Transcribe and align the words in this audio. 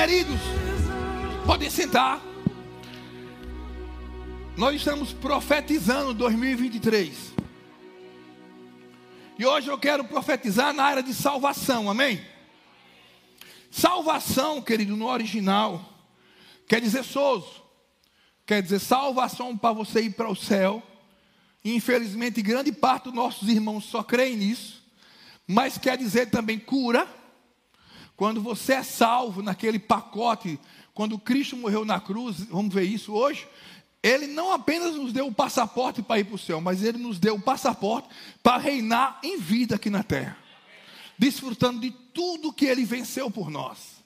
Queridos, 0.00 0.38
podem 1.44 1.68
sentar. 1.68 2.22
Nós 4.56 4.76
estamos 4.76 5.12
profetizando 5.12 6.14
2023. 6.14 7.34
E 9.36 9.44
hoje 9.44 9.66
eu 9.66 9.76
quero 9.76 10.04
profetizar 10.04 10.72
na 10.72 10.84
área 10.84 11.02
de 11.02 11.12
salvação, 11.12 11.90
amém? 11.90 12.24
Salvação, 13.72 14.62
querido, 14.62 14.96
no 14.96 15.08
original, 15.08 15.92
quer 16.68 16.80
dizer 16.80 17.02
sozo, 17.02 17.60
quer 18.46 18.62
dizer 18.62 18.78
salvação 18.78 19.58
para 19.58 19.72
você 19.72 20.02
ir 20.02 20.10
para 20.10 20.30
o 20.30 20.36
céu. 20.36 20.80
Infelizmente, 21.64 22.40
grande 22.40 22.70
parte 22.70 23.06
dos 23.06 23.14
nossos 23.14 23.48
irmãos 23.48 23.86
só 23.86 24.04
creem 24.04 24.36
nisso, 24.36 24.80
mas 25.44 25.76
quer 25.76 25.98
dizer 25.98 26.30
também 26.30 26.56
cura. 26.56 27.17
Quando 28.18 28.42
você 28.42 28.72
é 28.72 28.82
salvo 28.82 29.42
naquele 29.42 29.78
pacote, 29.78 30.58
quando 30.92 31.16
Cristo 31.20 31.56
morreu 31.56 31.84
na 31.84 32.00
cruz, 32.00 32.40
vamos 32.50 32.74
ver 32.74 32.82
isso 32.82 33.12
hoje. 33.12 33.46
Ele 34.02 34.26
não 34.26 34.52
apenas 34.52 34.96
nos 34.96 35.12
deu 35.12 35.28
o 35.28 35.32
passaporte 35.32 36.02
para 36.02 36.18
ir 36.18 36.24
para 36.24 36.34
o 36.34 36.38
céu, 36.38 36.60
mas 36.60 36.82
ele 36.82 36.98
nos 36.98 37.20
deu 37.20 37.36
o 37.36 37.40
passaporte 37.40 38.08
para 38.42 38.58
reinar 38.58 39.20
em 39.22 39.38
vida 39.38 39.76
aqui 39.76 39.88
na 39.88 40.02
terra, 40.02 40.36
desfrutando 41.16 41.78
de 41.78 41.92
tudo 42.12 42.52
que 42.52 42.64
ele 42.64 42.84
venceu 42.84 43.30
por 43.30 43.50
nós. 43.50 44.02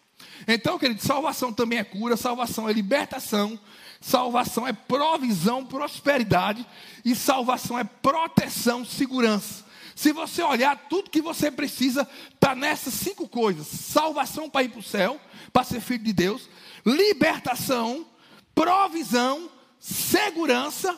Então, 0.47 0.79
querido, 0.79 1.01
salvação 1.01 1.51
também 1.51 1.79
é 1.79 1.85
cura, 1.85 2.15
salvação 2.15 2.69
é 2.69 2.73
libertação, 2.75 3.59
salvação 3.99 4.69
é 4.69 4.75
provisão, 4.75 5.65
prosperidade, 5.65 6.67
e 7.03 7.15
salvação 7.15 7.79
é 7.79 7.85
proteção, 7.85 8.85
segurança. 8.85 9.72
Se 9.95 10.13
você 10.13 10.43
olhar, 10.43 10.89
tudo 10.89 11.11
que 11.11 11.21
você 11.21 11.51
precisa 11.51 12.09
está 12.35 12.55
nessas 12.55 12.95
cinco 12.95 13.29
coisas: 13.29 13.67
salvação 13.67 14.49
para 14.49 14.65
ir 14.65 14.69
para 14.69 14.81
o 14.81 14.83
céu, 14.83 15.21
para 15.53 15.65
ser 15.65 15.81
filho 15.81 16.05
de 16.05 16.13
Deus, 16.13 16.49
libertação, 16.85 18.07
provisão, 18.55 19.51
segurança 19.79 20.97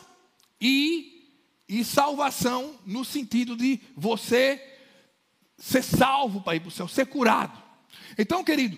e, 0.59 1.31
e 1.67 1.83
salvação 1.83 2.79
no 2.85 3.03
sentido 3.03 3.55
de 3.55 3.79
você 3.95 4.61
ser 5.57 5.83
salvo 5.83 6.41
para 6.41 6.55
ir 6.55 6.59
para 6.59 6.69
o 6.69 6.71
céu, 6.71 6.87
ser 6.87 7.05
curado. 7.05 7.61
Então, 8.17 8.43
querido, 8.43 8.77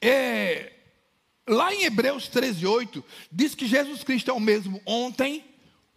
é, 0.00 0.72
lá 1.46 1.74
em 1.74 1.84
Hebreus 1.84 2.28
13, 2.28 2.66
8, 2.66 3.04
diz 3.30 3.54
que 3.54 3.66
Jesus 3.66 4.02
Cristo 4.02 4.30
é 4.30 4.34
o 4.34 4.40
mesmo 4.40 4.80
ontem, 4.86 5.44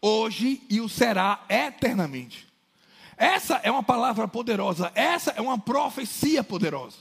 hoje 0.02 0.62
e 0.70 0.82
o 0.82 0.90
será 0.90 1.46
eternamente. 1.50 2.51
Essa 3.22 3.58
é 3.62 3.70
uma 3.70 3.84
palavra 3.84 4.28
poderosa, 4.28 4.92
essa 4.96 5.30
é 5.30 5.40
uma 5.40 5.56
profecia 5.56 6.44
poderosa. 6.44 6.98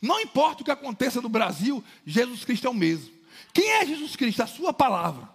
Não 0.00 0.18
importa 0.18 0.62
o 0.62 0.64
que 0.64 0.70
aconteça 0.70 1.20
no 1.20 1.28
Brasil, 1.28 1.84
Jesus 2.06 2.46
Cristo 2.46 2.66
é 2.66 2.70
o 2.70 2.74
mesmo. 2.74 3.10
Quem 3.52 3.70
é 3.72 3.84
Jesus 3.84 4.16
Cristo? 4.16 4.42
A 4.42 4.46
sua 4.46 4.72
palavra. 4.72 5.28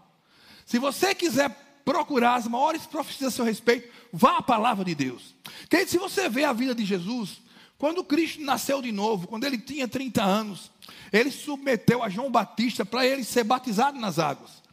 Se 0.65 0.79
você 0.79 1.13
quiser 1.13 1.51
procurar 1.85 2.37
as 2.37 2.47
maiores 2.47 2.87
profecias 2.87 3.33
a 3.33 3.35
seu 3.35 3.45
respeito, 3.45 3.87
vá 4.11 4.37
à 4.37 4.41
palavra 4.41 4.83
de 4.83 4.95
Deus. 4.95 5.35
Que 5.69 5.85
se 5.85 5.99
você 5.99 6.27
vê 6.27 6.43
a 6.43 6.53
vida 6.53 6.73
de 6.73 6.83
Jesus, 6.83 7.39
quando 7.77 8.03
Cristo 8.03 8.41
nasceu 8.41 8.81
de 8.81 8.91
novo, 8.91 9.27
quando 9.27 9.43
ele 9.43 9.59
tinha 9.59 9.87
30 9.87 10.23
anos, 10.23 10.71
ele 11.13 11.29
submeteu 11.29 12.01
a 12.01 12.09
João 12.09 12.31
Batista 12.31 12.83
para 12.83 13.05
ele 13.05 13.23
ser 13.23 13.43
batizado 13.43 13.99
nas 13.99 14.17
águas. 14.17 14.64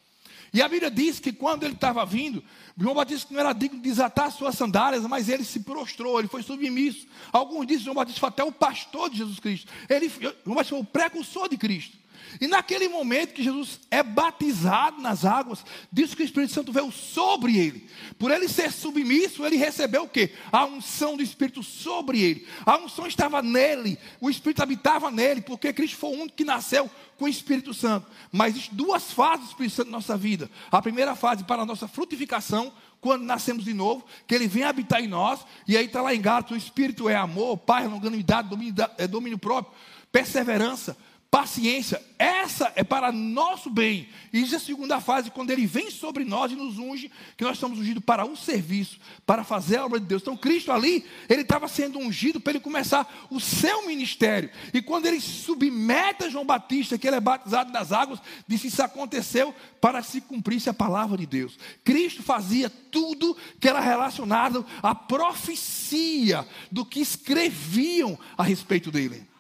E 0.53 0.61
a 0.61 0.69
Bíblia 0.69 0.91
diz 0.91 1.19
que 1.19 1.33
quando 1.33 1.63
ele 1.63 1.73
estava 1.73 2.05
vindo, 2.05 2.45
João 2.77 2.95
Batista 2.95 3.33
não 3.33 3.41
era 3.41 3.53
digno 3.55 3.79
de 3.79 3.89
desatar 3.89 4.31
suas 4.31 4.55
sandálias, 4.55 5.03
mas 5.07 5.29
ele 5.29 5.45
se 5.45 5.61
prostrou, 5.61 6.19
ele 6.19 6.29
foi 6.29 6.43
submisso. 6.43 7.07
Alguns 7.33 7.67
dizem 7.67 7.79
que 7.79 7.85
João 7.87 7.95
Batista 7.95 8.21
foi 8.21 8.29
até 8.29 8.45
o 8.45 8.53
pastor 8.53 9.09
de 9.09 9.19
Jesus 9.19 9.41
Cristo. 9.41 9.73
Ele, 9.89 10.11
João 10.11 10.55
Batista 10.55 10.77
foi 10.77 10.81
o 10.81 10.85
precursor 10.85 11.49
de 11.49 11.57
Cristo. 11.57 11.97
E 12.41 12.47
naquele 12.47 12.89
momento 12.89 13.35
que 13.35 13.43
Jesus 13.43 13.81
é 13.91 14.03
batizado 14.03 15.01
nas 15.01 15.25
águas, 15.25 15.65
diz 15.93 16.15
que 16.15 16.23
o 16.23 16.25
Espírito 16.25 16.53
Santo 16.53 16.73
veio 16.73 16.91
sobre 16.91 17.57
ele. 17.59 17.87
Por 18.19 18.31
ele 18.31 18.49
ser 18.49 18.73
submisso, 18.73 19.45
ele 19.45 19.57
recebeu 19.57 20.05
o 20.05 20.09
quê? 20.09 20.33
A 20.51 20.65
unção 20.65 21.17
do 21.17 21.23
Espírito 21.23 21.63
sobre 21.63 22.21
ele. 22.21 22.47
A 22.65 22.79
unção 22.79 23.07
estava 23.07 23.43
nele, 23.43 23.99
o 24.21 24.31
Espírito 24.31 24.63
habitava 24.63 25.11
nele, 25.11 25.41
porque 25.41 25.73
Cristo 25.73 25.97
foi 25.97 26.11
o 26.11 26.21
único 26.21 26.37
que 26.37 26.45
nasceu 26.45 26.91
com 27.19 27.27
o 27.27 27.29
Espírito 27.29 27.75
Santo. 27.75 28.07
Mas 28.31 28.55
existem 28.55 28.77
duas 28.77 29.13
fases 29.13 29.47
do 29.47 29.51
Espírito 29.51 29.77
Santo 29.77 29.91
na 29.91 29.99
nossa 29.99 30.17
vida. 30.17 30.51
A 30.71 30.81
primeira 30.83 31.15
fase 31.15 31.45
para 31.45 31.63
a 31.63 31.67
nossa 31.67 31.87
frutificação, 31.87 32.73
quando 33.01 33.23
nascemos 33.23 33.65
de 33.65 33.75
novo, 33.75 34.05
que 34.27 34.35
ele 34.35 34.47
vem 34.47 34.65
habitar 34.65 35.03
em 35.03 35.09
nós, 35.09 35.41
e 35.67 35.77
aí 35.77 35.87
está 35.87 36.01
lá 36.01 36.15
em 36.15 36.21
Gato, 36.21 36.55
o 36.55 36.57
Espírito 36.57 37.09
é 37.09 37.17
amor, 37.17 37.59
paz, 37.59 37.91
longanimidade, 37.91 38.49
domínio, 38.49 38.75
é 38.97 39.07
domínio 39.07 39.39
próprio, 39.39 39.75
perseverança 40.11 40.97
paciência, 41.33 41.99
essa 42.19 42.71
é 42.77 42.85
para 42.85 43.11
nosso 43.11 43.71
bem. 43.71 44.07
Isso 44.35 44.53
é 44.53 44.59
a 44.59 44.61
segunda 44.61 45.01
fase, 45.01 45.31
quando 45.31 45.51
ele 45.51 45.65
vem 45.65 45.91
sobre 45.91 46.27
nós 46.27 46.53
e 46.53 46.55
nos 46.55 46.79
unge, 46.79 47.11
que 47.39 47.43
nós 47.43 47.55
estamos 47.55 47.79
ungidos 47.79 48.05
para 48.05 48.27
um 48.27 48.37
serviço, 48.37 49.01
para 49.25 49.43
fazer 49.43 49.79
a 49.79 49.87
obra 49.87 49.99
de 49.99 50.05
Deus. 50.05 50.21
Então, 50.21 50.37
Cristo 50.37 50.71
ali, 50.71 51.07
ele 51.31 51.41
estava 51.41 51.69
sendo 51.69 51.99
ungido 51.99 52.39
para 52.39 52.53
ele 52.53 52.61
começar 52.61 53.11
o 53.31 53.41
seu 53.41 53.87
ministério. 53.87 54.51
E 54.75 54.83
quando 54.83 55.07
ele 55.07 55.23
submete 55.23 56.25
a 56.25 56.29
João 56.29 56.45
Batista, 56.45 56.99
que 56.99 57.07
ele 57.07 57.17
é 57.17 57.21
batizado 57.21 57.73
nas 57.73 57.93
águas, 57.93 58.21
disse: 58.47 58.67
Isso 58.67 58.83
aconteceu 58.83 59.55
para 59.81 60.03
se 60.03 60.21
cumprisse 60.21 60.69
a 60.69 60.75
palavra 60.75 61.17
de 61.17 61.25
Deus. 61.25 61.59
Cristo 61.83 62.23
fazia 62.23 62.69
tudo 62.69 63.35
que 63.59 63.69
era 63.69 63.81
relacionado 63.81 64.67
à 64.83 64.95
profecia 64.95 66.47
do 66.71 66.85
que 66.85 67.01
escreviam 67.01 68.19
a 68.37 68.43
respeito 68.43 68.91
dele. 68.91 69.32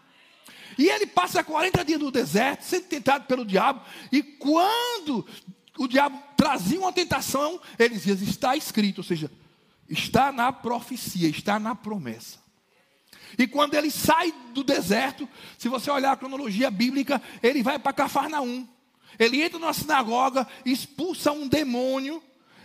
E 0.78 0.88
ele 0.88 1.06
passa 1.06 1.43
40 1.43 1.84
dias 1.84 2.00
no 2.00 2.10
deserto, 2.10 2.62
sendo 2.62 2.84
tentado 2.84 3.27
pelo 3.27 3.44
diabo. 3.44 3.83
E 4.10 4.22
quando 4.22 5.27
o 5.78 5.87
diabo 5.87 6.22
trazia 6.37 6.78
uma 6.78 6.93
tentação, 6.93 7.60
ele 7.78 7.94
dizia: 7.94 8.15
Está 8.15 8.56
escrito, 8.56 8.99
ou 8.99 9.05
seja, 9.05 9.31
está 9.88 10.32
na 10.32 10.53
profecia, 10.53 11.28
está 11.28 11.59
na 11.59 11.75
promessa. 11.75 12.41
E 13.38 13.47
quando 13.47 13.75
ele 13.75 13.91
sai 13.91 14.32
do 14.53 14.62
deserto, 14.62 15.28
se 15.56 15.69
você 15.69 15.91
olhar 15.91 16.12
a 16.12 16.16
cronologia 16.16 16.71
bíblica, 16.71 17.21
ele 17.43 17.62
vai 17.62 17.78
para 17.78 17.93
Cafarnaum. 17.93 18.69
Ele 19.19 19.43
entra 19.43 19.59
numa 19.59 19.72
sinagoga, 19.72 20.47
expulsa 20.65 21.32
um 21.32 21.47
demônio 21.47 22.22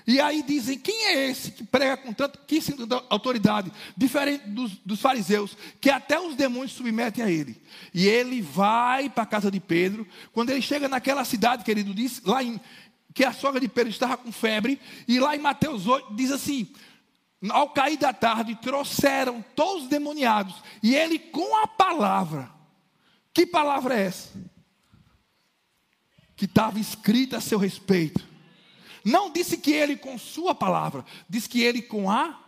e 0.07 0.22
aí 0.22 0.41
dizem: 0.41 0.79
quem 0.79 1.07
é 1.07 1.29
esse 1.29 1.51
que 1.51 1.66
prega 1.66 1.97
com 1.97 2.13
tanta 2.13 2.40
autoridade, 3.09 3.69
diferente 3.95 4.47
dos, 4.47 4.72
dos, 4.78 5.01
fariseus, 5.01 5.57
que 5.81 5.90
até 5.90 6.18
os 6.18 6.34
demônios 6.34 6.72
submetem 6.72 7.22
a 7.22 7.29
ele? 7.29 7.62
E 7.94 8.07
ele 8.07 8.41
vai 8.41 9.09
para 9.09 9.23
a 9.23 9.28
casa 9.28 9.51
de 9.51 9.59
Pedro. 9.59 10.07
Quando 10.31 10.51
ele 10.51 10.62
chega 10.62 10.88
naquela 10.88 11.25
cidade, 11.25 11.66
querido, 11.66 11.94
diz 11.94 12.22
lá 12.23 12.41
em, 12.41 12.57
que 13.13 13.25
a 13.25 13.34
sogra 13.34 13.59
de 13.59 13.67
Pedro 13.67 13.90
estava 13.90 14.16
com 14.16 14.31
febre. 14.31 14.79
E 15.06 15.19
lá 15.19 15.35
em 15.35 15.40
Mateus 15.40 15.85
8 15.85 16.16
diz 16.16 16.31
assim: 16.31 16.73
ao 17.50 17.72
cair 17.72 17.97
da 17.97 18.13
tarde, 18.13 18.56
trouxeram 18.56 19.44
todos 19.57 19.84
os 19.84 19.90
demoniados. 19.90 20.56
E 20.81 20.96
ele 20.96 21.19
com 21.19 21.62
a 21.62 21.67
palavra. 21.67 22.50
Que 23.34 23.46
palavra 23.46 24.00
é 24.00 24.06
essa? 24.06 24.31
Que 26.34 26.46
estava 26.46 26.79
escrita 26.79 27.38
a 27.38 27.41
seu 27.41 27.59
respeito 27.59 28.27
não 29.07 29.31
disse 29.31 29.57
que 29.57 29.72
ele 29.72 29.95
com 29.95 30.18
sua 30.18 30.53
palavra, 30.53 31.06
disse 31.29 31.47
que 31.47 31.63
ele 31.63 31.81
com 31.81 32.12
a 32.12 32.44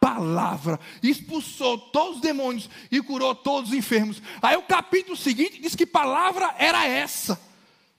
palavra 0.00 0.80
expulsou 1.02 1.78
todos 1.78 2.16
os 2.16 2.22
demônios 2.22 2.68
e 2.90 3.02
curou 3.02 3.34
todos 3.34 3.70
os 3.70 3.76
enfermos. 3.76 4.22
Aí 4.40 4.56
o 4.56 4.62
capítulo 4.62 5.16
seguinte 5.16 5.60
diz 5.60 5.74
que 5.74 5.84
palavra 5.84 6.54
era 6.58 6.86
essa 6.86 7.40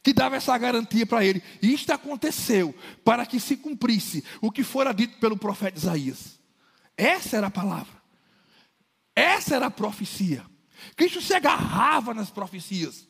que 0.02 0.14
dava 0.14 0.36
essa 0.36 0.56
garantia 0.58 1.06
para 1.06 1.24
ele. 1.24 1.44
E 1.62 1.74
isto 1.74 1.92
aconteceu 1.92 2.74
para 3.04 3.26
que 3.26 3.40
se 3.40 3.58
cumprisse 3.58 4.24
o 4.42 4.52
que 4.52 4.64
fora 4.64 4.92
dito 4.92 5.18
pelo 5.20 5.38
profeta 5.38 5.78
Isaías. 5.78 6.40
Essa 6.98 7.38
era 7.38 7.48
a 7.48 7.52
palavra. 7.52 7.96
Essa 9.16 9.56
era 9.56 9.68
a 9.68 9.72
profecia. 9.72 10.46
Cristo 10.96 11.22
se 11.22 11.34
agarrava 11.34 12.14
nas 12.14 12.30
profecias. 12.30 13.08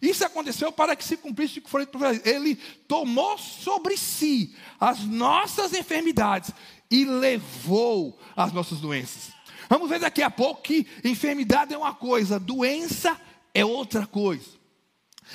Isso 0.00 0.24
aconteceu 0.24 0.70
para 0.70 0.94
que 0.94 1.04
se 1.04 1.16
cumprisse 1.16 1.58
o 1.58 1.62
que 1.62 1.70
foi 1.70 1.88
Ele 2.24 2.56
tomou 2.86 3.36
sobre 3.38 3.96
si 3.96 4.54
as 4.78 5.00
nossas 5.04 5.72
enfermidades 5.72 6.50
e 6.90 7.04
levou 7.04 8.18
as 8.36 8.52
nossas 8.52 8.80
doenças. 8.80 9.32
Vamos 9.68 9.88
ver 9.88 10.00
daqui 10.00 10.22
a 10.22 10.30
pouco 10.30 10.62
que 10.62 10.86
enfermidade 11.04 11.74
é 11.74 11.78
uma 11.78 11.94
coisa, 11.94 12.40
doença 12.40 13.20
é 13.52 13.64
outra 13.64 14.06
coisa. 14.06 14.58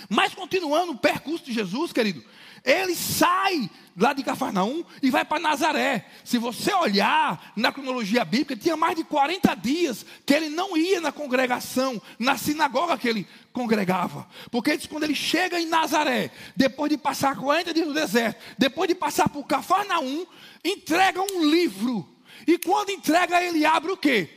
Mas 0.10 0.34
continuando 0.34 0.94
o 0.94 0.98
percurso 0.98 1.46
de 1.46 1.54
Jesus, 1.54 1.94
querido, 1.94 2.24
ele 2.64 2.96
sai 2.96 3.70
lá 3.96 4.14
de 4.14 4.24
Cafarnaum 4.24 4.84
e 5.02 5.10
vai 5.10 5.26
para 5.26 5.40
Nazaré. 5.40 6.06
Se 6.24 6.38
você 6.38 6.74
olhar 6.74 7.52
na 7.56 7.72
cronologia 7.72 8.24
bíblica, 8.24 8.56
tinha 8.56 8.78
mais 8.78 8.96
de 8.96 9.04
40 9.04 9.54
dias 9.56 10.06
que 10.26 10.34
ele 10.34 10.50
não 10.50 10.78
ia 10.78 11.02
na 11.02 11.12
congregação, 11.12 12.02
na 12.18 12.38
sinagoga 12.38 12.98
que 12.98 13.08
ele 13.08 13.28
congregava. 13.52 14.28
Porque 14.50 14.78
quando 14.88 15.04
ele 15.04 15.16
chega 15.16 15.60
em 15.60 15.68
Nazaré, 15.68 16.32
depois 16.56 16.90
de 16.90 16.98
passar 16.98 17.36
40 17.36 17.74
dias 17.74 17.88
no 17.88 17.94
deserto, 17.94 18.42
depois 18.58 18.88
de 18.88 18.96
passar 18.96 19.28
por 19.28 19.46
Cafarnaum, 19.46 20.26
entrega 20.64 21.22
um 21.22 21.44
livro. 21.44 22.08
E 22.48 22.58
quando 22.58 22.92
entrega, 22.92 23.44
ele 23.44 23.66
abre 23.66 23.92
o 23.92 23.98
quê? 23.98 24.30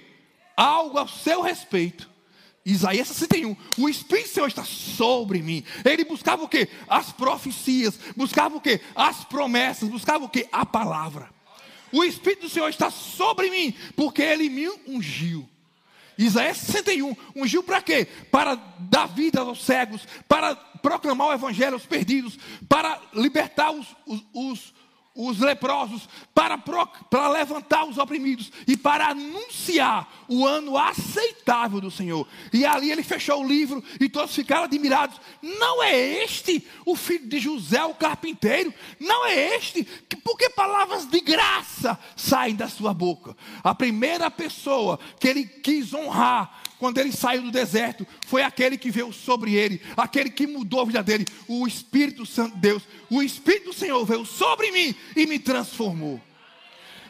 Algo 0.56 0.99
ao 0.99 1.08
seu 1.08 1.43
respeito 1.43 2.15
Isaías 2.66 3.06
61, 3.06 3.56
o 3.78 3.88
Espírito 3.88 4.28
do 4.28 4.34
Senhor 4.34 4.48
está 4.48 4.64
sobre 4.64 5.40
mim. 5.40 5.62
Ele 5.84 6.04
buscava 6.04 6.42
o 6.42 6.48
que? 6.48 6.68
As 6.88 7.12
profecias, 7.12 7.96
buscava 8.16 8.56
o 8.56 8.60
que? 8.60 8.80
As 8.92 9.22
promessas, 9.22 9.88
buscava 9.88 10.24
o 10.24 10.28
que? 10.28 10.48
A 10.50 10.66
palavra. 10.66 11.30
O 11.92 12.02
Espírito 12.02 12.42
do 12.42 12.48
Senhor 12.48 12.68
está 12.68 12.90
sobre 12.90 13.50
mim, 13.50 13.72
porque 13.94 14.20
ele 14.20 14.48
me 14.48 14.68
ungiu. 14.84 15.48
Isaías 16.18 16.56
61, 16.56 17.14
ungiu 17.36 17.62
para 17.62 17.80
quê? 17.80 18.08
Para 18.32 18.56
dar 18.80 19.06
vida 19.06 19.42
aos 19.42 19.64
cegos, 19.64 20.00
para 20.26 20.56
proclamar 20.56 21.28
o 21.28 21.32
evangelho 21.34 21.74
aos 21.74 21.86
perdidos, 21.86 22.36
para 22.69 23.00
libertar 23.14 23.70
os, 23.70 23.86
os, 24.04 24.24
os 24.34 24.74
os 25.16 25.38
leprosos, 25.38 26.08
para, 26.34 26.58
para 26.58 27.28
levantar 27.28 27.84
os 27.86 27.96
oprimidos 27.96 28.52
e 28.68 28.76
para 28.76 29.08
anunciar 29.08 30.06
o 30.28 30.46
ano 30.46 30.76
aceitável 30.76 31.80
do 31.80 31.90
Senhor. 31.90 32.28
E 32.52 32.64
ali 32.64 32.90
ele 32.92 33.02
fechou 33.02 33.42
o 33.42 33.48
livro 33.48 33.82
e 33.98 34.08
todos 34.08 34.34
ficaram 34.34 34.64
admirados. 34.64 35.18
Não 35.40 35.82
é 35.82 36.22
este 36.22 36.66
o 36.84 36.94
filho 36.94 37.26
de 37.26 37.38
José, 37.38 37.82
o 37.84 37.94
carpinteiro? 37.94 38.72
Não 39.00 39.24
é 39.24 39.56
este? 39.56 39.84
Porque 40.22 40.50
palavras 40.50 41.06
de 41.06 41.20
graça 41.20 41.98
saem 42.14 42.54
da 42.54 42.69
sua 42.69 42.92
boca. 42.92 43.36
A 43.64 43.74
primeira 43.74 44.30
pessoa 44.30 44.98
que 45.19 45.28
ele 45.28 45.44
quis 45.44 45.94
honrar 45.94 46.62
quando 46.78 46.99
ele 46.99 47.12
saiu 47.12 47.43
do 47.43 47.50
deserto, 47.50 48.06
foi 48.26 48.43
aquele 48.43 48.76
que 48.76 48.90
veio 48.90 49.12
sobre 49.12 49.55
ele, 49.55 49.81
aquele 49.96 50.31
que 50.31 50.46
mudou 50.46 50.81
a 50.81 50.84
vida 50.84 51.02
dele, 51.02 51.25
o 51.49 51.67
Espírito 51.67 52.26
Santo 52.26 52.55
de 52.55 52.61
Deus. 52.61 52.82
O 53.11 53.23
Espírito 53.23 53.67
do 53.67 53.73
Senhor 53.73 54.05
veio 54.05 54.26
sobre 54.26 54.70
mim 54.70 54.94
e 55.14 55.26
me 55.26 55.38
transformou. 55.38 56.20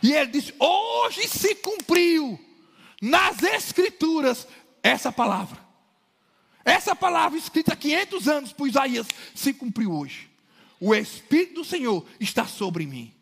E 0.03 0.13
ele 0.13 0.31
disse: 0.31 0.55
Hoje 0.59 1.27
se 1.27 1.55
cumpriu 1.57 2.39
nas 3.03 3.43
Escrituras 3.43 4.47
essa 4.83 5.11
palavra. 5.11 5.59
Essa 6.65 6.95
palavra 6.95 7.39
escrita 7.39 7.73
há 7.73 7.77
500 7.77 8.29
anos 8.29 8.53
por 8.53 8.69
Isaías 8.69 9.07
se 9.35 9.53
cumpriu 9.53 9.93
hoje. 9.93 10.29
O 10.81 10.95
Espírito 10.95 11.55
do 11.55 11.65
Senhor 11.65 12.05
está 12.21 12.47
sobre 12.47 12.87
mim. 12.87 13.16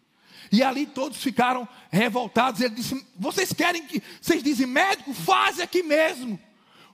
E 0.55 0.63
ali 0.63 0.87
todos 0.87 1.19
ficaram 1.19 1.69
revoltados. 1.91 2.61
Ele 2.61 2.77
disse: 2.77 3.05
Vocês 3.19 3.53
querem 3.53 3.85
que. 3.85 4.01
Vocês 4.21 4.41
dizem, 4.41 4.69
médico, 4.69 5.13
faz 5.13 5.59
aqui 5.59 5.83
mesmo. 5.83 6.39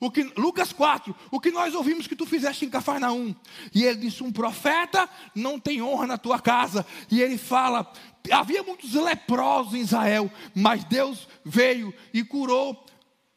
O 0.00 0.10
que, 0.10 0.22
Lucas 0.34 0.72
4, 0.72 1.14
o 1.30 1.38
que 1.38 1.50
nós 1.50 1.74
ouvimos 1.74 2.06
que 2.06 2.16
tu 2.16 2.24
fizeste 2.24 2.64
em 2.64 2.70
Cafarnaum. 2.70 3.34
E 3.74 3.84
ele 3.84 3.98
disse: 3.98 4.24
Um 4.24 4.32
profeta 4.32 5.06
não 5.34 5.60
tem 5.60 5.82
honra 5.82 6.06
na 6.06 6.16
tua 6.16 6.38
casa. 6.40 6.86
E 7.10 7.20
ele 7.20 7.36
fala: 7.36 7.92
Havia 8.32 8.62
muitos 8.62 8.94
leprosos 8.94 9.74
em 9.74 9.80
Israel, 9.80 10.32
mas 10.54 10.82
Deus 10.84 11.28
veio 11.44 11.92
e 12.14 12.24
curou 12.24 12.82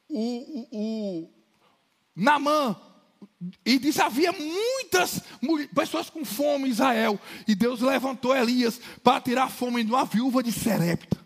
o, 0.08 0.68
o, 0.72 1.22
o 1.24 1.30
Namã, 2.16 2.80
e 3.66 3.80
diz: 3.80 4.00
havia 4.00 4.32
muitas 4.32 5.22
pessoas 5.74 6.10
com 6.10 6.26
fome 6.26 6.68
em 6.68 6.72
Israel. 6.72 7.20
E 7.48 7.56
Deus 7.56 7.82
levantou 7.82 8.36
Elias 8.36 8.80
para 9.04 9.22
tirar 9.22 9.46
a 9.46 9.50
fome 9.50 9.84
de 9.84 9.92
uma 9.92 10.06
viúva 10.06 10.44
de 10.44 10.52
Serepta. 10.52 11.23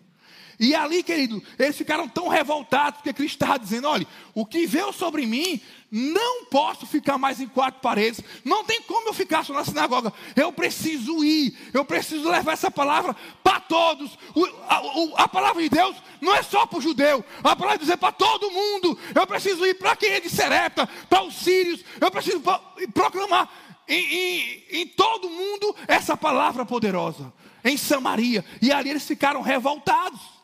E 0.60 0.74
ali, 0.74 1.04
querido, 1.04 1.42
eles 1.60 1.78
ficaram 1.78 2.08
tão 2.08 2.28
revoltados, 2.28 2.98
porque 2.98 3.14
Cristo 3.14 3.36
estava 3.36 3.60
dizendo: 3.60 3.88
olha, 3.88 4.08
o 4.34 4.44
que 4.44 4.66
veio 4.66 4.92
sobre 4.92 5.26
mim, 5.26 5.62
não 5.92 6.46
posso 6.46 6.88
ficar 6.88 7.18
mais 7.18 7.40
em 7.40 7.48
quatro 7.48 7.80
paredes, 7.80 8.22
não 8.44 8.64
tem 8.64 8.82
como 8.82 9.10
eu 9.10 9.14
ficar 9.14 9.46
só 9.46 9.54
na 9.54 9.64
sinagoga, 9.64 10.12
eu 10.36 10.52
preciso 10.52 11.24
ir, 11.24 11.56
eu 11.72 11.86
preciso 11.86 12.28
levar 12.28 12.54
essa 12.54 12.72
palavra 12.72 13.16
para 13.44 13.60
todos. 13.60 14.18
O, 14.34 14.46
a, 14.68 15.24
a, 15.24 15.28
palavra 15.28 15.62
de 15.62 15.70
Deus 15.70 15.96
não 16.20 16.34
é 16.34 16.42
só 16.42 16.66
para 16.66 16.80
o 16.80 16.82
judeu, 16.82 17.24
a 17.44 17.56
palavra 17.56 17.78
de 17.78 17.86
Deus 17.86 17.94
é 17.94 17.98
para 17.98 18.12
todo 18.12 18.50
mundo. 18.50 18.98
Eu 19.14 19.28
preciso 19.28 19.64
ir 19.64 19.76
para 19.76 19.96
quem 19.96 20.10
é 20.10 20.20
de 20.20 20.30
Serepta, 20.30 20.90
para 21.08 21.24
os 21.24 21.36
sírios, 21.36 21.86
eu 22.02 22.10
preciso 22.10 22.42
proclamar 22.96 23.48
em, 23.88 24.04
em, 24.04 24.64
em 24.82 24.88
todo 24.88 25.30
mundo 25.30 25.76
essa 25.88 26.18
palavra 26.18 26.66
poderosa, 26.66 27.32
em 27.64 27.78
Samaria. 27.78 28.44
E 28.60 28.72
ali 28.72 28.90
eles 28.90 29.06
ficaram 29.06 29.42
revoltados. 29.42 30.37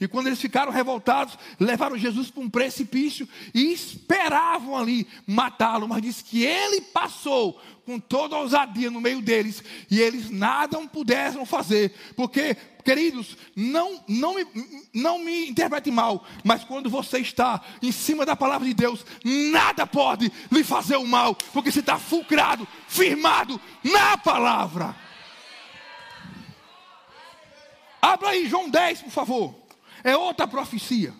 E 0.00 0.06
quando 0.06 0.26
eles 0.26 0.40
ficaram 0.40 0.70
revoltados, 0.70 1.38
levaram 1.58 1.96
Jesus 1.96 2.30
para 2.30 2.42
um 2.42 2.50
precipício 2.50 3.28
e 3.54 3.72
esperavam 3.72 4.76
ali 4.76 5.06
matá-lo, 5.26 5.88
mas 5.88 6.02
diz 6.02 6.22
que 6.22 6.44
ele 6.44 6.80
passou 6.80 7.60
com 7.86 7.98
toda 7.98 8.36
a 8.36 8.40
ousadia 8.40 8.90
no 8.90 9.00
meio 9.00 9.20
deles 9.20 9.64
e 9.90 10.00
eles 10.00 10.30
nada 10.30 10.78
puderam 10.86 11.44
fazer, 11.44 11.92
porque 12.14 12.56
queridos, 12.80 13.36
não, 13.54 14.02
não, 14.08 14.34
me, 14.34 14.46
não 14.94 15.18
me 15.18 15.48
interprete 15.48 15.90
mal, 15.90 16.24
mas 16.44 16.64
quando 16.64 16.88
você 16.88 17.18
está 17.18 17.60
em 17.82 17.92
cima 17.92 18.24
da 18.24 18.34
palavra 18.34 18.66
de 18.66 18.74
Deus, 18.74 19.04
nada 19.24 19.86
pode 19.86 20.32
lhe 20.50 20.64
fazer 20.64 20.96
o 20.96 21.06
mal, 21.06 21.34
porque 21.52 21.70
você 21.70 21.80
está 21.80 21.98
fulcrado, 21.98 22.66
firmado 22.88 23.60
na 23.84 24.16
palavra. 24.16 24.96
Abra 28.00 28.30
aí 28.30 28.48
João 28.48 28.70
10, 28.70 29.02
por 29.02 29.10
favor. 29.10 29.59
É 30.02 30.16
outra 30.16 30.46
profecia. 30.46 31.14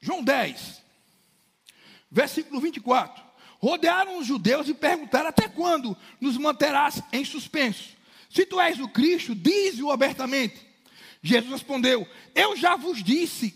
João 0.00 0.24
10, 0.24 0.82
versículo 2.10 2.60
24. 2.60 3.22
Rodearam 3.60 4.18
os 4.18 4.26
judeus 4.26 4.68
e 4.68 4.74
perguntaram: 4.74 5.28
Até 5.28 5.48
quando 5.48 5.96
nos 6.20 6.36
manterás 6.36 7.02
em 7.12 7.24
suspenso? 7.24 7.96
Se 8.30 8.46
tu 8.46 8.60
és 8.60 8.78
o 8.78 8.88
Cristo, 8.88 9.34
dize-o 9.34 9.90
abertamente. 9.90 10.66
Jesus 11.22 11.52
respondeu: 11.52 12.08
Eu 12.34 12.56
já 12.56 12.76
vos 12.76 13.02
disse, 13.02 13.54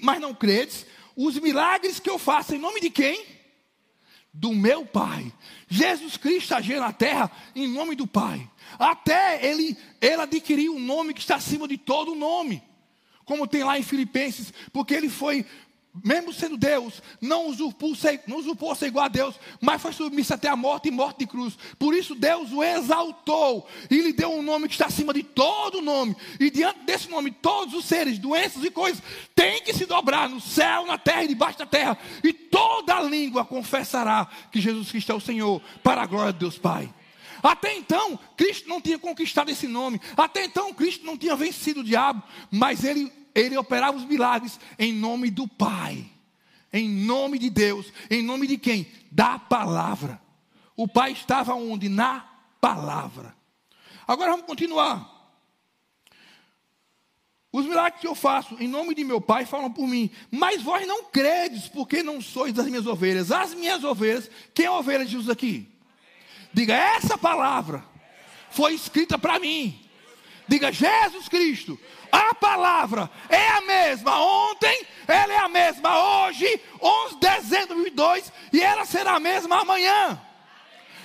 mas 0.00 0.20
não 0.20 0.34
credes 0.34 0.86
os 1.16 1.38
milagres 1.38 1.98
que 1.98 2.10
eu 2.10 2.18
faço 2.18 2.54
em 2.54 2.58
nome 2.58 2.80
de 2.80 2.90
quem? 2.90 3.24
Do 4.32 4.54
meu 4.54 4.86
Pai. 4.86 5.32
Jesus 5.68 6.16
Cristo 6.16 6.54
agiu 6.54 6.80
na 6.80 6.92
terra 6.92 7.30
em 7.54 7.68
nome 7.68 7.94
do 7.94 8.06
Pai. 8.06 8.48
Até 8.78 9.46
ele, 9.46 9.76
ele 10.00 10.22
adquiriu 10.22 10.74
um 10.74 10.80
nome 10.80 11.12
que 11.12 11.20
está 11.20 11.36
acima 11.36 11.68
de 11.68 11.76
todo 11.76 12.14
nome. 12.14 12.62
Como 13.24 13.46
tem 13.46 13.62
lá 13.62 13.78
em 13.78 13.82
Filipenses, 13.82 14.52
porque 14.72 14.94
ele 14.94 15.08
foi 15.08 15.46
mesmo 16.02 16.32
sendo 16.32 16.56
Deus, 16.56 17.02
não 17.20 17.48
usurpou, 17.48 17.94
ser, 17.94 18.22
não 18.26 18.38
usurpou 18.38 18.74
ser 18.74 18.86
igual 18.86 19.04
a 19.04 19.08
Deus, 19.08 19.34
mas 19.60 19.82
foi 19.82 19.92
submisso 19.92 20.32
até 20.32 20.48
a 20.48 20.56
morte 20.56 20.88
e 20.88 20.90
morte 20.90 21.18
de 21.18 21.26
cruz. 21.26 21.56
Por 21.78 21.94
isso 21.94 22.14
Deus 22.14 22.50
o 22.50 22.62
exaltou 22.62 23.68
e 23.90 24.00
lhe 24.00 24.12
deu 24.12 24.32
um 24.32 24.42
nome 24.42 24.68
que 24.68 24.74
está 24.74 24.86
acima 24.86 25.12
de 25.12 25.22
todo 25.22 25.82
nome. 25.82 26.16
E 26.40 26.50
diante 26.50 26.80
desse 26.80 27.10
nome, 27.10 27.30
todos 27.30 27.74
os 27.74 27.84
seres, 27.84 28.18
doenças 28.18 28.64
e 28.64 28.70
coisas 28.70 29.02
têm 29.34 29.62
que 29.62 29.74
se 29.74 29.84
dobrar 29.84 30.30
no 30.30 30.40
céu, 30.40 30.86
na 30.86 30.96
terra 30.96 31.24
e 31.24 31.28
debaixo 31.28 31.58
da 31.58 31.66
terra. 31.66 31.98
E 32.24 32.32
toda 32.32 33.02
língua 33.02 33.44
confessará 33.44 34.26
que 34.50 34.62
Jesus 34.62 34.90
Cristo 34.90 35.12
é 35.12 35.14
o 35.14 35.20
Senhor, 35.20 35.60
para 35.82 36.02
a 36.02 36.06
glória 36.06 36.32
de 36.32 36.38
Deus 36.38 36.56
Pai. 36.56 36.92
Até 37.42 37.74
então, 37.76 38.18
Cristo 38.36 38.68
não 38.68 38.80
tinha 38.80 38.98
conquistado 38.98 39.50
esse 39.50 39.66
nome. 39.66 40.00
Até 40.16 40.44
então, 40.44 40.72
Cristo 40.72 41.04
não 41.04 41.18
tinha 41.18 41.34
vencido 41.34 41.80
o 41.80 41.84
diabo. 41.84 42.22
Mas 42.50 42.84
ele 42.84 43.12
ele 43.34 43.56
operava 43.56 43.96
os 43.96 44.04
milagres 44.04 44.58
em 44.78 44.92
nome 44.92 45.30
do 45.30 45.46
Pai, 45.48 46.04
em 46.72 46.88
nome 46.88 47.38
de 47.38 47.50
Deus, 47.50 47.92
em 48.10 48.22
nome 48.22 48.46
de 48.46 48.58
quem? 48.58 48.86
Da 49.10 49.38
palavra. 49.38 50.20
O 50.76 50.88
Pai 50.88 51.12
estava 51.12 51.54
onde? 51.54 51.88
Na 51.88 52.26
palavra. 52.60 53.34
Agora 54.06 54.32
vamos 54.32 54.46
continuar. 54.46 55.10
Os 57.52 57.66
milagres 57.66 58.00
que 58.00 58.06
eu 58.06 58.14
faço 58.14 58.56
em 58.58 58.66
nome 58.66 58.94
de 58.94 59.04
meu 59.04 59.20
Pai 59.20 59.44
falam 59.44 59.70
por 59.70 59.86
mim, 59.86 60.10
mas 60.30 60.62
vós 60.62 60.86
não 60.86 61.04
credes, 61.04 61.68
porque 61.68 62.02
não 62.02 62.18
sois 62.20 62.54
das 62.54 62.66
minhas 62.66 62.86
ovelhas. 62.86 63.30
As 63.30 63.54
minhas 63.54 63.84
ovelhas, 63.84 64.30
quem 64.54 64.64
é 64.64 64.70
ovelha 64.70 65.04
de 65.04 65.10
Jesus 65.12 65.28
aqui? 65.28 65.68
Diga, 66.52 66.74
essa 66.74 67.18
palavra 67.18 67.84
foi 68.50 68.72
escrita 68.72 69.18
para 69.18 69.38
mim. 69.38 69.78
Diga, 70.52 70.70
Jesus 70.70 71.28
Cristo 71.30 71.80
a 72.12 72.34
palavra 72.34 73.10
é 73.30 73.48
a 73.48 73.62
mesma 73.62 74.22
ontem, 74.22 74.86
ela 75.08 75.32
é 75.32 75.38
a 75.38 75.48
mesma 75.48 76.26
hoje, 76.26 76.60
11 76.78 77.14
de 77.14 77.20
dezembro 77.20 77.82
de 77.82 77.90
2002, 77.90 78.32
e 78.52 78.60
ela 78.60 78.84
será 78.84 79.14
a 79.14 79.20
mesma 79.20 79.62
amanhã. 79.62 80.20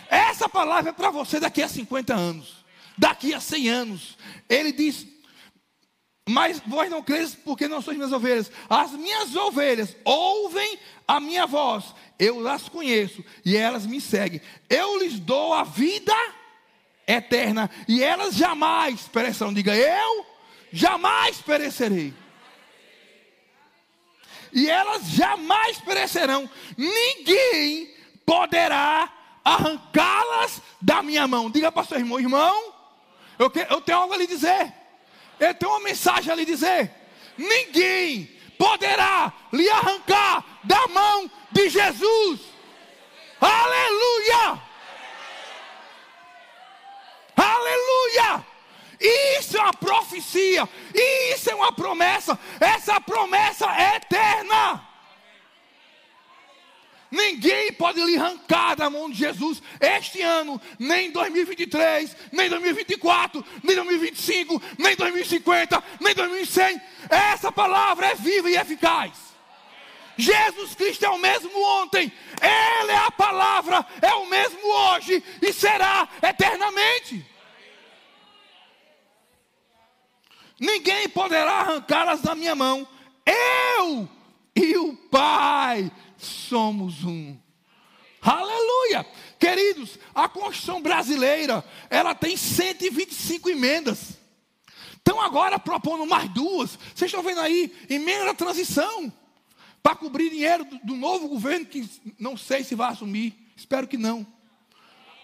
Essa 0.09 0.49
palavra 0.49 0.89
é 0.89 0.93
para 0.93 1.09
você 1.09 1.39
daqui 1.39 1.63
a 1.63 1.69
50 1.69 2.13
anos, 2.13 2.65
daqui 2.97 3.33
a 3.33 3.39
100 3.39 3.69
anos. 3.69 4.17
Ele 4.49 4.73
diz: 4.73 5.07
Mas 6.27 6.61
vós 6.67 6.91
não 6.91 7.01
crees 7.01 7.33
porque 7.33 7.69
não 7.69 7.81
sois 7.81 7.95
minhas 7.95 8.11
ovelhas. 8.11 8.51
As 8.69 8.91
minhas 8.91 9.33
ovelhas 9.33 9.95
ouvem 10.03 10.77
a 11.07 11.21
minha 11.21 11.45
voz, 11.45 11.95
eu 12.19 12.45
as 12.49 12.67
conheço 12.67 13.23
e 13.45 13.55
elas 13.55 13.85
me 13.85 14.01
seguem. 14.01 14.41
Eu 14.69 14.99
lhes 14.99 15.21
dou 15.21 15.53
a 15.53 15.63
vida 15.63 16.13
eterna 17.07 17.69
e 17.87 18.03
elas 18.03 18.35
jamais 18.35 19.03
perecerão. 19.07 19.53
Diga 19.53 19.75
eu 19.75 20.25
jamais 20.71 21.37
perecerei. 21.37 22.13
E 24.51 24.69
elas 24.69 25.03
jamais 25.09 25.77
perecerão. 25.79 26.49
Ninguém 26.77 27.93
poderá 28.25 29.11
arrancá-las 29.43 30.61
da 30.81 31.01
minha 31.01 31.27
mão. 31.27 31.49
Diga 31.49 31.71
para 31.71 31.85
seu 31.85 31.97
irmão, 31.97 32.19
irmão, 32.19 32.73
eu, 33.39 33.49
que, 33.49 33.59
eu 33.69 33.81
tenho 33.81 33.99
algo 33.99 34.13
a 34.13 34.17
lhe 34.17 34.27
dizer. 34.27 34.73
Eu 35.39 35.53
tenho 35.53 35.71
uma 35.71 35.81
mensagem 35.81 36.31
a 36.31 36.35
lhe 36.35 36.45
dizer. 36.45 36.91
Ninguém 37.37 38.25
poderá 38.57 39.31
lhe 39.53 39.69
arrancar 39.69 40.43
da 40.63 40.87
mão 40.87 41.29
de 41.51 41.69
Jesus. 41.69 42.39
Aleluia! 43.39 44.66
Aleluia! 47.37 48.45
Isso 48.99 49.55
é 49.57 49.61
uma 49.61 49.73
profecia, 49.73 50.67
isso 51.31 51.51
é 51.51 51.55
uma 51.55 51.71
promessa, 51.71 52.37
essa 52.59 52.99
promessa 52.99 53.65
é 53.67 53.97
eterna. 53.97 54.83
Ninguém 57.09 57.71
pode 57.73 58.03
lhe 58.03 58.17
arrancar 58.17 58.75
da 58.75 58.89
mão 58.89 59.09
de 59.09 59.17
Jesus 59.17 59.61
este 59.79 60.21
ano, 60.21 60.59
nem 60.77 61.11
2023, 61.11 62.17
nem 62.33 62.49
2024, 62.49 63.45
nem 63.63 63.75
2025, 63.75 64.61
nem 64.77 64.95
2050, 64.95 65.83
nem 66.01 66.13
2100. 66.13 66.81
Essa 67.09 67.51
palavra 67.51 68.07
é 68.07 68.15
viva 68.15 68.49
e 68.49 68.57
eficaz. 68.57 69.26
Jesus 70.17 70.73
Cristo 70.73 71.05
é 71.05 71.09
o 71.09 71.19
mesmo 71.19 71.51
ontem, 71.81 72.11
Ele 72.41 72.91
é 72.91 72.97
a 72.97 73.11
palavra, 73.11 73.85
é 74.01 74.13
o 74.15 74.25
mesmo 74.25 74.59
hoje 74.65 75.23
e 75.41 75.53
será 75.53 76.09
eternamente. 76.21 77.25
Ninguém 80.59 81.07
poderá 81.07 81.59
arrancá-las 81.59 82.21
da 82.21 82.33
minha 82.33 82.55
mão. 82.55 82.87
Eu 83.25 84.09
e 84.55 84.75
o 84.77 84.95
Pai 84.95 85.91
somos 86.17 87.03
um. 87.03 87.37
Aleluia! 88.21 89.05
Queridos, 89.39 89.99
a 90.15 90.27
Constituição 90.27 90.81
brasileira, 90.81 91.63
ela 91.89 92.15
tem 92.15 92.35
125 92.35 93.49
emendas. 93.49 94.17
Então 94.99 95.21
agora 95.21 95.59
propondo 95.59 96.05
mais 96.05 96.27
duas. 96.29 96.71
Vocês 96.93 97.09
estão 97.09 97.21
vendo 97.21 97.39
aí, 97.39 97.73
emenda 97.87 98.25
da 98.25 98.33
transição. 98.33 99.13
Para 99.87 99.95
cobrir 99.95 100.29
dinheiro 100.29 100.67
do, 100.83 100.97
novo 100.97 101.29
governo 101.29 101.65
que 101.65 101.89
não 102.19 102.35
sei 102.35 102.61
se 102.61 102.75
vai 102.75 102.91
assumir. 102.91 103.33
Espero 103.55 103.87
que 103.87 103.95
não. 103.95 104.27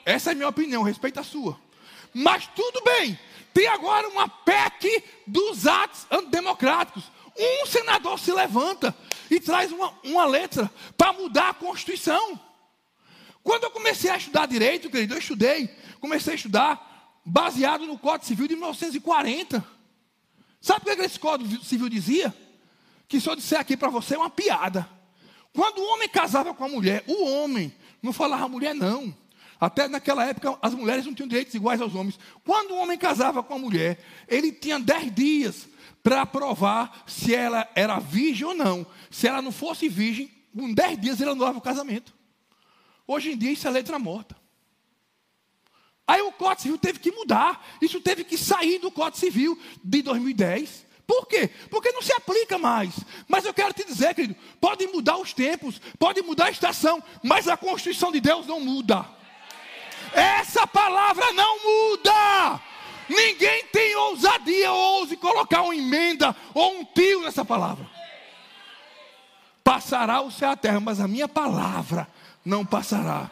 Essa 0.06 0.30
é 0.30 0.32
a 0.32 0.36
minha 0.36 0.48
opinião, 0.48 0.84
respeito 0.84 1.20
a 1.20 1.24
sua. 1.24 1.60
Mas 2.14 2.48
tudo 2.48 2.82
bem. 2.82 3.20
Tem 3.54 3.68
agora 3.68 4.08
uma 4.08 4.30
PEC 4.30 5.04
dos 5.28 5.68
atos 5.68 6.08
antidemocráticos. 6.10 7.04
Um 7.38 7.66
senador 7.66 8.18
se 8.18 8.32
levanta 8.32 8.96
e 9.30 9.38
traz 9.38 9.70
uma, 9.70 9.94
uma 10.02 10.24
letra 10.24 10.72
para 10.98 11.12
mudar 11.12 11.50
a 11.50 11.54
Constituição. 11.54 12.40
Quando 13.44 13.66
eu 13.66 13.72
comecei 13.72 14.12
a 14.12 14.16
estudar 14.16 14.46
direito, 14.46 14.90
querido, 14.90 15.14
eu 15.14 15.20
estudei, 15.20 15.68
comecei 16.00 16.32
a 16.32 16.38
estudar 16.38 17.20
baseado 17.26 17.86
no 17.86 18.00
Código 18.00 18.28
Civil 18.28 18.48
de 18.48 18.56
1940. 18.56 19.62
Sabe 20.62 20.90
o 20.90 20.96
que 20.96 21.02
esse 21.02 21.20
Código 21.20 21.66
Civil 21.66 21.90
dizia? 21.90 22.34
Que 23.14 23.22
se 23.22 23.30
eu 23.30 23.36
disser 23.36 23.60
aqui 23.60 23.78
para 23.78 23.92
você 23.92 24.16
é 24.16 24.18
uma 24.18 24.28
piada. 24.32 24.90
Quando 25.54 25.78
o 25.78 25.86
homem 25.94 26.10
casava 26.10 26.52
com 26.52 26.64
a 26.64 26.68
mulher, 26.68 27.04
o 27.06 27.26
homem 27.26 27.72
não 28.02 28.12
falava 28.12 28.48
mulher, 28.48 28.74
não. 28.74 29.16
Até 29.62 29.88
naquela 29.88 30.26
época 30.26 30.58
as 30.60 30.74
mulheres 30.74 31.06
não 31.06 31.14
tinham 31.14 31.28
direitos 31.28 31.54
iguais 31.54 31.80
aos 31.80 31.94
homens. 31.94 32.18
Quando 32.44 32.72
o 32.72 32.78
homem 32.78 32.98
casava 32.98 33.44
com 33.44 33.54
a 33.54 33.60
mulher, 33.60 34.04
ele 34.28 34.52
tinha 34.52 34.80
dez 34.80 35.14
dias 35.14 35.70
para 36.02 36.26
provar 36.26 37.04
se 37.06 37.36
ela 37.36 37.70
era 37.76 38.00
virgem 38.00 38.48
ou 38.48 38.56
não. 38.56 38.84
Se 39.12 39.28
ela 39.28 39.44
não 39.44 39.52
fosse 39.52 39.88
virgem, 39.88 40.32
com 40.52 40.74
dez 40.74 41.00
dias 41.00 41.22
ele 41.22 41.30
anulava 41.30 41.60
o 41.60 41.62
casamento. 41.62 42.16
Hoje 43.06 43.34
em 43.34 43.38
dia 43.38 43.52
isso 43.52 43.68
é 43.68 43.70
letra 43.70 44.00
morta. 44.00 44.36
Aí 46.08 46.24
o 46.24 46.32
Código 46.32 46.64
Civil 46.64 46.78
teve 46.80 46.98
que 46.98 47.12
mudar. 47.12 47.64
Isso 47.80 48.02
teve 48.02 48.24
que 48.24 48.40
sair 48.40 48.80
do 48.80 48.90
Código 48.90 49.20
Civil 49.20 49.56
de 49.84 50.02
2010. 50.02 50.93
Por 51.06 51.28
quê? 51.28 51.50
Porque 51.70 51.92
não 51.92 52.02
se 52.02 52.14
aplica 52.14 52.58
mais. 52.58 52.94
Mas 53.28 53.46
eu 53.46 53.54
quero 53.54 53.74
te 53.74 53.84
dizer, 53.84 54.16
querido, 54.16 54.36
pode 54.60 54.88
mudar 54.88 55.18
os 55.18 55.34
tempos, 55.34 55.82
pode 56.00 56.22
mudar 56.22 56.46
a 56.46 56.52
estação, 56.52 57.04
mas 57.22 57.48
a 57.48 57.58
Constituição 57.58 58.12
de 58.12 58.20
Deus 58.20 58.48
não 58.48 58.60
muda. 58.60 59.06
Essa 60.14 60.66
palavra 60.66 61.34
não 61.34 61.60
muda. 61.64 62.62
Ninguém 63.10 63.66
tem 63.66 63.96
ousadia 63.96 64.72
ou 64.72 65.00
ouse 65.00 65.18
colocar 65.18 65.62
uma 65.62 65.76
emenda 65.76 66.36
ou 66.54 66.80
um 66.80 66.86
tio 66.86 67.22
nessa 67.22 67.44
palavra. 67.44 67.86
Passará 69.64 70.22
o 70.22 70.32
céu 70.32 70.50
e 70.50 70.54
a 70.54 70.58
terra, 70.58 70.80
mas 70.80 71.00
a 71.00 71.08
minha 71.08 71.28
palavra 71.28 72.08
não 72.46 72.66
passará. 72.66 73.30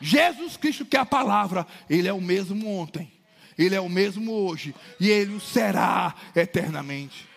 Jesus 0.00 0.56
Cristo, 0.56 0.84
que 0.84 0.96
é 0.96 1.00
a 1.00 1.06
palavra, 1.06 1.66
Ele 1.88 2.08
é 2.08 2.12
o 2.12 2.20
mesmo 2.20 2.68
ontem, 2.68 3.12
Ele 3.60 3.74
é 3.74 3.80
o 3.80 3.88
mesmo 3.88 4.32
hoje, 4.32 4.74
e 4.98 5.10
Ele 5.10 5.34
o 5.34 5.40
será 5.40 6.14
eternamente. 6.34 7.28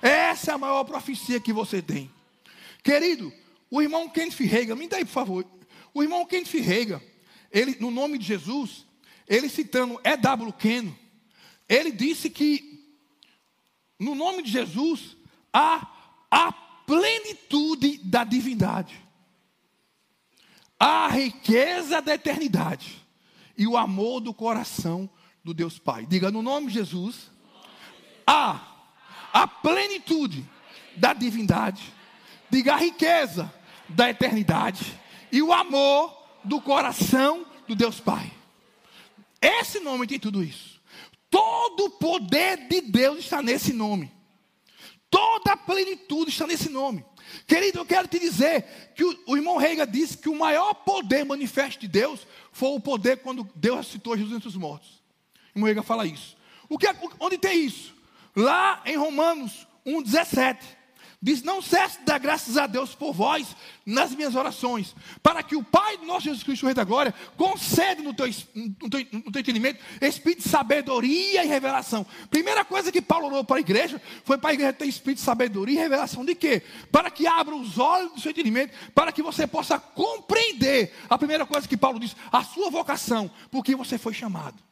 Essa 0.00 0.52
é 0.52 0.54
a 0.54 0.58
maior 0.58 0.84
profecia 0.84 1.38
que 1.38 1.52
você 1.52 1.82
tem. 1.82 2.10
Querido, 2.82 3.30
o 3.70 3.82
irmão 3.82 4.08
Kenneth 4.08 4.38
Reagan, 4.38 4.76
me 4.76 4.88
dá 4.88 4.96
aí, 4.96 5.04
por 5.04 5.12
favor. 5.12 5.46
O 5.92 6.02
irmão 6.02 6.24
Kenneth 6.24 6.58
Reagan, 6.62 7.02
ele, 7.52 7.76
no 7.80 7.90
nome 7.90 8.16
de 8.16 8.24
Jesus, 8.24 8.86
ele 9.28 9.48
citando 9.48 10.00
E.W. 10.02 10.52
Keno, 10.54 10.96
ele 11.68 11.92
disse 11.92 12.30
que 12.30 12.82
no 13.98 14.14
nome 14.14 14.42
de 14.42 14.50
Jesus 14.50 15.18
há 15.52 15.86
a 16.30 16.50
plenitude 16.86 17.98
da 17.98 18.24
divindade, 18.24 18.98
a 20.80 21.08
riqueza 21.08 22.00
da 22.00 22.14
eternidade 22.14 23.04
e 23.56 23.66
o 23.66 23.76
amor 23.76 24.20
do 24.20 24.32
coração 24.32 25.10
do 25.48 25.54
Deus 25.54 25.78
Pai. 25.78 26.04
Diga 26.06 26.30
no 26.30 26.42
nome 26.42 26.66
de 26.66 26.74
Jesus, 26.74 27.30
há 28.26 28.60
a 29.32 29.46
plenitude 29.48 30.44
da 30.94 31.14
divindade, 31.14 31.82
diga 32.50 32.74
a 32.74 32.76
riqueza 32.76 33.52
da 33.88 34.10
eternidade 34.10 34.98
e 35.32 35.40
o 35.40 35.52
amor 35.52 36.14
do 36.44 36.60
coração 36.60 37.46
do 37.66 37.74
Deus 37.74 37.98
Pai. 37.98 38.30
Esse 39.40 39.80
nome 39.80 40.06
tem 40.06 40.18
tudo 40.18 40.42
isso. 40.44 40.78
Todo 41.30 41.86
o 41.86 41.90
poder 41.90 42.68
de 42.68 42.82
Deus 42.82 43.20
está 43.20 43.40
nesse 43.40 43.72
nome. 43.72 44.12
Toda 45.10 45.52
a 45.52 45.56
plenitude 45.56 46.30
está 46.30 46.46
nesse 46.46 46.68
nome. 46.68 47.04
Querido, 47.46 47.78
eu 47.78 47.86
quero 47.86 48.06
te 48.06 48.18
dizer 48.18 48.92
que 48.94 49.04
o, 49.04 49.18
o 49.28 49.36
irmão 49.36 49.56
Reiga 49.56 49.86
disse 49.86 50.18
que 50.18 50.28
o 50.28 50.38
maior 50.38 50.74
poder 50.74 51.24
manifesto 51.24 51.80
de 51.80 51.88
Deus 51.88 52.26
foi 52.52 52.70
o 52.70 52.80
poder 52.80 53.18
quando 53.18 53.48
Deus 53.54 53.78
ressuscitou 53.78 54.16
Jesus 54.16 54.36
entre 54.36 54.48
os 54.48 54.56
mortos. 54.56 54.97
Reiga 55.66 55.82
fala 55.82 56.06
isso. 56.06 56.36
O 56.68 56.78
que, 56.78 56.86
é, 56.86 56.94
onde 57.18 57.38
tem 57.38 57.64
isso? 57.64 57.94
Lá 58.36 58.82
em 58.84 58.96
Romanos 58.96 59.66
1,17. 59.86 60.78
Diz: 61.20 61.42
Não 61.42 61.60
cesse 61.60 61.98
de 61.98 62.04
dar 62.04 62.18
graças 62.18 62.56
a 62.56 62.68
Deus 62.68 62.94
por 62.94 63.12
vós 63.12 63.56
nas 63.84 64.14
minhas 64.14 64.36
orações, 64.36 64.94
para 65.20 65.42
que 65.42 65.56
o 65.56 65.64
Pai 65.64 65.96
do 65.96 66.06
nosso 66.06 66.26
Jesus 66.26 66.44
Cristo, 66.44 66.64
Rei 66.64 66.74
da 66.74 66.84
Glória, 66.84 67.12
conceda 67.36 68.00
no 68.00 68.14
teu, 68.14 68.26
no, 68.54 68.88
teu, 68.88 69.06
no 69.10 69.32
teu 69.32 69.40
entendimento 69.40 69.82
espírito 70.00 70.44
de 70.44 70.48
sabedoria 70.48 71.44
e 71.44 71.48
revelação. 71.48 72.06
Primeira 72.30 72.64
coisa 72.64 72.92
que 72.92 73.02
Paulo 73.02 73.26
orou 73.26 73.42
para 73.42 73.56
a 73.56 73.60
igreja 73.60 74.00
foi 74.24 74.38
para 74.38 74.50
a 74.50 74.54
igreja 74.54 74.72
ter 74.72 74.86
espírito 74.86 75.18
de 75.18 75.24
sabedoria 75.24 75.74
e 75.74 75.82
revelação 75.82 76.24
de 76.24 76.36
quê? 76.36 76.62
Para 76.92 77.10
que 77.10 77.26
abra 77.26 77.56
os 77.56 77.78
olhos 77.78 78.12
do 78.12 78.20
seu 78.20 78.30
entendimento, 78.30 78.72
para 78.94 79.10
que 79.10 79.22
você 79.22 79.44
possa 79.44 79.76
compreender. 79.76 80.94
A 81.10 81.18
primeira 81.18 81.44
coisa 81.44 81.66
que 81.66 81.76
Paulo 81.76 81.98
diz: 81.98 82.14
a 82.30 82.44
sua 82.44 82.70
vocação, 82.70 83.28
porque 83.50 83.74
você 83.74 83.98
foi 83.98 84.14
chamado. 84.14 84.68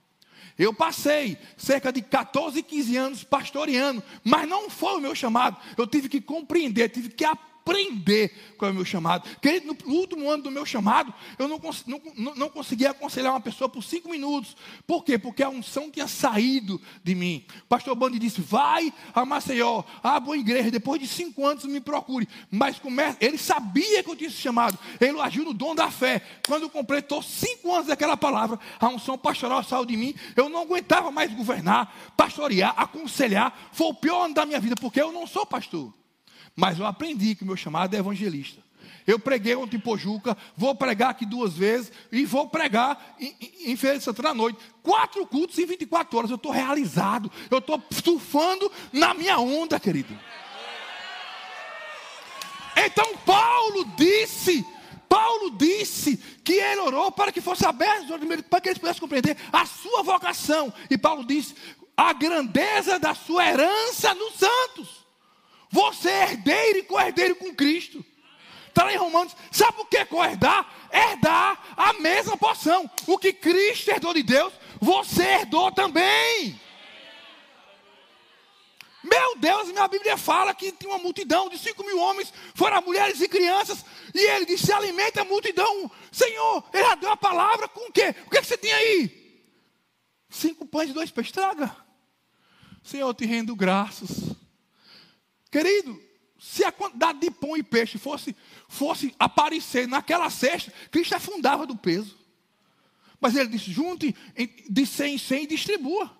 Eu 0.59 0.73
passei 0.73 1.39
cerca 1.57 1.93
de 1.93 2.01
14, 2.01 2.63
15 2.63 2.97
anos 2.97 3.25
pastoreando, 3.25 4.03
mas 4.25 4.49
não 4.49 4.71
foi 4.71 4.97
o 4.97 5.01
meu 5.01 5.15
chamado. 5.15 5.59
Eu 5.77 5.87
tive 5.87 6.09
que 6.09 6.21
compreender, 6.21 6.89
tive 6.89 7.11
que 7.11 7.25
aprender 7.25 7.56
qual 8.57 8.69
é 8.69 8.73
o 8.73 8.75
meu 8.75 8.85
chamado. 8.85 9.29
Querido, 9.41 9.77
no 9.85 9.95
último 9.95 10.31
ano 10.31 10.45
do 10.45 10.51
meu 10.51 10.65
chamado, 10.65 11.13
eu 11.39 11.49
não, 11.49 11.61
não, 12.17 12.35
não 12.35 12.49
conseguia 12.49 12.91
aconselhar 12.91 13.33
uma 13.33 13.41
pessoa 13.41 13.69
por 13.69 13.83
cinco 13.83 14.09
minutos. 14.09 14.57
Por 14.87 15.05
quê? 15.05 15.19
Porque 15.19 15.43
a 15.43 15.49
unção 15.49 15.91
tinha 15.91 16.07
saído 16.07 16.81
de 17.03 17.15
mim. 17.15 17.45
O 17.65 17.67
pastor 17.67 17.95
Bandi 17.95 18.19
disse: 18.19 18.41
vai 18.41 18.93
a 19.15 19.25
Maceió, 19.25 19.83
a 20.03 20.19
boa 20.21 20.37
igreja, 20.37 20.71
depois 20.71 21.01
de 21.01 21.07
cinco 21.07 21.47
anos 21.47 21.65
me 21.65 21.81
procure. 21.81 22.29
Mas 22.51 22.79
comece, 22.79 23.19
ele 23.21 23.39
sabia 23.39 24.03
que 24.03 24.11
eu 24.11 24.17
tinha 24.17 24.29
esse 24.29 24.39
chamado. 24.39 24.79
Ele 25.01 25.21
agiu 25.21 25.45
no 25.45 25.53
dom 25.53 25.75
da 25.75 25.91
fé. 25.91 26.23
Quando 26.47 26.71
completou 26.71 27.23
cinco 27.23 27.75
anos 27.75 27.89
daquela 27.89 28.17
palavra, 28.17 28.59
a 28.79 28.89
unção 28.89 29.19
pastoral 29.19 29.63
saiu 29.65 29.85
de 29.85 29.97
mim. 29.97 30.15
Eu 30.35 30.49
não 30.49 30.63
aguentava 30.63 31.11
mais 31.11 31.33
governar, 31.33 32.13
pastorear, 32.17 32.75
aconselhar. 32.77 33.71
Foi 33.73 33.89
o 33.89 33.95
pior 33.95 34.25
ano 34.25 34.35
da 34.35 34.47
minha 34.47 34.61
vida, 34.61 34.77
porque 34.77 35.01
eu 35.01 35.13
não 35.13 35.27
sou 35.27 35.45
pastor. 35.45 35.93
Mas 36.57 36.79
eu 36.79 36.87
aprendi 36.87 37.35
que 37.35 37.45
meu 37.45 37.57
chamado 37.57 37.95
é 37.95 37.99
evangelista. 37.99 38.65
Eu 39.07 39.19
preguei 39.19 39.55
ontem 39.55 39.77
em 39.77 39.81
Pojuca, 39.81 40.37
vou 40.57 40.75
pregar 40.75 41.11
aqui 41.11 41.25
duas 41.25 41.53
vezes 41.53 41.93
e 42.11 42.25
vou 42.25 42.49
pregar 42.49 43.15
em, 43.21 43.37
em, 43.41 43.73
em 43.73 43.77
Feira 43.77 43.99
de 43.99 44.03
Santana 44.03 44.31
à 44.31 44.35
noite. 44.35 44.59
Quatro 44.83 45.25
cultos 45.27 45.59
em 45.59 45.67
24 45.67 46.19
horas. 46.19 46.31
Eu 46.31 46.37
estou 46.37 46.51
realizado. 46.51 47.31
Eu 47.51 47.59
estou 47.59 47.81
surfando 47.91 48.71
na 48.93 49.15
minha 49.15 49.39
onda, 49.39 49.79
querido. 49.79 50.19
Então 52.77 53.17
Paulo 53.19 53.85
disse 53.97 54.65
Paulo 55.09 55.51
disse 55.53 56.17
que 56.43 56.55
ele 56.55 56.81
orou 56.81 57.13
para 57.13 57.31
que 57.31 57.41
fosse 57.41 57.65
aberto 57.65 58.09
para 58.51 58.61
que 58.61 58.69
eles 58.69 58.79
pudessem 58.79 59.01
compreender 59.01 59.37
a 59.53 59.65
sua 59.65 60.03
vocação. 60.03 60.73
E 60.91 60.99
Paulo 60.99 61.25
disse: 61.25 61.55
a 61.97 62.13
grandeza 62.13 62.99
da 62.99 63.15
sua 63.15 63.47
herança 63.47 64.15
nos 64.15 64.35
santos. 64.35 64.96
Você 65.77 66.09
é 66.09 66.23
herdeiro 66.23 66.79
e 66.79 66.83
co-herdeiro 66.85 67.37
com 67.37 67.55
Cristo. 67.55 68.03
Está 68.67 68.85
lá 68.85 68.95
em 68.95 68.97
Romanos. 68.97 69.37
Sabe 69.51 69.77
por 69.77 69.87
que 69.87 70.07
co-herdar? 70.07 70.67
Herdar 70.91 71.63
a 71.77 71.93
mesma 71.95 72.35
porção. 72.35 72.91
O 73.07 73.19
que 73.19 73.31
Cristo 73.31 73.91
herdou 73.91 74.15
de 74.15 74.23
Deus, 74.23 74.55
você 74.81 75.23
herdou 75.23 75.71
também. 75.71 76.59
Meu 79.05 79.37
Deus, 79.37 79.69
minha 79.69 79.87
Bíblia 79.87 80.17
fala 80.17 80.55
que 80.55 80.73
tinha 80.73 80.91
uma 80.91 80.99
multidão 80.99 81.51
de 81.51 81.59
5 81.59 81.85
mil 81.85 81.99
homens, 81.99 82.33
fora 82.55 82.81
mulheres 82.81 83.21
e 83.21 83.29
crianças, 83.29 83.85
e 84.15 84.19
ele 84.19 84.47
disse: 84.47 84.73
alimenta 84.73 85.21
a 85.21 85.25
multidão. 85.27 85.91
Senhor, 86.11 86.65
ele 86.73 86.85
já 86.85 86.95
deu 86.95 87.11
a 87.11 87.17
palavra 87.19 87.69
com 87.69 87.91
o 87.91 87.93
quê? 87.93 88.15
O 88.27 88.31
que, 88.31 88.39
é 88.39 88.41
que 88.41 88.47
você 88.47 88.57
tem 88.57 88.73
aí? 88.73 89.45
Cinco 90.31 90.65
pães 90.65 90.89
e 90.89 90.95
dois 90.95 91.11
peixes, 91.11 91.33
traga. 91.33 91.77
Senhor, 92.83 93.09
eu 93.09 93.15
te 93.15 93.27
rendo 93.27 93.55
graças. 93.55 94.36
Querido, 95.51 96.01
se 96.39 96.65
a 96.65 96.73
quantidade 96.73 97.21
de 97.21 97.31
pão 97.31 97.57
e 97.57 97.63
peixe 97.63 97.99
fosse, 97.99 98.37
fosse 98.69 99.15
aparecer 99.19 99.89
naquela 99.89 100.29
cesta, 100.31 100.73
Cristo 100.91 101.15
afundava 101.15 101.67
do 101.67 101.77
peso. 101.77 102.17
Mas 103.21 103.35
ele 103.35 103.49
disse: 103.49 103.71
junte 103.73 104.15
de 104.69 104.87
100 104.87 105.15
em 105.15 105.19
100 105.19 105.43
e 105.43 105.47
distribua. 105.47 106.11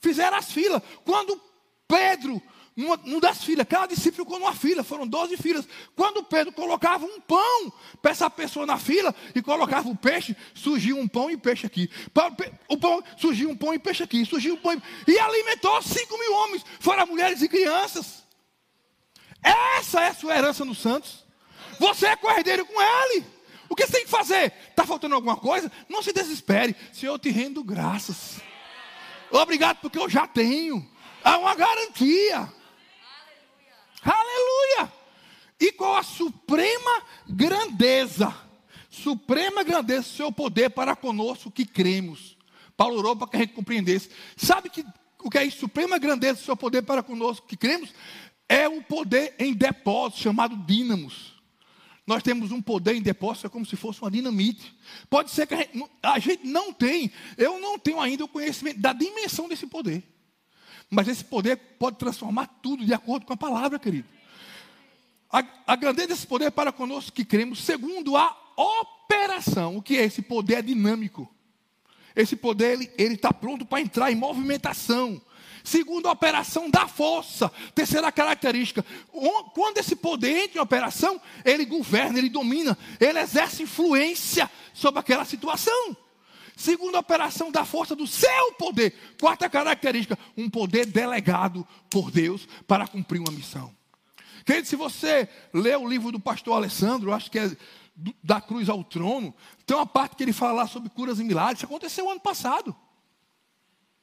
Fizeram 0.00 0.36
as 0.36 0.52
filas. 0.52 0.82
Quando 1.04 1.40
Pedro, 1.88 2.40
numa, 2.76 2.96
numa 2.98 3.20
das 3.20 3.42
filas, 3.42 3.66
cada 3.68 3.86
discípulo 3.86 4.24
ficou 4.24 4.38
numa 4.38 4.54
fila, 4.54 4.84
foram 4.84 5.06
12 5.06 5.36
filas. 5.36 5.66
Quando 5.96 6.22
Pedro 6.22 6.52
colocava 6.52 7.04
um 7.04 7.20
pão 7.20 7.72
para 8.00 8.12
essa 8.12 8.30
pessoa 8.30 8.66
na 8.66 8.78
fila 8.78 9.14
e 9.34 9.42
colocava 9.42 9.88
o 9.88 9.96
peixe, 9.96 10.36
surgiu 10.54 10.98
um 10.98 11.08
pão 11.08 11.30
e 11.30 11.36
peixe 11.36 11.66
aqui. 11.66 11.90
O 12.68 12.76
pão, 12.76 13.02
surgiu 13.16 13.50
um 13.50 13.56
pão 13.56 13.74
e 13.74 13.78
peixe 13.78 14.02
aqui, 14.02 14.24
surgiu 14.24 14.54
um 14.54 14.58
pão 14.58 14.80
e, 15.06 15.10
e 15.10 15.18
alimentou 15.18 15.82
5 15.82 16.18
mil 16.18 16.32
homens, 16.34 16.64
fora 16.78 17.06
mulheres 17.06 17.42
e 17.42 17.48
crianças. 17.48 18.23
Essa 19.44 20.00
é 20.00 20.08
a 20.08 20.14
sua 20.14 20.36
herança 20.36 20.64
nos 20.64 20.78
santos. 20.78 21.24
Você 21.78 22.06
é 22.06 22.16
cordeiro 22.16 22.66
com 22.66 22.80
ele. 22.80 23.24
O 23.68 23.76
que 23.76 23.86
você 23.86 23.92
tem 23.92 24.04
que 24.04 24.10
fazer? 24.10 24.52
Está 24.70 24.84
faltando 24.84 25.14
alguma 25.14 25.36
coisa? 25.36 25.70
Não 25.88 26.02
se 26.02 26.12
desespere. 26.12 26.74
Senhor, 26.92 27.12
eu 27.14 27.18
te 27.18 27.30
rendo 27.30 27.62
graças. 27.62 28.40
Obrigado 29.30 29.78
porque 29.80 29.98
eu 29.98 30.08
já 30.08 30.26
tenho. 30.26 30.88
Há 31.22 31.38
uma 31.38 31.54
garantia. 31.54 32.52
Aleluia. 34.02 34.92
E 35.58 35.72
qual 35.72 35.96
a 35.96 36.02
suprema 36.02 37.02
grandeza? 37.28 38.34
Suprema 38.90 39.62
grandeza 39.62 40.02
do 40.02 40.08
seu 40.08 40.32
poder 40.32 40.70
para 40.70 40.94
conosco 40.94 41.50
que 41.50 41.64
cremos. 41.64 42.36
Paulo 42.76 42.98
orou 42.98 43.16
para 43.16 43.28
que 43.28 43.36
a 43.36 43.40
gente 43.40 43.54
compreendesse. 43.54 44.10
Sabe 44.36 44.68
que, 44.68 44.84
o 45.20 45.30
que 45.30 45.38
é 45.38 45.44
isso? 45.44 45.58
Suprema 45.58 45.98
grandeza 45.98 46.34
do 46.34 46.44
seu 46.44 46.56
poder 46.56 46.82
para 46.82 47.02
conosco 47.02 47.46
que 47.46 47.56
cremos? 47.56 47.92
É 48.48 48.68
um 48.68 48.82
poder 48.82 49.34
em 49.38 49.54
depósito 49.54 50.22
chamado 50.22 50.56
dínamos. 50.56 51.34
Nós 52.06 52.22
temos 52.22 52.52
um 52.52 52.60
poder 52.60 52.94
em 52.94 53.00
depósito, 53.00 53.46
é 53.46 53.50
como 53.50 53.64
se 53.64 53.76
fosse 53.76 54.02
uma 54.02 54.10
dinamite. 54.10 54.74
Pode 55.08 55.30
ser 55.30 55.46
que 55.46 55.54
a 55.54 55.56
gente, 55.56 55.90
a 56.02 56.18
gente 56.18 56.46
não 56.46 56.72
tem, 56.72 57.10
eu 57.38 57.58
não 57.58 57.78
tenho 57.78 57.98
ainda 57.98 58.24
o 58.24 58.28
conhecimento 58.28 58.78
da 58.78 58.92
dimensão 58.92 59.48
desse 59.48 59.66
poder. 59.66 60.02
Mas 60.90 61.08
esse 61.08 61.24
poder 61.24 61.56
pode 61.78 61.96
transformar 61.96 62.46
tudo 62.62 62.84
de 62.84 62.92
acordo 62.92 63.24
com 63.24 63.32
a 63.32 63.36
palavra, 63.36 63.78
querido. 63.78 64.06
A, 65.32 65.44
a 65.66 65.76
grandeza 65.76 66.08
desse 66.08 66.26
poder 66.26 66.46
é 66.46 66.50
para 66.50 66.70
conosco 66.70 67.10
que 67.10 67.24
cremos, 67.24 67.64
segundo 67.64 68.16
a 68.16 68.36
operação. 68.56 69.78
O 69.78 69.82
que 69.82 69.96
é 69.96 70.04
esse 70.04 70.20
poder? 70.20 70.56
É 70.56 70.62
dinâmico. 70.62 71.32
Esse 72.14 72.36
poder 72.36 72.92
ele 72.96 73.14
está 73.14 73.32
pronto 73.32 73.64
para 73.64 73.80
entrar 73.80 74.12
em 74.12 74.14
movimentação. 74.14 75.20
Segundo 75.64 76.06
a 76.08 76.12
operação 76.12 76.68
da 76.70 76.86
força. 76.86 77.50
Terceira 77.74 78.12
característica: 78.12 78.84
quando 79.54 79.78
esse 79.78 79.96
poder 79.96 80.44
entra 80.44 80.58
em 80.58 80.62
operação, 80.62 81.18
ele 81.42 81.64
governa, 81.64 82.18
ele 82.18 82.28
domina, 82.28 82.76
ele 83.00 83.18
exerce 83.18 83.62
influência 83.62 84.50
sobre 84.74 85.00
aquela 85.00 85.24
situação. 85.24 85.96
Segundo 86.54 86.96
a 86.96 87.00
operação 87.00 87.50
da 87.50 87.64
força 87.64 87.96
do 87.96 88.06
seu 88.06 88.52
poder. 88.58 88.94
Quarta 89.18 89.48
característica: 89.48 90.18
um 90.36 90.50
poder 90.50 90.84
delegado 90.84 91.66
por 91.88 92.10
Deus 92.10 92.46
para 92.66 92.86
cumprir 92.86 93.20
uma 93.20 93.32
missão. 93.32 93.74
Querido, 94.44 94.68
se 94.68 94.76
você 94.76 95.26
lê 95.52 95.74
o 95.74 95.88
livro 95.88 96.12
do 96.12 96.20
pastor 96.20 96.56
Alessandro, 96.56 97.14
acho 97.14 97.30
que 97.30 97.38
é 97.38 97.56
da 98.22 98.38
cruz 98.38 98.68
ao 98.68 98.84
trono, 98.84 99.34
tem 99.64 99.74
uma 99.74 99.86
parte 99.86 100.16
que 100.16 100.22
ele 100.22 100.32
fala 100.32 100.66
sobre 100.66 100.90
curas 100.90 101.18
e 101.18 101.24
milagres. 101.24 101.60
Isso 101.60 101.66
aconteceu 101.66 102.10
ano 102.10 102.20
passado. 102.20 102.76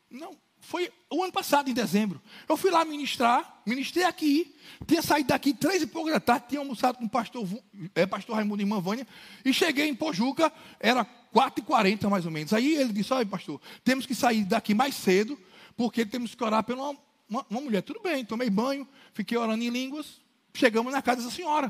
Não, 0.10 0.36
foi 0.72 0.90
o 1.10 1.22
ano 1.22 1.34
passado, 1.34 1.70
em 1.70 1.74
dezembro. 1.74 2.22
Eu 2.48 2.56
fui 2.56 2.72
lá 2.72 2.86
ministrar, 2.86 3.62
ministrei 3.66 4.06
aqui, 4.06 4.56
tinha 4.88 5.02
saído 5.02 5.28
daqui 5.28 5.54
três 5.54 5.82
e 5.82 5.86
pouco 5.86 6.10
da 6.10 6.18
tarde, 6.18 6.46
tinha 6.48 6.62
almoçado 6.62 6.98
com 6.98 7.04
o 7.04 7.10
pastor, 7.10 7.46
é, 7.94 8.06
pastor 8.06 8.38
Raimundo 8.38 8.62
e 8.62 8.64
irmã 8.64 8.80
Vânia, 8.80 9.06
e 9.44 9.54
cheguei 9.54 9.90
em 9.90 9.94
Pojuca, 9.94 10.50
era 10.80 11.06
4h40 11.36 12.10
mais 12.10 12.26
ou 12.26 12.32
menos. 12.32 12.54
Aí 12.54 12.74
ele 12.76 12.94
disse, 12.94 13.12
olha 13.14 13.26
pastor, 13.26 13.60
temos 13.84 14.06
que 14.06 14.16
sair 14.16 14.46
daqui 14.46 14.74
mais 14.74 14.96
cedo, 14.96 15.38
porque 15.76 16.06
temos 16.06 16.34
que 16.34 16.42
orar 16.42 16.64
pela 16.64 16.92
uma, 16.92 17.00
uma, 17.30 17.46
uma 17.50 17.60
mulher. 17.60 17.82
Tudo 17.82 18.00
bem, 18.00 18.24
tomei 18.24 18.50
banho, 18.50 18.88
fiquei 19.14 19.38
orando 19.38 19.62
em 19.62 19.70
línguas, 19.70 20.22
chegamos 20.54 20.94
na 20.94 21.02
casa 21.02 21.22
da 21.22 21.32
senhora. 21.32 21.70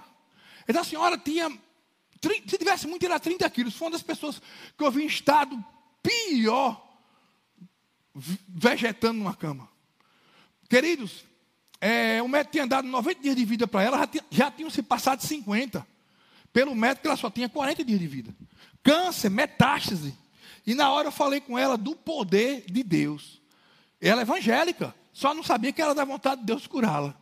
Essa 0.67 0.83
senhora 0.83 1.17
tinha, 1.17 1.49
se 2.21 2.55
tivesse 2.55 2.85
muito, 2.85 3.03
era 3.03 3.19
30 3.19 3.49
quilos. 3.49 3.75
Foi 3.75 3.87
uma 3.87 3.93
das 3.93 4.03
pessoas 4.03 4.39
que 4.77 4.83
eu 4.83 4.91
vi 4.91 5.01
em 5.01 5.07
estado 5.07 5.57
pior, 6.03 6.90
vegetando 8.13 9.19
numa 9.19 9.34
cama. 9.34 9.69
Queridos, 10.69 11.26
é, 11.80 12.21
o 12.21 12.28
médico 12.28 12.54
tinha 12.54 12.67
dado 12.67 12.88
90 12.88 13.21
dias 13.21 13.36
de 13.36 13.45
vida 13.45 13.67
para 13.67 13.84
ela, 13.84 13.97
já, 13.97 14.08
tinha, 14.08 14.26
já 14.30 14.52
tinham 14.52 14.69
se 14.69 14.82
passado 14.82 15.21
50. 15.21 15.86
Pelo 16.54 16.76
médico, 16.76 17.08
ela 17.08 17.17
só 17.17 17.30
tinha 17.30 17.47
40 17.47 17.84
dias 17.84 18.00
de 18.00 18.08
vida 18.08 18.36
câncer, 18.84 19.30
metástase. 19.30 20.15
E 20.65 20.74
na 20.74 20.91
hora 20.91 21.08
eu 21.08 21.12
falei 21.12 21.39
com 21.39 21.58
ela 21.58 21.78
do 21.78 21.95
poder 21.95 22.65
de 22.69 22.84
Deus. 22.84 23.41
Ela 24.00 24.21
é 24.21 24.24
evangélica, 24.24 24.93
só 25.13 25.34
não 25.34 25.43
sabia 25.43 25.71
que 25.71 25.82
era 25.82 25.93
da 25.93 26.04
vontade 26.04 26.41
de 26.41 26.47
Deus 26.47 26.67
curá-la. 26.67 27.15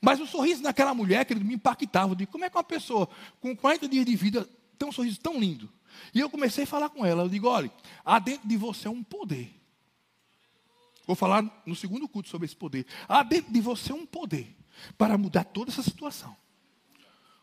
Mas 0.00 0.20
o 0.20 0.26
sorriso 0.26 0.62
daquela 0.62 0.94
mulher, 0.94 1.24
que 1.24 1.34
me 1.34 1.54
impactava. 1.54 2.12
Eu 2.12 2.16
digo, 2.16 2.30
como 2.30 2.44
é 2.44 2.50
que 2.50 2.56
uma 2.56 2.64
pessoa 2.64 3.08
com 3.40 3.56
40 3.56 3.88
dias 3.88 4.06
de 4.06 4.14
vida 4.14 4.48
tem 4.78 4.88
um 4.88 4.92
sorriso 4.92 5.18
tão 5.18 5.38
lindo? 5.38 5.68
E 6.14 6.20
eu 6.20 6.30
comecei 6.30 6.64
a 6.64 6.66
falar 6.66 6.88
com 6.88 7.04
ela. 7.04 7.24
Eu 7.24 7.28
digo, 7.28 7.48
olha, 7.48 7.70
há 8.04 8.18
dentro 8.18 8.48
de 8.48 8.56
você 8.56 8.88
um 8.88 9.02
poder. 9.02 9.52
Vou 11.08 11.16
falar 11.16 11.42
no 11.66 11.74
segundo 11.74 12.06
culto 12.06 12.28
sobre 12.28 12.44
esse 12.44 12.54
poder. 12.54 12.86
Há 13.08 13.24
dentro 13.24 13.52
de 13.52 13.60
você 13.60 13.92
um 13.92 14.06
poder 14.06 14.54
para 14.96 15.18
mudar 15.18 15.42
toda 15.42 15.72
essa 15.72 15.82
situação 15.82 16.36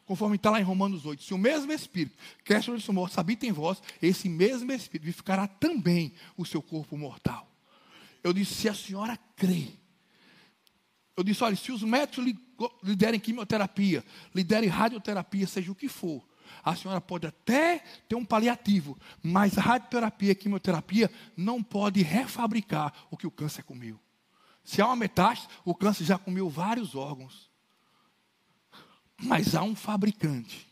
conforme 0.06 0.36
está 0.36 0.52
lá 0.52 0.60
em 0.60 0.64
Romanos 0.64 1.06
8, 1.06 1.24
se 1.24 1.34
o 1.34 1.38
mesmo 1.38 1.72
Espírito 1.72 2.16
que 2.44 2.54
é 2.54 2.62
sobre 2.62 2.80
os 2.80 2.88
mortos 2.90 3.18
habita 3.18 3.46
em 3.46 3.52
vós, 3.52 3.82
esse 4.02 4.30
mesmo 4.30 4.72
Espírito 4.72 5.06
vivificará 5.06 5.48
também 5.48 6.14
o 6.38 6.46
seu 6.46 6.62
corpo 6.62 6.96
mortal. 6.98 7.52
Eu 8.24 8.32
disse, 8.32 8.54
se 8.54 8.70
a 8.70 8.74
senhora 8.74 9.18
crê, 9.36 9.68
eu 11.18 11.24
disse, 11.24 11.44
olha, 11.44 11.56
se 11.56 11.72
os 11.72 11.82
médicos 11.82 12.24
lhe, 12.24 12.38
lhe 12.84 12.96
derem 12.96 13.20
quimioterapia, 13.20 14.04
lhe 14.34 14.44
derem 14.44 14.70
radioterapia, 14.70 15.48
seja 15.48 15.72
o 15.72 15.76
que 15.76 15.88
for, 15.88 16.24
a 16.66 16.76
senhora 16.76 17.00
pode 17.00 17.28
até 17.28 17.78
ter 18.10 18.16
um 18.16 18.26
paliativo, 18.26 18.98
mas 19.22 19.56
a 19.56 19.62
radioterapia 19.62 20.30
e 20.30 20.32
a 20.32 20.36
quimioterapia 20.36 21.12
não 21.38 21.62
pode 21.62 22.02
refabricar 22.02 22.92
o 23.12 23.16
que 23.16 23.28
o 23.28 23.32
câncer 23.32 23.62
comeu. 23.62 24.00
Se 24.64 24.82
há 24.82 24.88
uma 24.88 24.96
metástase, 24.96 25.48
o 25.64 25.76
câncer 25.76 26.06
já 26.06 26.18
comeu 26.18 26.50
vários 26.50 26.96
órgãos. 26.96 27.52
Mas 29.22 29.54
há 29.54 29.62
um 29.62 29.76
fabricante 29.76 30.68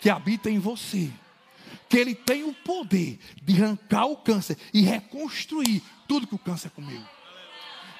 que 0.00 0.08
habita 0.08 0.48
em 0.48 0.60
você, 0.60 1.10
que 1.88 1.98
ele 1.98 2.14
tem 2.14 2.44
o 2.44 2.54
poder 2.54 3.18
de 3.42 3.60
arrancar 3.60 4.06
o 4.06 4.16
câncer 4.16 4.56
e 4.72 4.82
reconstruir 4.82 5.82
tudo 6.06 6.26
que 6.26 6.36
o 6.36 6.38
câncer 6.38 6.70
comeu. 6.70 7.02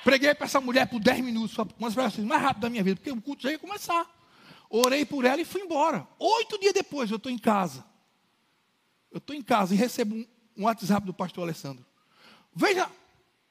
Preguei 0.05 0.33
para 0.33 0.47
essa 0.47 0.61
mulher 0.61 0.87
por 0.87 1.01
10 1.01 1.25
minutos, 1.25 1.59
uma 1.59 1.89
das 1.89 1.95
pregações 1.95 2.27
mais 2.27 2.41
rápidas 2.41 2.63
da 2.63 2.71
minha 2.71 2.85
vida, 2.85 2.97
porque 2.97 3.11
o 3.11 3.21
culto 3.21 3.43
já 3.43 3.51
ia 3.51 3.59
começar. 3.59 4.07
Orei 4.77 5.05
por 5.05 5.25
ela 5.25 5.41
e 5.41 5.45
fui 5.45 5.61
embora. 5.61 6.05
Oito 6.19 6.59
dias 6.59 6.73
depois 6.73 7.09
eu 7.09 7.17
estou 7.17 7.31
em 7.31 7.39
casa. 7.39 7.85
Eu 9.09 9.19
estou 9.19 9.37
em 9.37 9.41
casa 9.41 9.73
e 9.73 9.77
recebo 9.77 10.17
um, 10.17 10.27
um 10.57 10.65
WhatsApp 10.65 11.07
do 11.07 11.15
pastor 11.15 11.45
Alessandro. 11.45 11.87
Veja 12.53 12.91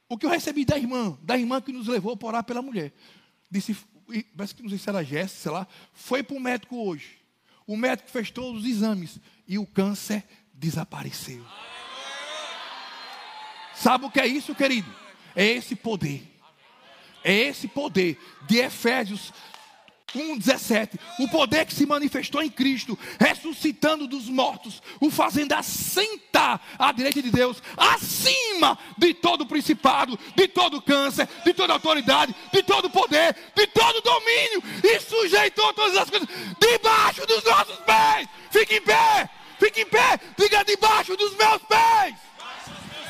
o 0.09 0.17
que 0.17 0.25
eu 0.25 0.29
recebi 0.29 0.65
da 0.65 0.77
irmã, 0.77 1.17
da 1.21 1.38
irmã 1.38 1.62
que 1.62 1.71
nos 1.71 1.88
levou 1.88 2.17
para 2.17 2.27
orar 2.27 2.43
pela 2.43 2.62
mulher. 2.62 2.91
Disse, 3.49 3.73
parece 4.36 4.53
que 4.53 4.62
não 4.62 4.67
sei 4.67 4.77
se 4.77 4.89
era 4.89 5.01
Jéssica, 5.01 5.41
sei 5.43 5.51
lá, 5.53 5.65
foi 5.93 6.21
para 6.21 6.36
o 6.36 6.41
médico 6.41 6.75
hoje. 6.75 7.17
O 7.65 7.77
médico 7.77 8.12
fez 8.12 8.29
todos 8.29 8.63
os 8.63 8.67
exames 8.67 9.17
e 9.47 9.57
o 9.57 9.65
câncer 9.65 10.25
desapareceu. 10.53 11.45
Sabe 13.73 14.03
o 14.03 14.12
que 14.12 14.19
é 14.19 14.27
isso, 14.27 14.53
querido? 14.53 14.93
É 15.33 15.45
esse 15.45 15.73
poder. 15.73 16.29
É 17.23 17.33
esse 17.33 17.69
poder 17.69 18.19
de 18.45 18.57
Efésios 18.57 19.31
1,17. 20.15 20.99
O 21.19 21.28
poder 21.28 21.65
que 21.65 21.73
se 21.73 21.86
manifestou 21.86 22.41
em 22.41 22.49
Cristo, 22.49 22.97
ressuscitando 23.19 24.08
dos 24.08 24.30
mortos, 24.30 24.82
o 24.99 25.10
fazendo 25.10 25.54
assentar 25.54 26.62
à 26.78 26.91
direita 26.91 27.21
de 27.21 27.32
Deus, 27.32 27.62
acima 27.78 28.78
de 28.97 29.13
todo 29.13 29.45
principado, 29.45 30.17
de 30.36 30.47
todo 30.47 30.82
câncer, 30.82 31.28
de 31.43 31.54
toda 31.54 31.73
autoridade, 31.73 32.36
de 32.52 32.63
todo 32.63 32.89
poder, 32.89 33.36
de 33.56 33.67
todo 33.67 34.02
domínio, 34.02 34.63
e 34.84 34.99
sujeitou 34.99 35.73
todas 35.73 35.97
as 35.97 36.10
coisas 36.10 36.28
debaixo 36.60 37.26
dos 37.26 37.43
nossos 37.43 37.78
pés. 37.80 38.28
Fique 38.52 38.76
em 38.76 38.82
pé, 38.82 39.30
fique 39.60 39.82
em 39.82 39.86
pé, 39.86 40.19
diga 40.38 40.63
debaixo 40.63 41.15
dos 41.17 41.36
meus 41.36 41.62
pés. 41.63 42.15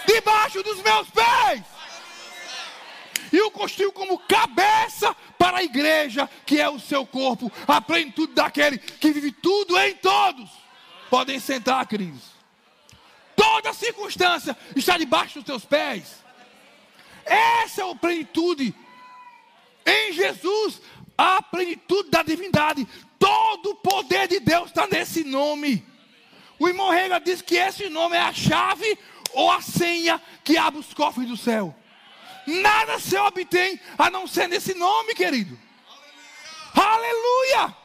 Debaixo 0.05 0.61
dos 0.63 0.81
meus 0.81 1.09
pés 1.09 1.73
e 3.33 3.41
o 3.41 3.49
construiu 3.49 3.91
como 3.91 4.19
cabeça 4.19 5.15
para 5.39 5.57
a 5.57 5.63
igreja, 5.63 6.29
que 6.45 6.61
é 6.61 6.69
o 6.69 6.79
seu 6.79 7.03
corpo, 7.03 7.51
a 7.67 7.81
plenitude 7.81 8.31
daquele 8.33 8.77
que 8.77 9.11
vive 9.11 9.31
tudo 9.31 9.75
em 9.79 9.95
todos. 9.95 10.47
Podem 11.09 11.39
sentar, 11.39 11.83
queridos. 11.87 12.21
Toda 13.35 13.73
circunstância 13.73 14.55
está 14.75 14.99
debaixo 14.99 15.39
dos 15.39 15.45
teus 15.45 15.65
pés. 15.65 16.23
Essa 17.25 17.81
é 17.81 17.91
a 17.91 17.95
plenitude. 17.95 18.73
Em 19.83 20.13
Jesus, 20.13 20.79
a 21.17 21.41
plenitude 21.41 22.11
da 22.11 22.21
divindade. 22.21 22.87
Todo 23.17 23.71
o 23.71 23.75
poder 23.75 24.27
de 24.27 24.39
Deus 24.41 24.67
está 24.67 24.85
nesse 24.85 25.23
nome. 25.23 25.83
O 26.59 26.67
irmão 26.67 26.91
Rega 26.91 27.19
diz 27.19 27.41
que 27.41 27.55
esse 27.55 27.89
nome 27.89 28.15
é 28.15 28.21
a 28.21 28.31
chave 28.31 28.95
ou 29.33 29.51
a 29.51 29.59
senha 29.59 30.21
que 30.43 30.55
abre 30.55 30.79
os 30.79 30.93
cofres 30.93 31.27
do 31.27 31.35
céu. 31.35 31.75
Nada 32.45 32.99
se 32.99 33.15
obtém 33.17 33.79
a 33.97 34.09
não 34.09 34.27
ser 34.27 34.47
nesse 34.47 34.73
nome, 34.73 35.13
querido. 35.13 35.57
Aleluia. 36.73 37.59
Aleluia! 37.59 37.83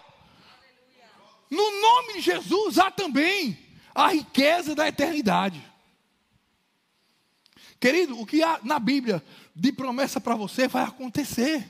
No 1.51 1.81
nome 1.81 2.14
de 2.14 2.21
Jesus 2.21 2.79
há 2.79 2.90
também 2.90 3.59
a 3.94 4.09
riqueza 4.09 4.75
da 4.75 4.87
eternidade. 4.87 5.64
Querido, 7.81 8.21
o 8.21 8.27
que 8.27 8.42
há 8.42 8.61
na 8.62 8.79
Bíblia 8.79 9.25
de 9.55 9.73
promessa 9.73 10.21
para 10.21 10.35
você 10.35 10.68
vai 10.68 10.85
acontecer. 10.85 11.66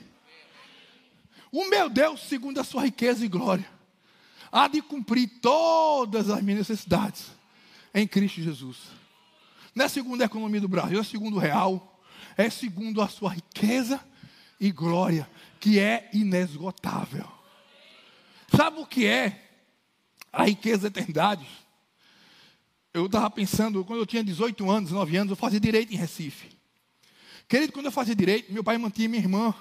O 1.51 1.67
meu 1.69 1.89
Deus, 1.89 2.21
segundo 2.21 2.59
a 2.59 2.63
sua 2.63 2.83
riqueza 2.83 3.25
e 3.25 3.27
glória, 3.27 3.67
há 4.51 4.67
de 4.67 4.81
cumprir 4.81 5.39
todas 5.41 6.29
as 6.29 6.41
minhas 6.41 6.67
necessidades 6.67 7.27
em 7.93 8.07
Cristo 8.07 8.41
Jesus. 8.41 8.77
Não 9.73 9.85
é 9.85 9.87
segundo 9.87 10.21
a 10.21 10.25
economia 10.25 10.61
do 10.61 10.67
Brasil, 10.67 10.99
é 10.99 11.03
segundo 11.03 11.37
o 11.37 11.39
real, 11.39 11.88
é 12.39 12.49
segundo 12.49 13.01
a 13.01 13.07
sua 13.09 13.33
riqueza 13.33 13.99
e 14.57 14.71
glória, 14.71 15.29
que 15.59 15.77
é 15.77 16.09
inesgotável. 16.13 17.29
Sabe 18.55 18.79
o 18.79 18.85
que 18.85 19.05
é 19.05 19.49
a 20.31 20.45
riqueza 20.45 20.83
da 20.83 20.87
eternidade? 20.87 21.45
Eu 22.93 23.07
estava 23.07 23.29
pensando, 23.29 23.83
quando 23.83 23.99
eu 23.99 24.05
tinha 24.05 24.23
18 24.23 24.71
anos, 24.71 24.91
9 24.91 25.17
anos, 25.17 25.31
eu 25.31 25.35
fazia 25.35 25.59
direito 25.59 25.93
em 25.93 25.97
Recife. 25.97 26.57
Querido, 27.45 27.73
quando 27.73 27.87
eu 27.87 27.91
fazia 27.91 28.15
direito, 28.15 28.53
meu 28.53 28.63
pai 28.63 28.77
mantinha 28.77 29.09
minha 29.09 29.21
irmã 29.21 29.53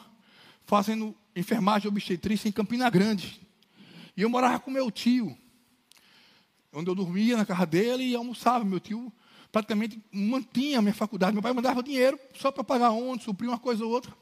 fazendo 0.65 1.17
enfermagem 1.35 1.89
obstetrícia 1.89 2.49
em 2.49 2.53
Campina 2.53 2.89
Grande. 2.89 3.41
E 4.17 4.23
eu 4.23 4.31
morava 4.31 4.61
com 4.61 4.71
meu 4.71 4.89
tio, 4.89 5.37
onde 6.73 6.89
eu 6.89 6.95
dormia 6.95 7.37
na 7.37 7.45
casa 7.45 7.67
dele 7.67 8.05
e 8.05 8.15
almoçava. 8.15 8.65
Meu 8.65 8.79
tio 8.79 9.13
praticamente 9.51 10.03
mantinha 10.13 10.79
a 10.79 10.83
minha 10.83 10.95
faculdade. 10.95 11.33
Meu 11.33 11.43
pai 11.43 11.53
mandava 11.53 11.83
dinheiro 11.83 12.19
só 12.35 12.51
para 12.51 12.65
pagar 12.65 12.91
onde, 12.91 13.25
suprir 13.25 13.49
uma 13.49 13.59
coisa 13.59 13.85
ou 13.85 13.91
outra. 13.91 14.13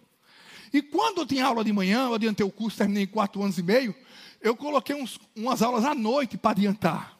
E 0.73 0.83
quando 0.83 1.19
eu 1.19 1.27
tinha 1.27 1.45
aula 1.45 1.65
de 1.65 1.73
manhã, 1.73 2.07
eu 2.07 2.15
adiantei 2.15 2.45
o 2.45 2.51
curso, 2.51 2.79
terminei 2.79 3.05
em 3.05 3.07
quatro 3.07 3.43
anos 3.43 3.59
e 3.59 3.63
meio, 3.63 3.95
eu 4.41 4.57
coloquei 4.57 4.95
uns, 4.95 5.19
umas 5.35 5.63
aulas 5.63 5.85
à 5.85 5.95
noite 5.95 6.37
para 6.37 6.51
adiantar. 6.53 7.17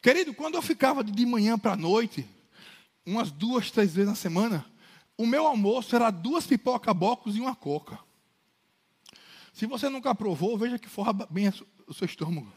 Querido, 0.00 0.34
quando 0.34 0.54
eu 0.54 0.62
ficava 0.62 1.04
de 1.04 1.26
manhã 1.26 1.58
para 1.58 1.72
a 1.72 1.76
noite, 1.76 2.26
umas 3.06 3.30
duas, 3.30 3.70
três 3.70 3.92
vezes 3.92 4.08
na 4.08 4.16
semana, 4.16 4.64
o 5.16 5.26
meu 5.26 5.46
almoço 5.46 5.94
era 5.94 6.10
duas 6.10 6.46
pipoca 6.46 6.92
bocos 6.92 7.36
e 7.36 7.40
uma 7.40 7.54
coca. 7.54 7.98
Se 9.52 9.66
você 9.66 9.88
nunca 9.88 10.14
provou, 10.14 10.56
veja 10.56 10.78
que 10.78 10.88
forra 10.88 11.12
bem 11.12 11.52
o 11.86 11.94
seu 11.94 12.06
estômago. 12.06 12.52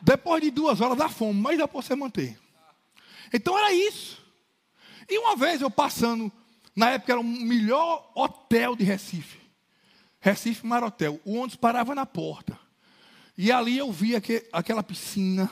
Depois 0.00 0.42
de 0.42 0.50
duas 0.50 0.80
horas 0.80 0.98
dá 0.98 1.08
fome, 1.08 1.40
mas 1.40 1.58
dá 1.58 1.68
para 1.68 1.80
você 1.80 1.94
manter. 1.94 2.38
Então 3.32 3.56
era 3.56 3.72
isso. 3.72 4.22
E 5.08 5.18
uma 5.18 5.36
vez 5.36 5.60
eu 5.60 5.70
passando, 5.70 6.30
na 6.74 6.90
época 6.90 7.12
era 7.12 7.20
o 7.20 7.24
melhor 7.24 8.10
hotel 8.14 8.76
de 8.76 8.84
Recife. 8.84 9.40
Recife 10.20 10.66
Marotel. 10.66 11.20
O 11.24 11.34
ônibus 11.34 11.56
parava 11.56 11.94
na 11.94 12.06
porta. 12.06 12.58
E 13.36 13.50
ali 13.50 13.78
eu 13.78 13.90
vi 13.90 14.14
aquela 14.52 14.82
piscina, 14.82 15.50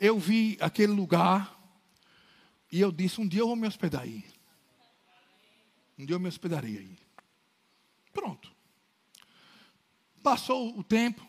eu 0.00 0.18
vi 0.18 0.56
aquele 0.60 0.92
lugar. 0.92 1.58
E 2.72 2.80
eu 2.80 2.90
disse: 2.90 3.20
um 3.20 3.28
dia 3.28 3.40
eu 3.40 3.48
vou 3.48 3.56
me 3.56 3.66
hospedar 3.66 4.02
aí. 4.02 4.24
Um 5.98 6.06
dia 6.06 6.14
eu 6.14 6.20
me 6.20 6.28
hospedarei 6.28 6.78
aí. 6.78 6.98
Pronto. 8.12 8.50
Passou 10.22 10.78
o 10.78 10.82
tempo. 10.82 11.26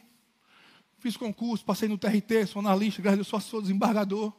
Fiz 1.00 1.18
concurso, 1.18 1.66
passei 1.66 1.90
no 1.90 1.98
TRT, 1.98 2.46
sou 2.46 2.60
analista, 2.60 3.02
graças 3.02 3.20
a 3.20 3.24
Deus 3.32 3.44
sou 3.46 3.62
desembargador. 3.62 4.32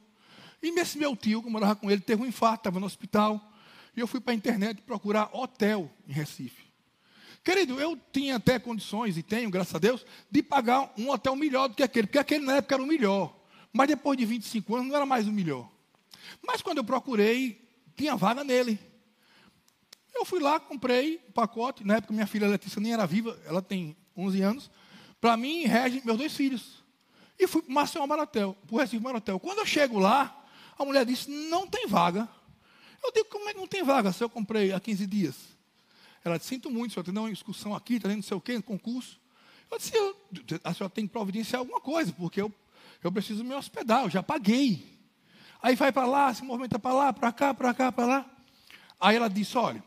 E 0.62 0.68
esse 0.78 0.96
meu 0.96 1.16
tio, 1.16 1.42
que 1.42 1.50
morava 1.50 1.74
com 1.74 1.90
ele, 1.90 2.00
teve 2.00 2.22
um 2.22 2.26
infarto, 2.26 2.60
estava 2.60 2.78
no 2.78 2.86
hospital. 2.86 3.52
E 3.96 4.00
eu 4.00 4.06
fui 4.06 4.20
para 4.20 4.32
a 4.32 4.36
internet 4.36 4.80
procurar 4.82 5.28
hotel 5.32 5.90
em 6.06 6.12
Recife. 6.12 6.62
Querido, 7.44 7.80
eu 7.80 7.98
tinha 8.12 8.36
até 8.36 8.58
condições, 8.58 9.18
e 9.18 9.22
tenho, 9.22 9.50
graças 9.50 9.74
a 9.74 9.78
Deus, 9.78 10.06
de 10.30 10.42
pagar 10.42 10.92
um 10.96 11.10
hotel 11.10 11.34
melhor 11.34 11.68
do 11.68 11.74
que 11.74 11.82
aquele, 11.82 12.06
porque 12.06 12.18
aquele 12.18 12.44
na 12.44 12.56
época 12.56 12.76
era 12.76 12.82
o 12.82 12.86
melhor. 12.86 13.36
Mas 13.72 13.88
depois 13.88 14.16
de 14.16 14.24
25 14.24 14.76
anos 14.76 14.88
não 14.88 14.94
era 14.94 15.04
mais 15.04 15.26
o 15.26 15.32
melhor. 15.32 15.68
Mas 16.46 16.62
quando 16.62 16.78
eu 16.78 16.84
procurei, 16.84 17.68
tinha 17.96 18.14
vaga 18.14 18.44
nele. 18.44 18.78
Eu 20.14 20.24
fui 20.24 20.38
lá, 20.38 20.60
comprei 20.60 21.20
um 21.28 21.32
pacote. 21.32 21.84
Na 21.84 21.96
época 21.96 22.12
minha 22.12 22.26
filha 22.26 22.46
Letícia 22.46 22.80
nem 22.80 22.92
era 22.92 23.06
viva, 23.06 23.36
ela 23.44 23.60
tem 23.60 23.96
11 24.16 24.42
anos. 24.42 24.70
Para 25.20 25.36
mim, 25.36 25.64
rege 25.64 26.02
meus 26.04 26.18
dois 26.18 26.34
filhos. 26.34 26.84
E 27.38 27.46
fui 27.46 27.62
para 27.62 27.70
o 27.70 27.74
Maceió 27.74 28.06
Marotel, 28.06 28.56
para 28.66 28.76
o 28.76 28.78
Recife 28.78 29.02
Marotel. 29.02 29.40
Quando 29.40 29.58
eu 29.58 29.66
chego 29.66 29.98
lá, 29.98 30.41
a 30.82 30.86
mulher 30.86 31.04
disse: 31.04 31.30
não 31.30 31.66
tem 31.66 31.86
vaga. 31.86 32.28
Eu 33.02 33.12
digo: 33.12 33.28
como 33.28 33.48
é 33.48 33.52
que 33.52 33.60
não 33.60 33.66
tem 33.66 33.82
vaga 33.82 34.12
se 34.12 34.22
eu 34.22 34.28
comprei 34.28 34.72
há 34.72 34.80
15 34.80 35.06
dias? 35.06 35.36
Ela 36.24 36.38
disse: 36.38 36.50
sinto 36.50 36.70
muito, 36.70 36.94
senhor, 36.94 37.04
tem 37.04 37.16
uma 37.16 37.30
excursão 37.30 37.74
aqui, 37.74 37.94
está 37.94 38.08
não 38.08 38.22
sei 38.22 38.36
o 38.36 38.40
quê, 38.40 38.60
concurso. 38.62 39.20
Eu 39.70 39.78
disse: 39.78 39.92
a 40.62 40.74
senhora 40.74 40.90
tem 40.92 41.06
que 41.06 41.12
providenciar 41.12 41.60
alguma 41.60 41.80
coisa, 41.80 42.12
porque 42.12 42.40
eu, 42.40 42.52
eu 43.02 43.10
preciso 43.10 43.42
me 43.42 43.54
hospedar, 43.54 44.04
eu 44.04 44.10
já 44.10 44.22
paguei. 44.22 45.00
Aí 45.62 45.76
vai 45.76 45.92
para 45.92 46.06
lá, 46.06 46.34
se 46.34 46.44
movimenta 46.44 46.78
para 46.78 46.92
lá, 46.92 47.12
para 47.12 47.32
cá, 47.32 47.54
para 47.54 47.72
cá, 47.72 47.92
para 47.92 48.06
lá. 48.06 48.30
Aí 49.00 49.16
ela 49.16 49.28
disse: 49.28 49.56
olha, 49.56 49.82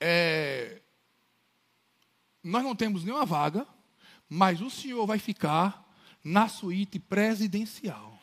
é, 0.00 0.80
nós 2.42 2.62
não 2.62 2.76
temos 2.76 3.04
nenhuma 3.04 3.24
vaga, 3.24 3.66
mas 4.28 4.60
o 4.60 4.68
senhor 4.68 5.06
vai 5.06 5.18
ficar 5.18 5.84
na 6.22 6.48
suíte 6.48 6.98
presidencial. 6.98 8.13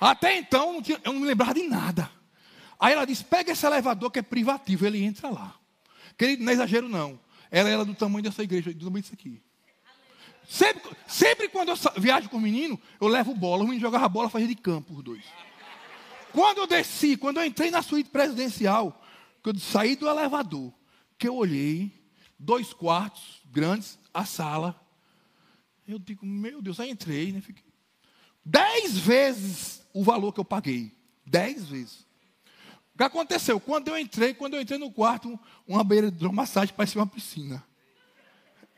Até 0.00 0.36
então, 0.36 0.82
eu 1.04 1.12
não 1.12 1.20
me 1.20 1.26
lembrava 1.26 1.54
de 1.54 1.62
nada. 1.62 2.10
Aí 2.78 2.92
ela 2.92 3.06
disse: 3.06 3.24
pega 3.24 3.52
esse 3.52 3.66
elevador 3.66 4.10
que 4.10 4.18
é 4.18 4.22
privativo, 4.22 4.86
ele 4.86 5.02
entra 5.02 5.28
lá. 5.30 5.54
Querido, 6.16 6.42
não 6.42 6.50
é 6.50 6.54
exagero, 6.54 6.88
não. 6.88 7.18
Ela 7.50 7.68
era 7.68 7.84
do 7.84 7.94
tamanho 7.94 8.24
dessa 8.24 8.42
igreja, 8.42 8.72
do 8.72 8.84
tamanho 8.84 9.02
disso 9.02 9.14
aqui. 9.14 9.42
Sempre, 10.48 10.96
sempre 11.06 11.48
quando 11.48 11.70
eu 11.70 11.76
viajo 11.96 12.28
com 12.28 12.36
o 12.36 12.40
menino, 12.40 12.80
eu 13.00 13.08
levo 13.08 13.34
bola. 13.34 13.62
O 13.62 13.66
menino 13.66 13.80
jogava 13.80 14.08
bola, 14.08 14.30
fazia 14.30 14.48
de 14.48 14.54
campo, 14.54 14.94
os 14.94 15.02
dois. 15.02 15.24
Quando 16.32 16.58
eu 16.58 16.66
desci, 16.66 17.16
quando 17.16 17.38
eu 17.38 17.44
entrei 17.44 17.70
na 17.70 17.82
suíte 17.82 18.10
presidencial, 18.10 19.02
que 19.42 19.50
eu 19.50 19.58
saí 19.58 19.96
do 19.96 20.08
elevador, 20.08 20.72
que 21.18 21.26
eu 21.26 21.34
olhei, 21.34 21.92
dois 22.38 22.72
quartos 22.72 23.42
grandes, 23.46 23.98
a 24.12 24.24
sala. 24.24 24.78
Eu 25.86 25.98
digo, 25.98 26.26
meu 26.26 26.60
Deus, 26.60 26.78
aí 26.78 26.90
entrei, 26.90 27.32
né? 27.32 27.40
Fiquei 27.40 27.64
dez 28.44 28.96
vezes 28.96 29.82
o 29.96 30.04
valor 30.04 30.30
que 30.30 30.38
eu 30.38 30.44
paguei. 30.44 30.92
Dez 31.24 31.64
vezes. 31.70 32.06
O 32.94 32.98
que 32.98 33.02
aconteceu? 33.02 33.58
Quando 33.58 33.88
eu 33.88 33.98
entrei, 33.98 34.34
quando 34.34 34.54
eu 34.54 34.60
entrei 34.60 34.78
no 34.78 34.92
quarto, 34.92 35.40
uma 35.66 35.82
beira 35.82 36.10
de 36.10 36.28
massagem 36.28 36.74
parecia 36.74 37.00
uma 37.00 37.06
piscina. 37.06 37.64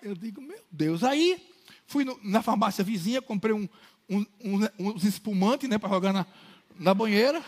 Eu 0.00 0.14
digo, 0.14 0.40
meu 0.40 0.60
Deus. 0.70 1.02
Aí 1.02 1.44
fui 1.88 2.04
no, 2.04 2.18
na 2.22 2.40
farmácia 2.40 2.84
vizinha, 2.84 3.20
comprei 3.20 3.52
um, 3.52 3.68
um, 4.08 4.24
um, 4.44 4.68
uns 4.78 5.02
espumantes 5.02 5.68
né, 5.68 5.76
para 5.76 5.88
jogar 5.88 6.12
na, 6.12 6.24
na 6.78 6.94
banheira. 6.94 7.44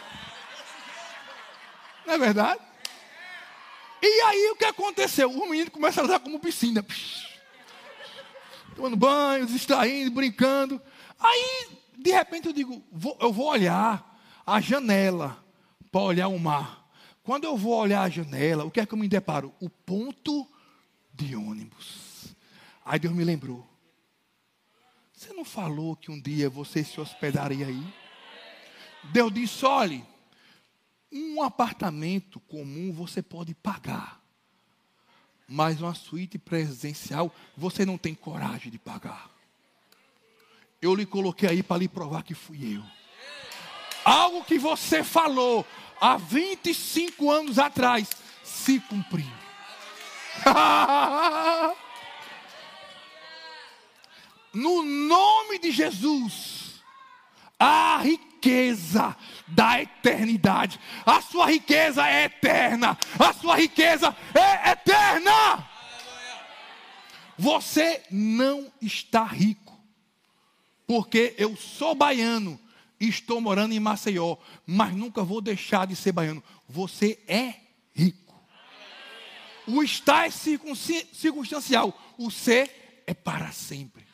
Não 2.05 2.15
é 2.15 2.19
verdade? 2.19 2.61
E 4.03 4.21
aí 4.23 4.51
o 4.51 4.57
que 4.57 4.65
aconteceu? 4.65 5.31
O 5.31 5.49
menino 5.49 5.71
começa 5.71 6.01
a 6.01 6.05
usar 6.05 6.19
como 6.19 6.41
piscina. 6.41 6.85
Tomando 8.75 8.97
banho, 8.97 9.47
distraindo, 9.47 10.11
brincando. 10.11 10.83
Aí 11.21 11.80
de 12.03 12.11
repente 12.11 12.47
eu 12.47 12.53
digo, 12.53 12.83
vou, 12.91 13.17
eu 13.21 13.33
vou 13.33 13.49
olhar 13.49 14.21
a 14.47 14.61
janela 14.61 15.45
para 15.91 16.01
olhar 16.01 16.29
o 16.29 16.39
mar. 16.39 16.89
Quando 17.23 17.45
eu 17.45 17.57
vou 17.57 17.75
olhar 17.75 18.03
a 18.03 18.09
janela, 18.09 18.65
o 18.65 18.71
que 18.71 18.81
é 18.81 18.87
que 18.87 18.95
eu 18.95 18.99
me 18.99 19.09
deparo? 19.09 19.55
O 19.61 19.69
ponto 19.69 20.49
de 21.13 21.37
ônibus. 21.37 22.35
Aí 22.85 22.99
Deus 22.99 23.15
me 23.15 23.25
lembrou. 23.25 23.69
Você 25.13 25.33
não 25.35 25.45
falou 25.45 25.95
que 25.95 26.11
um 26.11 26.21
dia 26.21 26.49
você 26.49 26.83
se 26.83 26.99
hospedaria 27.01 27.67
aí? 27.67 27.95
Deus 29.13 29.33
disse: 29.33 29.67
olhe, 29.67 30.05
um 31.13 31.43
apartamento 31.43 32.41
comum 32.41 32.93
você 32.93 33.23
pode 33.23 33.55
pagar, 33.55 34.21
mas 35.47 35.83
uma 35.83 35.95
suíte 35.95 36.39
presidencial 36.39 37.35
você 37.57 37.85
não 37.85 37.99
tem 37.99 38.15
coragem 38.15 38.73
de 38.73 38.79
pagar. 38.79 39.30
Eu 40.81 40.95
lhe 40.95 41.05
coloquei 41.05 41.49
aí 41.49 41.63
para 41.63 41.79
lhe 41.79 41.89
provar 41.89 42.23
que 42.23 42.35
fui 42.35 42.77
eu. 42.77 42.83
Algo 44.05 44.45
que 44.45 44.59
você 44.59 45.05
falou 45.05 45.67
há 46.01 46.17
25 46.17 47.31
anos 47.31 47.59
atrás 47.59 48.09
se 48.43 48.81
cumpriu. 48.81 49.31
no 54.55 54.83
nome 54.83 55.59
de 55.59 55.71
Jesus, 55.71 56.83
a 57.59 57.99
riqueza 58.03 59.15
da 59.47 59.83
eternidade. 59.83 60.81
A 61.05 61.21
sua 61.21 61.47
riqueza 61.51 62.09
é 62.09 62.25
eterna. 62.25 62.97
A 63.19 63.33
sua 63.35 63.57
riqueza 63.57 64.17
é 64.35 64.71
eterna. 64.71 65.69
Você 67.37 68.03
não 68.11 68.73
está 68.81 69.25
rico, 69.25 69.70
porque 70.91 71.37
eu 71.39 71.55
sou 71.57 71.95
baiano 71.95 72.59
e 72.99 73.09
estou 73.09 73.41
morando 73.41 73.73
em 73.73 73.79
Maceió, 73.79 74.37
mas 74.67 74.93
nunca 74.93 75.23
vou 75.23 75.41
deixar 75.41 75.87
de 75.87 75.95
ser 75.95 76.11
baiano. 76.11 76.43
Você 76.69 77.17
é 77.29 77.55
rico. 77.95 78.35
O 79.69 79.85
estar 79.85 80.27
é 80.27 80.31
circunstancial, 80.33 81.97
o 82.19 82.29
ser 82.29 83.05
é 83.07 83.15
para 83.15 83.53
sempre. 83.53 84.05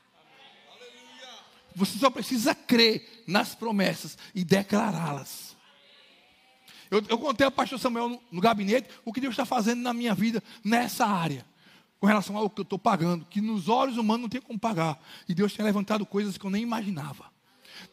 Você 1.75 1.99
só 1.99 2.11
precisa 2.11 2.55
crer 2.55 3.25
nas 3.27 3.55
promessas 3.55 4.19
e 4.35 4.45
declará-las. 4.45 5.57
Eu, 6.91 7.03
eu, 7.09 7.19
contei 7.19 7.47
ao 7.47 7.51
pastor 7.51 7.79
Samuel 7.79 8.11
no, 8.11 8.23
no, 8.33 8.41
gabinete 8.43 8.91
o 9.03 9.15
que 9.15 9.21
Deus 9.23 9.33
está 9.33 9.47
fazendo 9.47 9.81
na 9.81 9.95
minha 9.95 10.15
vida 10.15 10.45
nessa 10.62 11.07
área, 11.07 11.47
com 12.07 12.09
relação 12.09 12.37
ao 12.37 12.49
que 12.49 12.61
eu 12.61 12.62
estou 12.62 12.79
pagando, 12.79 13.25
que 13.25 13.40
nos 13.40 13.69
olhos 13.69 13.97
humanos 13.97 14.23
não 14.23 14.29
tem 14.29 14.40
como 14.40 14.57
pagar. 14.57 14.97
E 15.29 15.35
Deus 15.35 15.53
tem 15.53 15.64
levantado 15.64 16.07
coisas 16.07 16.38
que 16.38 16.47
eu 16.47 16.51
nem 16.51 16.62
imaginava. 16.62 17.25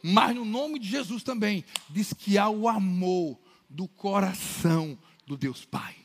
Mas 0.00 0.36
no 0.36 0.44
nome 0.44 0.78
de 0.78 0.86
Jesus 0.86 1.24
também, 1.24 1.64
diz 1.90 2.12
que 2.12 2.38
há 2.38 2.48
o 2.48 2.68
amor 2.68 3.36
do 3.68 3.88
coração 3.88 4.96
do 5.26 5.36
Deus 5.36 5.64
Pai. 5.64 5.96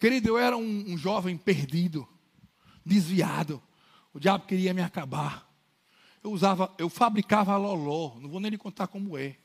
Querido, 0.00 0.30
eu 0.30 0.36
era 0.36 0.56
um, 0.56 0.84
um 0.88 0.98
jovem 0.98 1.36
perdido, 1.36 2.08
desviado. 2.84 3.62
O 4.12 4.18
diabo 4.18 4.44
queria 4.44 4.74
me 4.74 4.82
acabar 4.82 5.48
eu 6.24 6.30
usava, 6.30 6.72
eu 6.78 6.88
fabricava 6.88 7.56
loló, 7.56 8.14
não 8.20 8.28
vou 8.28 8.38
nem 8.38 8.52
lhe 8.52 8.58
contar 8.58 8.86
como 8.86 9.18
é. 9.18 9.36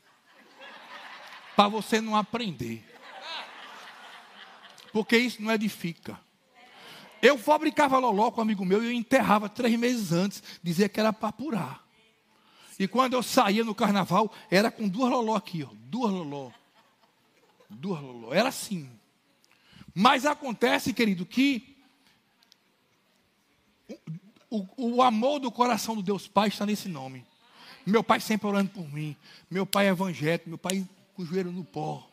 Para 1.56 1.68
você 1.68 2.00
não 2.00 2.14
aprender. 2.14 2.84
Porque 4.92 5.18
isso 5.18 5.42
não 5.42 5.50
edifica. 5.50 6.20
Eu 7.20 7.36
fabricava 7.38 7.98
loló 7.98 8.30
com 8.30 8.40
um 8.40 8.42
amigo 8.42 8.64
meu 8.64 8.82
e 8.82 8.86
eu 8.86 8.92
enterrava 8.92 9.48
três 9.48 9.78
meses 9.78 10.12
antes, 10.12 10.42
dizia 10.62 10.88
que 10.88 11.00
era 11.00 11.12
para 11.12 11.28
apurar. 11.28 11.84
E 12.78 12.86
quando 12.86 13.14
eu 13.14 13.22
saía 13.22 13.64
no 13.64 13.74
carnaval, 13.74 14.32
era 14.50 14.70
com 14.70 14.88
duas 14.88 15.10
loló 15.10 15.34
aqui, 15.34 15.64
ó, 15.64 15.68
duas 15.72 16.12
loló. 16.12 16.50
Duas 17.68 18.00
loló, 18.00 18.32
era 18.32 18.48
assim. 18.48 18.88
Mas 19.94 20.24
acontece, 20.24 20.92
querido, 20.92 21.26
que 21.26 21.76
o, 24.48 24.66
o 24.76 25.02
amor 25.02 25.40
do 25.40 25.50
coração 25.50 25.96
do 25.96 26.02
Deus 26.02 26.28
Pai 26.28 26.48
está 26.48 26.64
nesse 26.64 26.88
nome. 26.88 27.24
Meu 27.84 28.04
pai 28.04 28.20
sempre 28.20 28.46
orando 28.46 28.70
por 28.70 28.86
mim. 28.92 29.16
Meu 29.50 29.64
pai 29.64 29.86
é 29.86 29.90
evangélico, 29.90 30.48
meu 30.48 30.58
pai 30.58 30.86
com 31.14 31.22
o 31.22 31.26
joelho 31.26 31.50
no 31.50 31.64
pó. 31.64 32.06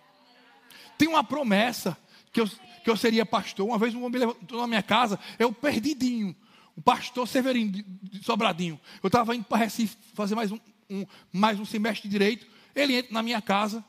Tem 0.98 1.08
uma 1.08 1.24
promessa 1.24 1.98
que 2.36 2.41
eu, 2.41 2.50
que 2.84 2.89
eu 2.89 2.98
seria 2.98 3.26
pastor. 3.26 3.65
Uma 3.65 3.78
vez 3.78 3.95
um 3.95 4.04
homem 4.04 4.19
levantou 4.19 4.60
na 4.60 4.67
minha 4.67 4.84
casa, 4.84 5.17
eu 5.39 5.54
perdidinho. 5.54 6.36
O 6.76 6.82
pastor 6.82 7.26
Severino 7.26 7.71
de, 7.71 8.21
Sobradinho. 8.21 8.78
Eu 9.02 9.08
estava 9.08 9.34
indo 9.34 9.45
para 9.45 9.60
Recife 9.60 9.95
fazer 10.13 10.36
mais 10.36 10.52
um, 10.52 10.60
um, 10.89 11.06
mais 11.32 11.58
um 11.58 11.63
semestre 11.63 12.10
de 12.10 12.12
direito. 12.12 12.45
Ele 12.76 12.98
entra 12.98 13.13
na 13.13 13.24
minha 13.24 13.41
casa. 13.41 13.84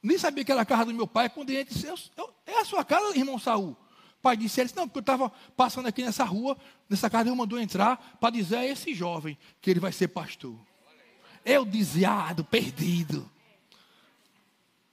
Nem 0.00 0.16
sabia 0.16 0.44
que 0.44 0.52
era 0.52 0.60
a 0.60 0.64
casa 0.64 0.84
do 0.84 0.94
meu 0.94 1.08
pai. 1.08 1.28
Quando 1.28 1.50
ele 1.50 1.62
entra, 1.62 1.74
disse, 1.74 1.88
eu, 1.88 1.96
eu, 2.16 2.32
é 2.46 2.60
a 2.60 2.64
sua 2.64 2.84
casa, 2.84 3.18
irmão 3.18 3.36
Saul? 3.36 3.76
pai 4.22 4.36
disse 4.36 4.60
a 4.60 4.62
eles, 4.62 4.72
não, 4.72 4.86
porque 4.86 4.98
eu 4.98 5.00
estava 5.00 5.28
passando 5.56 5.88
aqui 5.88 6.04
nessa 6.04 6.22
rua, 6.22 6.56
nessa 6.88 7.10
casa, 7.10 7.28
ele 7.28 7.36
mandou 7.36 7.58
entrar 7.58 8.16
para 8.20 8.30
dizer 8.30 8.58
a 8.58 8.64
esse 8.64 8.94
jovem 8.94 9.36
que 9.60 9.68
ele 9.68 9.80
vai 9.80 9.90
ser 9.90 10.06
pastor. 10.06 10.56
Eu 11.44 11.64
desviado, 11.64 12.44
perdido. 12.44 13.28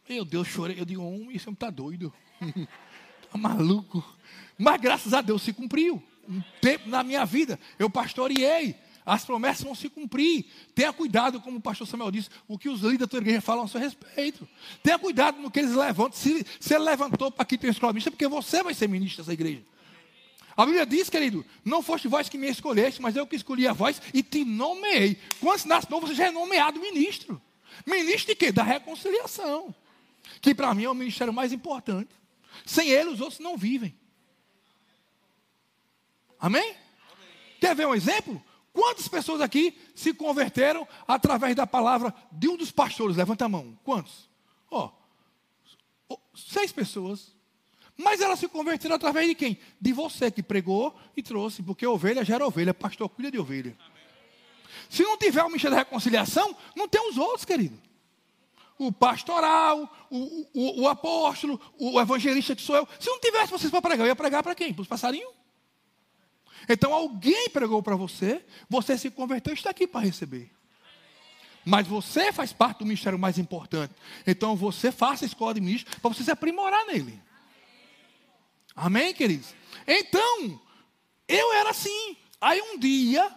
Meu 0.10 0.26
Deus, 0.26 0.48
chorei. 0.48 0.80
Eu 0.80 0.86
digo, 0.86 1.04
homem, 1.04 1.36
esse 1.36 1.48
homem 1.48 1.54
está 1.54 1.70
doido. 1.70 2.12
Está 2.42 3.38
maluco. 3.38 4.04
Mas 4.58 4.80
graças 4.82 5.14
a 5.14 5.22
Deus 5.22 5.42
se 5.42 5.54
cumpriu. 5.54 6.02
Um 6.28 6.42
tempo 6.62 6.88
na 6.88 7.04
minha 7.04 7.26
vida, 7.26 7.60
eu 7.80 7.90
pastoreei. 7.90 8.76
As 9.06 9.26
promessas 9.26 9.64
vão 9.64 9.74
se 9.74 9.90
cumprir. 9.90 10.46
Tenha 10.76 10.94
cuidado, 10.94 11.42
como 11.42 11.58
o 11.58 11.62
pastor 11.62 11.88
Samuel 11.88 12.12
disse, 12.12 12.30
o 12.48 12.60
que 12.60 12.70
os 12.70 12.82
líderes 12.82 13.00
da 13.00 13.08
tua 13.08 13.20
igreja 13.20 13.42
falam 13.42 13.64
a 13.64 13.68
seu 13.68 13.80
respeito. 13.80 14.48
Tenha 14.84 15.00
cuidado 15.00 15.42
no 15.42 15.50
que 15.50 15.60
eles 15.60 15.74
levantam. 15.74 16.16
Se, 16.16 16.46
ele 16.70 16.84
levantou 16.84 17.32
para 17.32 17.42
aqui 17.42 17.58
ter 17.58 17.70
escola 17.70 17.92
mista, 17.92 18.12
porque 18.12 18.28
você 18.28 18.62
vai 18.62 18.74
ser 18.76 18.88
ministro 18.88 19.24
dessa 19.24 19.34
igreja. 19.34 19.64
A 20.56 20.66
Bíblia 20.66 20.86
diz, 20.86 21.10
querido, 21.10 21.44
não 21.66 21.82
foste 21.82 22.08
vós 22.08 22.30
que 22.30 22.38
me 22.38 22.50
escolheste, 22.50 23.02
mas 23.02 23.16
eu 23.16 23.26
que 23.26 23.36
escolhi 23.36 23.68
a 23.68 23.74
voz 23.74 24.00
e 24.14 24.22
te 24.22 24.46
nomeei. 24.46 25.18
Quando 25.40 25.58
se 25.58 25.68
nasce 25.68 25.90
novo, 25.90 26.06
você 26.06 26.14
já 26.14 26.28
é 26.28 26.32
nomeado 26.32 26.80
ministro. 26.80 27.42
Ministro 27.88 28.28
de 28.28 28.36
quê? 28.36 28.52
Da 28.52 28.62
reconciliação. 28.62 29.74
Que 30.42 30.54
para 30.54 30.72
mim 30.76 30.84
é 30.84 30.90
o 30.90 30.94
ministério 30.94 31.34
mais 31.34 31.52
importante. 31.52 32.19
Sem 32.66 32.90
ele, 32.90 33.10
os 33.10 33.22
outros 33.22 33.40
não 33.40 33.58
vivem. 33.58 33.98
Amém? 36.40 36.62
Amém? 36.62 36.78
Quer 37.60 37.76
ver 37.76 37.88
um 37.88 37.96
exemplo? 37.96 38.42
Quantas 38.72 39.08
pessoas 39.08 39.42
aqui 39.42 39.78
se 39.96 40.14
converteram 40.14 40.88
através 41.08 41.56
da 41.56 41.68
palavra 41.68 42.14
de 42.32 42.48
um 42.48 42.56
dos 42.56 42.72
pastores? 42.72 43.18
Levanta 43.18 43.46
a 43.46 43.50
mão. 43.50 43.78
Quantos? 43.84 44.30
Ó, 44.72 44.92
oh, 46.08 46.18
seis 46.36 46.72
pessoas. 46.72 47.36
Mas 47.98 48.22
elas 48.22 48.40
se 48.40 48.48
converteram 48.48 48.96
através 48.96 49.28
de 49.28 49.36
quem? 49.36 49.60
De 49.82 49.92
você 49.92 50.32
que 50.32 50.42
pregou 50.42 50.98
e 51.18 51.22
trouxe, 51.22 51.62
porque 51.62 51.86
ovelha 51.86 52.24
gera 52.24 52.48
ovelha, 52.48 52.74
pastor 52.74 53.10
cuida 53.10 53.30
de 53.30 53.38
ovelha. 53.38 53.78
Se 54.90 55.04
não 55.04 55.18
tiver 55.18 55.44
o 55.44 55.48
ministério 55.48 55.76
da 55.76 55.84
reconciliação, 55.84 56.56
não 56.76 56.88
tem 56.88 57.10
os 57.10 57.18
outros, 57.18 57.44
querido. 57.44 57.78
O 58.80 58.92
pastoral, 58.92 60.08
o, 60.10 60.48
o, 60.54 60.82
o 60.82 60.88
apóstolo, 60.88 61.62
o 61.78 62.02
evangelista 62.02 62.56
que 62.56 62.62
sou 62.64 62.76
eu. 62.76 62.88
Se 63.00 63.10
não 63.10 63.20
tivesse 63.20 63.52
vocês 63.52 63.70
para 63.70 63.82
pregar, 63.82 64.06
eu 64.06 64.10
ia 64.10 64.16
pregar 64.16 64.42
para 64.42 64.56
quem? 64.56 64.74
Para 64.74 64.82
os 64.82 64.88
passarinhos? 64.88 65.32
Então 66.68 66.94
alguém 66.94 67.50
pregou 67.50 67.84
para 67.84 67.96
você, 67.96 68.44
você 68.70 68.98
se 68.98 69.12
converteu 69.12 69.54
e 69.54 69.58
está 69.58 69.70
aqui 69.70 69.86
para 69.86 70.02
receber. 70.02 70.50
Mas 71.66 71.88
você 71.88 72.32
faz 72.32 72.54
parte 72.54 72.80
do 72.80 72.86
ministério 72.86 73.20
mais 73.20 73.38
importante. 73.38 73.94
Então 74.26 74.56
você 74.56 74.92
faça 74.92 75.26
a 75.26 75.28
escola 75.28 75.54
de 75.54 75.62
ministro 75.62 76.00
para 76.00 76.10
você 76.14 76.24
se 76.24 76.32
aprimorar 76.32 76.86
nele. 76.86 77.22
Amém, 78.76 79.14
queridos? 79.14 79.54
Então, 79.86 80.60
eu 81.28 81.54
era 81.54 81.72
assim. 81.72 82.16
Aí 82.40 82.62
um 82.62 82.80
dia, 82.80 83.30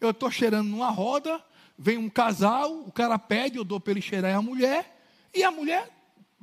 eu 0.00 0.10
estou 0.10 0.30
cheirando 0.30 0.68
numa 0.68 0.90
roda, 0.90 1.42
vem 1.78 1.96
um 1.96 2.08
casal, 2.08 2.80
o 2.80 2.90
cara 2.90 3.18
pede, 3.18 3.56
eu 3.56 3.64
dou 3.64 3.78
para 3.78 3.92
ele 3.92 4.02
cheirar 4.02 4.36
a 4.36 4.42
mulher, 4.42 4.98
e 5.32 5.44
a 5.44 5.50
mulher 5.50 5.88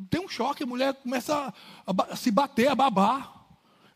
tem 0.09 0.21
um 0.21 0.29
choque, 0.29 0.63
a 0.63 0.67
mulher 0.67 0.93
começa 0.93 1.53
a, 1.85 2.13
a 2.13 2.15
se 2.15 2.31
bater, 2.31 2.69
a 2.69 2.75
babar. 2.75 3.45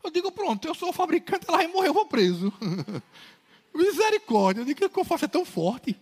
Eu 0.02 0.10
digo, 0.10 0.30
pronto, 0.30 0.66
eu 0.66 0.74
sou 0.74 0.90
o 0.90 0.92
fabricante, 0.92 1.46
ela 1.48 1.58
vai 1.58 1.66
morrer, 1.66 1.88
eu 1.88 1.94
vou 1.94 2.06
preso. 2.06 2.52
Misericórdia, 3.74 4.60
eu 4.62 4.64
digo, 4.64 4.88
que 4.88 4.98
eu 4.98 5.04
faço 5.04 5.24
é 5.24 5.28
tão 5.28 5.44
forte. 5.44 5.96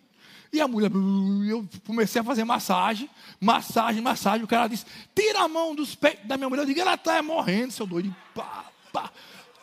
E 0.52 0.60
a 0.60 0.68
mulher, 0.68 0.90
eu 1.46 1.68
comecei 1.86 2.20
a 2.20 2.24
fazer 2.24 2.42
massagem, 2.44 3.10
massagem, 3.38 4.00
massagem. 4.00 4.44
O 4.44 4.48
cara 4.48 4.66
disse: 4.66 4.86
tira 5.14 5.42
a 5.42 5.48
mão 5.48 5.74
dos 5.74 5.94
peitos 5.94 6.26
da 6.26 6.38
minha 6.38 6.48
mulher. 6.48 6.62
Eu 6.62 6.66
digo: 6.66 6.80
ela 6.80 6.94
está 6.94 7.22
morrendo, 7.22 7.70
seu 7.70 7.86
doido. 7.86 8.14
Pá, 8.34 8.64
pá. 8.90 9.12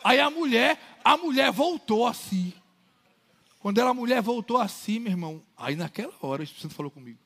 Aí 0.04 0.20
a 0.20 0.30
mulher, 0.30 0.78
a 1.02 1.16
mulher 1.16 1.50
voltou 1.50 2.06
assim. 2.06 2.52
Quando 3.66 3.78
ela, 3.78 3.90
a 3.90 3.94
mulher 3.94 4.22
voltou 4.22 4.58
assim, 4.58 5.00
meu 5.00 5.10
irmão, 5.10 5.42
aí 5.56 5.74
naquela 5.74 6.14
hora 6.22 6.40
o 6.40 6.44
Espírito 6.44 6.62
Santo 6.62 6.74
falou 6.76 6.88
comigo: 6.88 7.18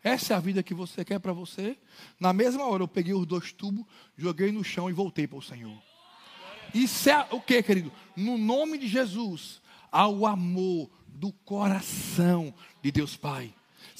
essa 0.00 0.32
é 0.32 0.36
a 0.36 0.38
vida 0.38 0.62
que 0.62 0.72
você 0.72 1.04
quer 1.04 1.18
para 1.18 1.32
você? 1.32 1.76
Na 2.20 2.32
mesma 2.32 2.64
hora 2.66 2.84
eu 2.84 2.86
peguei 2.86 3.12
os 3.12 3.26
dois 3.26 3.50
tubos, 3.50 3.84
joguei 4.16 4.52
no 4.52 4.62
chão 4.62 4.88
e 4.88 4.92
voltei 4.92 5.26
para 5.26 5.38
o 5.38 5.42
Senhor. 5.42 5.76
Isso 6.72 7.10
é 7.10 7.26
o 7.32 7.40
que, 7.40 7.60
querido? 7.64 7.90
No 8.14 8.38
nome 8.38 8.78
de 8.78 8.86
Jesus, 8.86 9.60
ao 9.90 10.24
amor 10.24 10.88
do 11.08 11.32
coração 11.32 12.54
de 12.80 12.92
Deus 12.92 13.16
Pai. 13.16 13.52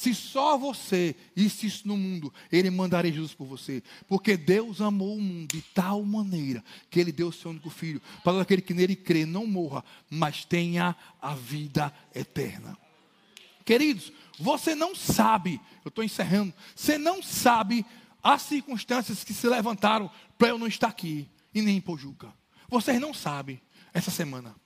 Se 0.03 0.13
só 0.17 0.59
você 0.59 1.15
existisse 1.37 1.87
no 1.87 1.97
mundo, 1.97 2.35
Ele 2.51 2.69
mandaria 2.71 3.13
Jesus 3.13 3.35
por 3.35 3.47
você. 3.47 3.81
Porque 4.09 4.37
Deus 4.37 4.81
amou 4.81 5.17
o 5.17 5.21
mundo 5.21 5.55
de 5.55 5.63
tal 5.63 6.03
maneira 6.03 6.65
que 6.91 6.99
Ele 6.99 7.13
deu 7.13 7.29
o 7.29 7.33
seu 7.33 7.53
único 7.53 7.71
filho, 7.71 8.03
para 8.25 8.43
aquele 8.43 8.61
que 8.61 8.75
nele 8.75 8.97
crê 8.97 9.25
não 9.25 9.47
morra, 9.47 9.85
mas 10.11 10.45
tenha 10.45 10.97
a 11.21 11.37
vida 11.37 11.95
eterna. 12.13 12.77
Queridos, 13.65 14.13
você 14.41 14.75
não 14.75 14.93
sabe, 14.93 15.61
eu 15.85 15.89
estou 15.89 16.03
encerrando, 16.03 16.53
você 16.75 16.99
não 16.99 17.23
sabe 17.23 17.87
as 18.21 18.43
circunstâncias 18.43 19.23
que 19.23 19.33
se 19.33 19.47
levantaram 19.47 20.11
para 20.37 20.49
eu 20.49 20.59
não 20.59 20.67
estar 20.67 20.89
aqui 20.89 21.29
e 21.55 21.63
nem 21.63 21.77
em 21.77 21.81
Pojuca. 21.81 22.35
Vocês 22.69 23.01
não 23.01 23.15
sabem 23.15 23.63
essa 23.95 24.11
semana 24.11 24.57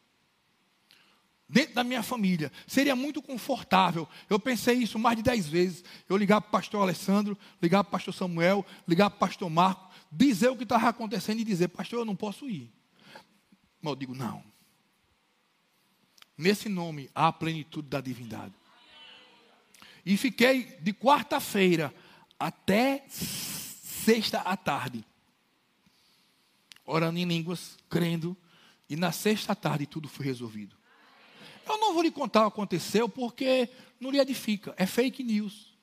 dentro 1.49 1.75
da 1.75 1.85
minha 1.85 2.03
família. 2.03 2.51
Seria 2.67 2.97
muito 2.97 3.23
confortável. 3.23 4.09
Eu 4.29 4.39
pensei 4.39 4.77
isso 4.77 4.99
mais 4.99 5.17
de 5.17 5.23
dez 5.23 5.47
vezes. 5.47 5.85
Eu 6.09 6.17
ligar 6.17 6.41
para 6.41 6.49
o 6.49 6.53
pastor 6.53 6.83
Alessandro, 6.83 7.39
ligar 7.63 7.85
para 7.85 7.89
o 7.89 7.93
pastor 7.93 8.15
Samuel, 8.15 8.65
ligar 8.87 9.11
para 9.11 9.17
o 9.17 9.21
pastor 9.21 9.51
Marco, 9.51 9.91
dizer 10.11 10.49
o 10.49 10.57
que 10.57 10.65
estava 10.65 10.89
acontecendo 10.89 11.41
e 11.41 11.45
dizer, 11.45 11.69
pastor, 11.69 12.01
eu 12.01 12.05
não 12.05 12.17
posso 12.17 12.49
ir. 12.49 12.73
Mas 13.81 13.91
eu 13.91 13.97
digo, 13.97 14.15
não. 14.15 14.43
Nesse 16.37 16.69
nome 16.69 17.11
há 17.15 17.29
a 17.29 17.33
plenitude 17.33 17.89
da 17.89 18.01
divindade. 18.01 18.53
E 20.05 20.17
fiquei 20.17 20.77
de 20.81 20.93
quarta-feira 20.93 21.93
até 22.39 23.05
sexta 23.09 24.39
à 24.41 24.57
tarde, 24.57 25.05
orando 26.85 27.19
em 27.19 27.25
línguas, 27.25 27.77
crendo, 27.89 28.37
e 28.89 28.95
na 28.95 29.11
sexta 29.11 29.53
à 29.53 29.57
tarde 29.57 29.87
tudo 29.87 30.09
foi 30.09 30.27
resolvido. 30.27 30.77
Eu 31.69 31.79
não 31.79 31.93
vou 31.93 32.03
lhe 32.03 32.11
contar 32.11 32.47
o 32.47 32.51
que 32.51 32.55
aconteceu 32.55 33.09
porque 33.09 33.69
não 34.01 34.11
lhe 34.11 34.21
edifica. 34.21 34.75
É 34.77 34.87
fake 34.87 35.23
news. 35.23 35.75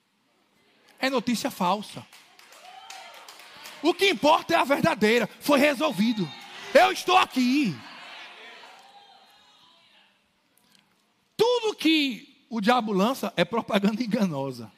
É 0.98 1.10
notícia 1.10 1.50
falsa. 1.50 2.06
O 3.82 3.92
que 3.92 4.08
importa 4.08 4.54
é 4.54 4.56
a 4.56 4.64
verdadeira. 4.64 5.28
Foi 5.40 5.58
resolvido. 5.58 6.28
Eu 6.72 6.90
estou 6.90 7.16
aqui. 7.18 7.76
Tudo 11.36 11.74
que 11.74 12.46
o 12.48 12.60
diabo 12.60 12.92
lança 12.92 13.32
é 13.36 13.44
propaganda 13.44 14.00
enganosa. 14.02 14.72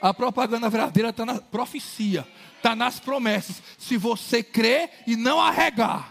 A 0.00 0.14
propaganda 0.14 0.70
verdadeira 0.70 1.10
está 1.10 1.26
na 1.26 1.40
profecia, 1.40 2.26
está 2.56 2.74
nas 2.74 2.98
promessas. 2.98 3.62
Se 3.78 3.96
você 3.96 4.42
crê 4.42 4.88
e 5.06 5.14
não 5.14 5.40
arregar. 5.40 6.09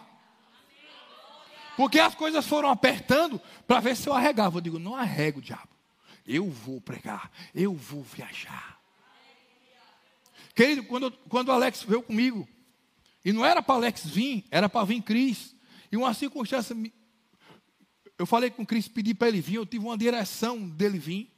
Porque 1.80 1.98
as 1.98 2.14
coisas 2.14 2.46
foram 2.46 2.68
apertando 2.68 3.40
para 3.66 3.80
ver 3.80 3.96
se 3.96 4.10
eu 4.10 4.14
arregava. 4.14 4.58
Eu 4.58 4.62
digo, 4.62 4.78
não 4.78 4.98
arrego, 4.98 5.42
diabo. 5.42 5.70
Eu 6.28 6.50
vou 6.50 6.82
pregar, 6.82 7.32
eu 7.56 7.74
vou 7.74 8.04
viajar. 8.04 8.78
Querido, 10.54 10.84
quando, 10.84 11.10
quando 11.30 11.54
Alex 11.54 11.84
veio 11.84 12.02
comigo, 12.04 12.46
e 13.24 13.32
não 13.32 13.46
era 13.46 13.62
para 13.62 13.76
Alex 13.76 14.06
vir, 14.06 14.44
era 14.52 14.68
para 14.68 14.86
vir 14.86 15.02
Cris. 15.02 15.56
E 15.90 15.96
uma 15.96 16.14
circunstância, 16.14 16.76
eu 18.18 18.26
falei 18.26 18.50
com 18.50 18.64
o 18.64 18.66
Cris, 18.66 18.90
pedi 18.90 19.14
para 19.14 19.30
ele 19.30 19.40
vir, 19.40 19.56
eu 19.56 19.66
tive 19.66 19.86
uma 19.86 19.98
direção 19.98 20.68
dele 20.68 21.00
vir. 21.00 21.34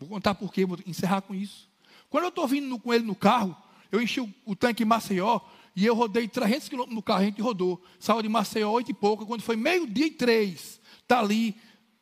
Vou 0.00 0.08
contar 0.08 0.34
por 0.34 0.52
quê, 0.52 0.66
vou 0.66 0.80
encerrar 0.84 1.20
com 1.20 1.32
isso. 1.32 1.70
Quando 2.10 2.24
eu 2.24 2.30
estou 2.30 2.48
vindo 2.48 2.76
com 2.80 2.92
ele 2.92 3.04
no 3.04 3.14
carro, 3.14 3.56
eu 3.92 4.02
enchi 4.02 4.20
o, 4.20 4.34
o 4.44 4.56
tanque 4.56 4.84
Maceió, 4.84 5.38
e 5.76 5.84
eu 5.84 5.94
rodei 5.94 6.28
300 6.28 6.68
quilômetros 6.68 6.94
no 6.94 7.02
carro, 7.02 7.22
a 7.22 7.24
gente 7.24 7.42
rodou. 7.42 7.82
Saiu 7.98 8.22
de 8.22 8.28
Maceió, 8.28 8.70
oito 8.70 8.90
e 8.90 8.94
pouco. 8.94 9.26
Quando 9.26 9.42
foi 9.42 9.56
meio-dia 9.56 10.06
e 10.06 10.10
três, 10.10 10.80
está 11.02 11.18
ali 11.18 11.56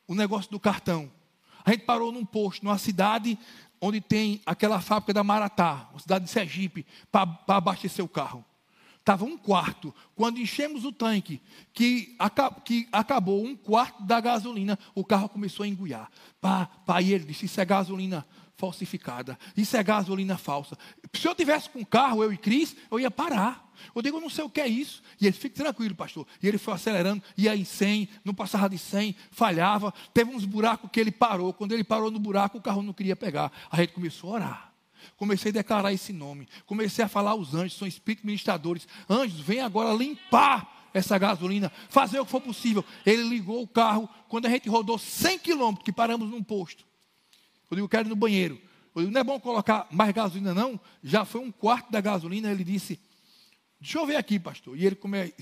o 0.06 0.14
negócio 0.14 0.50
do 0.50 0.60
cartão. 0.60 1.10
A 1.64 1.70
gente 1.70 1.84
parou 1.84 2.12
num 2.12 2.24
posto, 2.24 2.64
numa 2.64 2.76
cidade 2.76 3.38
onde 3.80 4.00
tem 4.00 4.40
aquela 4.44 4.80
fábrica 4.80 5.14
da 5.14 5.24
Maratá, 5.24 5.88
uma 5.90 6.00
cidade 6.00 6.26
de 6.26 6.30
Sergipe, 6.30 6.86
para 7.10 7.38
abastecer 7.48 8.04
o 8.04 8.08
carro. 8.08 8.44
Estava 9.00 9.24
um 9.24 9.36
quarto. 9.36 9.92
Quando 10.14 10.38
enchemos 10.38 10.84
o 10.84 10.92
tanque, 10.92 11.40
que, 11.72 12.16
que, 12.64 12.88
acabou 12.92 13.44
um 13.44 13.56
quarto 13.56 14.02
da 14.04 14.20
gasolina, 14.20 14.78
o 14.94 15.04
carro 15.04 15.28
começou 15.28 15.64
a 15.64 15.66
enguiar. 15.68 16.08
Pá, 16.40 16.66
pá, 16.86 17.02
e 17.02 17.12
ele 17.12 17.24
disse: 17.24 17.46
Isso 17.46 17.60
é 17.60 17.64
gasolina 17.64 18.24
falsificada. 18.56 19.38
Isso 19.56 19.76
é 19.76 19.82
gasolina 19.82 20.38
falsa. 20.38 20.76
Se 21.12 21.26
eu 21.26 21.34
tivesse 21.34 21.68
com 21.68 21.84
carro, 21.84 22.22
eu 22.22 22.32
e 22.32 22.36
Cris, 22.36 22.76
eu 22.90 23.00
ia 23.00 23.10
parar. 23.10 23.72
Eu 23.94 24.02
digo, 24.02 24.18
eu 24.18 24.20
não 24.20 24.30
sei 24.30 24.44
o 24.44 24.50
que 24.50 24.60
é 24.60 24.68
isso. 24.68 25.02
E 25.20 25.26
ele, 25.26 25.32
fique 25.32 25.56
tranquilo, 25.56 25.94
pastor. 25.94 26.26
E 26.42 26.46
ele 26.46 26.58
foi 26.58 26.74
acelerando, 26.74 27.22
ia 27.36 27.56
em 27.56 27.64
100, 27.64 28.08
não 28.24 28.34
passava 28.34 28.68
de 28.68 28.78
100, 28.78 29.16
falhava. 29.30 29.92
Teve 30.14 30.34
uns 30.34 30.44
buracos 30.44 30.90
que 30.90 31.00
ele 31.00 31.10
parou. 31.10 31.52
Quando 31.52 31.72
ele 31.72 31.84
parou 31.84 32.10
no 32.10 32.18
buraco, 32.18 32.58
o 32.58 32.62
carro 32.62 32.82
não 32.82 32.92
queria 32.92 33.16
pegar. 33.16 33.50
A 33.70 33.76
gente 33.78 33.92
começou 33.92 34.30
a 34.30 34.34
orar. 34.34 34.72
Comecei 35.16 35.50
a 35.50 35.54
declarar 35.54 35.92
esse 35.92 36.12
nome. 36.12 36.48
Comecei 36.64 37.04
a 37.04 37.08
falar 37.08 37.32
aos 37.32 37.54
anjos, 37.54 37.76
são 37.76 37.88
espíritos 37.88 38.24
ministradores. 38.24 38.86
Anjos, 39.08 39.40
vem 39.40 39.60
agora 39.60 39.92
limpar 39.92 40.88
essa 40.94 41.18
gasolina, 41.18 41.72
fazer 41.88 42.20
o 42.20 42.24
que 42.24 42.30
for 42.30 42.40
possível. 42.40 42.84
Ele 43.04 43.22
ligou 43.24 43.62
o 43.62 43.66
carro. 43.66 44.08
Quando 44.28 44.46
a 44.46 44.50
gente 44.50 44.68
rodou 44.68 44.98
100 44.98 45.38
quilômetros, 45.40 45.84
que 45.84 45.92
paramos 45.92 46.30
num 46.30 46.42
posto, 46.42 46.84
eu 47.80 47.88
quero 47.88 48.08
ir 48.08 48.10
no 48.10 48.16
banheiro. 48.16 48.60
Não 48.94 49.20
é 49.20 49.24
bom 49.24 49.40
colocar 49.40 49.86
mais 49.90 50.12
gasolina, 50.12 50.52
não? 50.52 50.78
Já 51.02 51.24
foi 51.24 51.40
um 51.40 51.50
quarto 51.50 51.90
da 51.90 52.00
gasolina. 52.00 52.50
Ele 52.50 52.62
disse, 52.62 53.00
deixa 53.80 53.98
eu 53.98 54.06
ver 54.06 54.16
aqui, 54.16 54.38
pastor. 54.38 54.76
E 54.76 54.84
ele, 54.84 54.96
como 54.96 55.16
é 55.16 55.32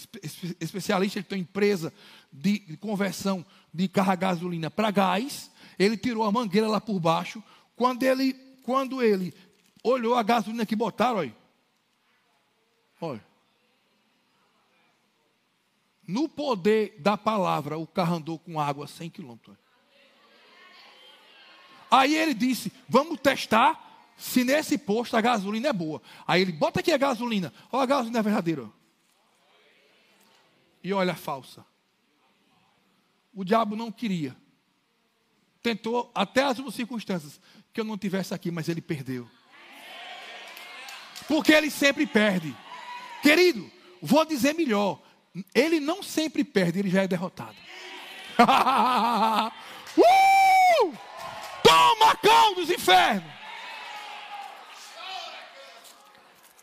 especialista, 0.61 1.19
ele 1.19 1.27
tem 1.27 1.40
empresa 1.40 1.93
de 2.33 2.77
conversão 2.77 3.45
de 3.75 3.88
carro 3.88 4.12
a 4.12 4.16
gasolina 4.16 4.71
para 4.71 4.90
gás. 4.90 5.51
Ele 5.79 5.97
tirou 5.97 6.23
a 6.23 6.31
mangueira 6.31 6.69
lá 6.69 6.81
por 6.81 7.01
baixo. 7.01 7.43
Quando 7.75 8.03
ele, 8.05 8.35
quando 8.62 9.03
ele 9.03 9.35
olhou 9.83 10.14
a 10.14 10.23
gasolina 10.23 10.64
que 10.64 10.77
botaram, 10.77 11.19
olha. 11.19 11.37
Olha. 13.01 13.25
No 16.07 16.29
poder 16.29 16.97
da 17.01 17.16
palavra, 17.16 17.79
o 17.79 17.87
carro 17.87 18.16
andou 18.16 18.38
com 18.38 18.61
água 18.61 18.87
100 18.87 19.11
quilômetros. 19.11 19.57
Aí 21.90 22.14
ele 22.14 22.35
disse: 22.35 22.72
Vamos 22.88 23.18
testar 23.20 23.90
se 24.16 24.44
nesse 24.44 24.76
posto 24.76 25.16
a 25.16 25.20
gasolina 25.20 25.68
é 25.68 25.72
boa. 25.72 26.00
Aí 26.26 26.42
ele 26.42 26.53
bota 26.53 26.81
aqui 26.81 26.92
a 26.92 26.98
gasolina. 26.98 27.53
Olha 27.72 27.83
a 27.83 27.87
gasolina 27.87 28.22
verdadeira. 28.22 28.70
E 30.85 30.92
olha 30.92 31.12
a 31.12 31.16
falsa. 31.16 31.64
O 33.35 33.44
diabo 33.44 33.74
não 33.74 33.90
queria. 33.90 34.37
Tentou 35.62 36.11
até 36.14 36.42
as 36.44 36.57
circunstâncias 36.74 37.40
que 37.72 37.81
eu 37.81 37.85
não 37.85 37.96
tivesse 37.96 38.35
aqui, 38.35 38.50
mas 38.50 38.68
ele 38.68 38.81
perdeu. 38.81 39.29
Porque 41.26 41.53
ele 41.53 41.70
sempre 41.70 42.07
perde. 42.07 42.55
Querido, 43.22 43.70
vou 44.03 44.24
dizer 44.24 44.55
melhor. 44.55 45.00
Ele 45.55 45.79
não 45.79 46.03
sempre 46.03 46.42
perde, 46.42 46.81
ele 46.81 46.90
já 46.90 47.03
é 47.03 47.09
derrotado. 47.09 47.57
uh! 49.96 51.10
Cão 52.22 52.54
dos 52.54 52.70
infernos. 52.70 53.40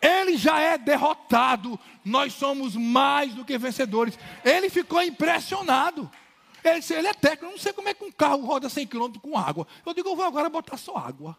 Ele 0.02 0.38
já 0.38 0.60
é 0.60 0.78
derrotado. 0.78 1.80
Nós 2.04 2.34
somos 2.34 2.76
mais 2.76 3.34
do 3.34 3.44
que 3.44 3.58
vencedores. 3.58 4.18
Ele 4.44 4.70
ficou 4.70 5.02
impressionado. 5.02 6.10
Ele 6.64 6.80
disse, 6.80 6.94
ele 6.94 7.08
é 7.08 7.14
técnico, 7.14 7.52
não 7.52 7.58
sei 7.58 7.72
como 7.72 7.88
é 7.88 7.94
que 7.94 8.04
um 8.04 8.12
carro 8.12 8.46
roda 8.46 8.70
100 8.70 8.88
km 8.88 9.12
com 9.22 9.38
água. 9.38 9.68
Eu 9.86 9.94
digo, 9.94 10.10
eu 10.10 10.16
vou 10.16 10.26
agora 10.26 10.50
botar 10.50 10.78
só 10.78 10.98
água. 10.98 11.38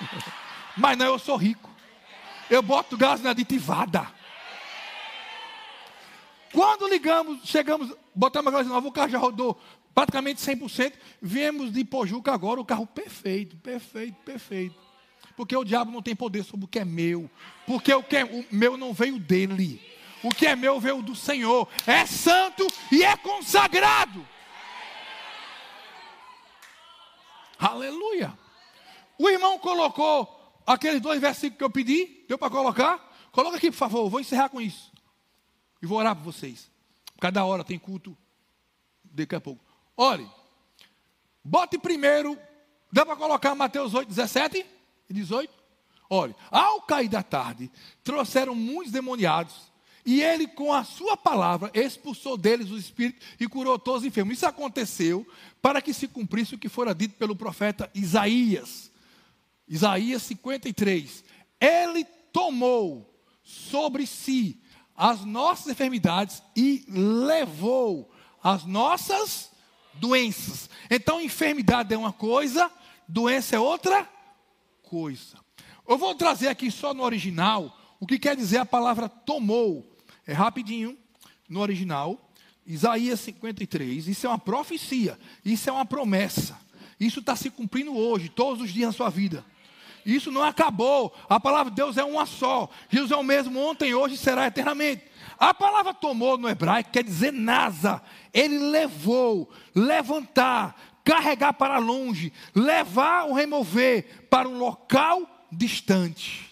Mas 0.76 0.96
não, 0.96 1.06
eu 1.06 1.18
sou 1.18 1.36
rico. 1.36 1.70
Eu 2.50 2.62
boto 2.62 2.96
gás 2.96 3.22
na 3.22 3.30
aditivada. 3.30 4.06
Quando 6.52 6.86
ligamos, 6.86 7.40
chegamos, 7.44 7.94
botamos 8.14 8.52
a 8.52 8.56
gás 8.56 8.66
nova, 8.66 8.86
o 8.86 8.92
carro 8.92 9.08
já 9.08 9.18
rodou 9.18 9.58
praticamente 9.94 10.40
100%. 10.40 10.94
Viemos 11.20 11.72
de 11.72 11.84
Pojuca 11.84 12.32
agora, 12.32 12.60
o 12.60 12.64
carro 12.64 12.86
perfeito, 12.86 13.56
perfeito, 13.56 14.16
perfeito. 14.24 14.80
Porque 15.36 15.56
o 15.56 15.64
diabo 15.64 15.90
não 15.90 16.02
tem 16.02 16.14
poder 16.14 16.44
sobre 16.44 16.66
o 16.66 16.68
que 16.68 16.78
é 16.78 16.84
meu. 16.84 17.30
Porque 17.66 17.92
o 17.92 18.02
que 18.02 18.16
é 18.16 18.24
o 18.24 18.44
meu 18.50 18.76
não 18.76 18.92
veio 18.92 19.18
dele. 19.18 19.80
O 20.22 20.28
que 20.28 20.46
é 20.46 20.54
meu 20.54 20.78
veio 20.78 21.02
do 21.02 21.16
Senhor. 21.16 21.68
É 21.86 22.06
santo 22.06 22.66
e 22.90 23.02
é 23.02 23.16
consagrado. 23.16 24.26
Aleluia. 27.58 28.36
O 29.18 29.28
irmão 29.28 29.58
colocou 29.58 30.62
aqueles 30.66 31.00
dois 31.00 31.20
versículos 31.20 31.58
que 31.58 31.64
eu 31.64 31.70
pedi. 31.70 32.24
Deu 32.28 32.36
para 32.36 32.50
colocar? 32.50 33.12
Coloca 33.30 33.56
aqui, 33.56 33.70
por 33.70 33.76
favor. 33.76 34.08
Vou 34.10 34.20
encerrar 34.20 34.48
com 34.48 34.60
isso. 34.60 34.92
E 35.80 35.86
vou 35.86 35.98
orar 35.98 36.14
por 36.14 36.24
vocês. 36.24 36.70
Cada 37.20 37.44
hora 37.44 37.64
tem 37.64 37.78
culto. 37.78 38.16
Daqui 39.04 39.34
a 39.34 39.40
pouco. 39.40 39.71
Olhe, 39.96 40.28
bote 41.44 41.78
primeiro, 41.78 42.38
dá 42.90 43.04
para 43.04 43.16
colocar 43.16 43.54
Mateus 43.54 43.94
8, 43.94 44.08
17 44.08 44.66
e 45.08 45.14
18? 45.14 45.52
Olhe, 46.08 46.34
ao 46.50 46.82
cair 46.82 47.08
da 47.08 47.22
tarde, 47.22 47.70
trouxeram 48.02 48.54
muitos 48.54 48.92
demoniados 48.92 49.72
E 50.04 50.20
ele, 50.20 50.48
com 50.48 50.72
a 50.72 50.82
sua 50.82 51.16
palavra, 51.16 51.70
expulsou 51.74 52.36
deles 52.36 52.70
o 52.70 52.76
espírito 52.76 53.24
e 53.38 53.46
curou 53.46 53.78
todos 53.78 54.02
os 54.02 54.08
enfermos. 54.08 54.34
Isso 54.34 54.46
aconteceu 54.46 55.26
para 55.60 55.80
que 55.80 55.94
se 55.94 56.08
cumprisse 56.08 56.54
o 56.54 56.58
que 56.58 56.68
fora 56.68 56.94
dito 56.94 57.14
pelo 57.14 57.36
profeta 57.36 57.88
Isaías. 57.94 58.90
Isaías 59.68 60.22
53. 60.24 61.24
Ele 61.60 62.04
tomou 62.32 63.08
sobre 63.44 64.06
si 64.06 64.60
as 64.96 65.24
nossas 65.24 65.68
enfermidades 65.68 66.42
e 66.56 66.84
levou 66.88 68.12
as 68.42 68.64
nossas 68.64 69.51
doenças. 69.94 70.68
Então, 70.90 71.20
enfermidade 71.20 71.92
é 71.92 71.96
uma 71.96 72.12
coisa, 72.12 72.70
doença 73.08 73.56
é 73.56 73.58
outra 73.58 74.08
coisa. 74.82 75.38
Eu 75.88 75.98
vou 75.98 76.14
trazer 76.14 76.48
aqui 76.48 76.70
só 76.70 76.94
no 76.94 77.02
original 77.02 77.78
o 77.98 78.06
que 78.06 78.18
quer 78.18 78.36
dizer 78.36 78.58
a 78.58 78.66
palavra 78.66 79.08
tomou. 79.08 79.96
É 80.26 80.32
rapidinho, 80.32 80.96
no 81.48 81.60
original. 81.60 82.30
Isaías 82.66 83.20
53. 83.20 84.08
Isso 84.08 84.26
é 84.26 84.30
uma 84.30 84.38
profecia. 84.38 85.18
Isso 85.44 85.68
é 85.68 85.72
uma 85.72 85.84
promessa. 85.84 86.58
Isso 86.98 87.20
está 87.20 87.34
se 87.34 87.50
cumprindo 87.50 87.96
hoje, 87.96 88.28
todos 88.28 88.62
os 88.62 88.72
dias 88.72 88.88
na 88.88 88.92
sua 88.92 89.10
vida. 89.10 89.44
Isso 90.04 90.30
não 90.30 90.42
acabou. 90.42 91.14
A 91.28 91.38
palavra 91.38 91.70
de 91.70 91.76
Deus 91.76 91.96
é 91.96 92.04
uma 92.04 92.26
só. 92.26 92.68
Jesus 92.88 93.10
é 93.10 93.16
o 93.16 93.22
mesmo 93.22 93.58
ontem, 93.58 93.94
hoje 93.94 94.14
e 94.14 94.18
será 94.18 94.46
eternamente. 94.46 95.04
A 95.38 95.52
palavra 95.52 95.92
tomou 95.92 96.38
no 96.38 96.48
hebraico 96.48 96.90
quer 96.90 97.04
dizer 97.04 97.32
nasa. 97.32 98.02
Ele 98.32 98.58
levou, 98.58 99.50
levantar, 99.74 101.00
carregar 101.04 101.52
para 101.52 101.78
longe, 101.78 102.32
levar 102.54 103.24
ou 103.24 103.34
remover 103.34 104.26
para 104.28 104.48
um 104.48 104.58
local 104.58 105.46
distante. 105.50 106.50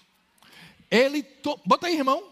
Ele, 0.90 1.22
to... 1.22 1.58
bota 1.64 1.86
aí, 1.86 1.96
irmão. 1.96 2.22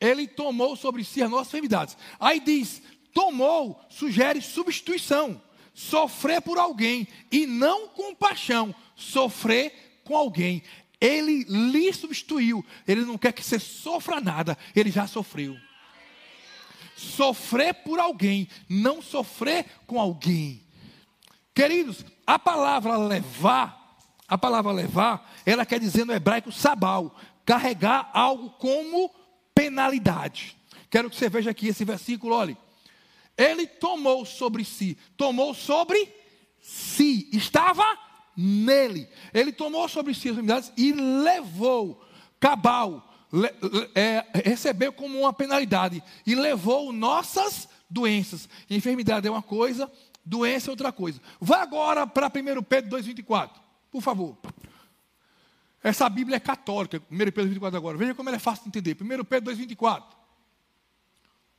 Ele 0.00 0.26
tomou 0.26 0.76
sobre 0.76 1.04
si 1.04 1.22
as 1.22 1.30
nossas 1.30 1.48
enfermidades. 1.48 1.96
Aí 2.18 2.40
diz: 2.40 2.82
tomou, 3.12 3.80
sugere 3.90 4.40
substituição. 4.40 5.40
Sofrer 5.74 6.42
por 6.42 6.58
alguém 6.58 7.06
e 7.30 7.46
não 7.46 7.88
compaixão. 7.88 8.74
Sofrer 8.96 10.00
com 10.04 10.16
alguém. 10.16 10.62
Ele 11.00 11.44
lhe 11.44 11.92
substituiu. 11.92 12.64
Ele 12.86 13.02
não 13.02 13.16
quer 13.16 13.32
que 13.32 13.42
você 13.42 13.58
sofra 13.58 14.20
nada. 14.20 14.56
Ele 14.76 14.90
já 14.90 15.06
sofreu. 15.06 15.56
Sofrer 16.94 17.72
por 17.72 17.98
alguém, 17.98 18.46
não 18.68 19.00
sofrer 19.00 19.64
com 19.86 19.98
alguém. 19.98 20.62
Queridos, 21.54 22.04
a 22.26 22.38
palavra 22.38 22.96
levar, 22.98 23.98
a 24.28 24.36
palavra 24.36 24.70
levar, 24.70 25.34
ela 25.46 25.64
quer 25.64 25.80
dizer 25.80 26.04
no 26.04 26.12
hebraico 26.12 26.52
sabal, 26.52 27.16
carregar 27.46 28.10
algo 28.12 28.50
como 28.50 29.10
penalidade. 29.54 30.56
Quero 30.90 31.08
que 31.08 31.16
você 31.16 31.28
veja 31.30 31.50
aqui 31.50 31.68
esse 31.68 31.84
versículo, 31.84 32.34
olhe. 32.34 32.56
Ele 33.36 33.66
tomou 33.66 34.26
sobre 34.26 34.64
si, 34.64 34.98
tomou 35.16 35.54
sobre 35.54 36.12
si, 36.60 37.30
estava 37.32 37.82
nele. 38.36 39.08
Ele 39.32 39.52
tomou 39.52 39.88
sobre 39.88 40.14
si 40.14 40.28
as 40.28 40.32
enfermidades 40.32 40.72
e 40.76 40.92
levou, 40.92 42.04
cabal, 42.38 43.06
le, 43.32 43.48
é, 43.94 44.24
recebeu 44.44 44.92
como 44.92 45.20
uma 45.20 45.32
penalidade 45.32 46.02
e 46.26 46.34
levou 46.34 46.92
nossas 46.92 47.68
doenças. 47.88 48.48
Enfermidade 48.68 49.26
é 49.26 49.30
uma 49.30 49.42
coisa, 49.42 49.90
doença 50.24 50.70
é 50.70 50.72
outra 50.72 50.92
coisa. 50.92 51.20
Vá 51.40 51.62
agora 51.62 52.06
para 52.06 52.26
1 52.28 52.62
Pedro 52.62 52.98
2,24, 52.98 53.50
por 53.90 54.02
favor. 54.02 54.38
Essa 55.82 56.08
Bíblia 56.08 56.36
é 56.36 56.40
católica, 56.40 57.02
1 57.10 57.16
Pedro 57.16 57.48
24 57.48 57.76
agora. 57.76 57.96
Veja 57.96 58.14
como 58.14 58.28
ela 58.28 58.36
é 58.36 58.40
fácil 58.40 58.64
de 58.64 58.68
entender. 58.68 58.96
1 59.02 59.24
Pedro 59.24 59.54
2,24. 59.54 60.04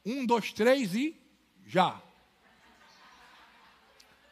1, 0.06 0.26
2, 0.26 0.54
3 0.54 0.96
e 0.96 1.22
já. 1.66 2.02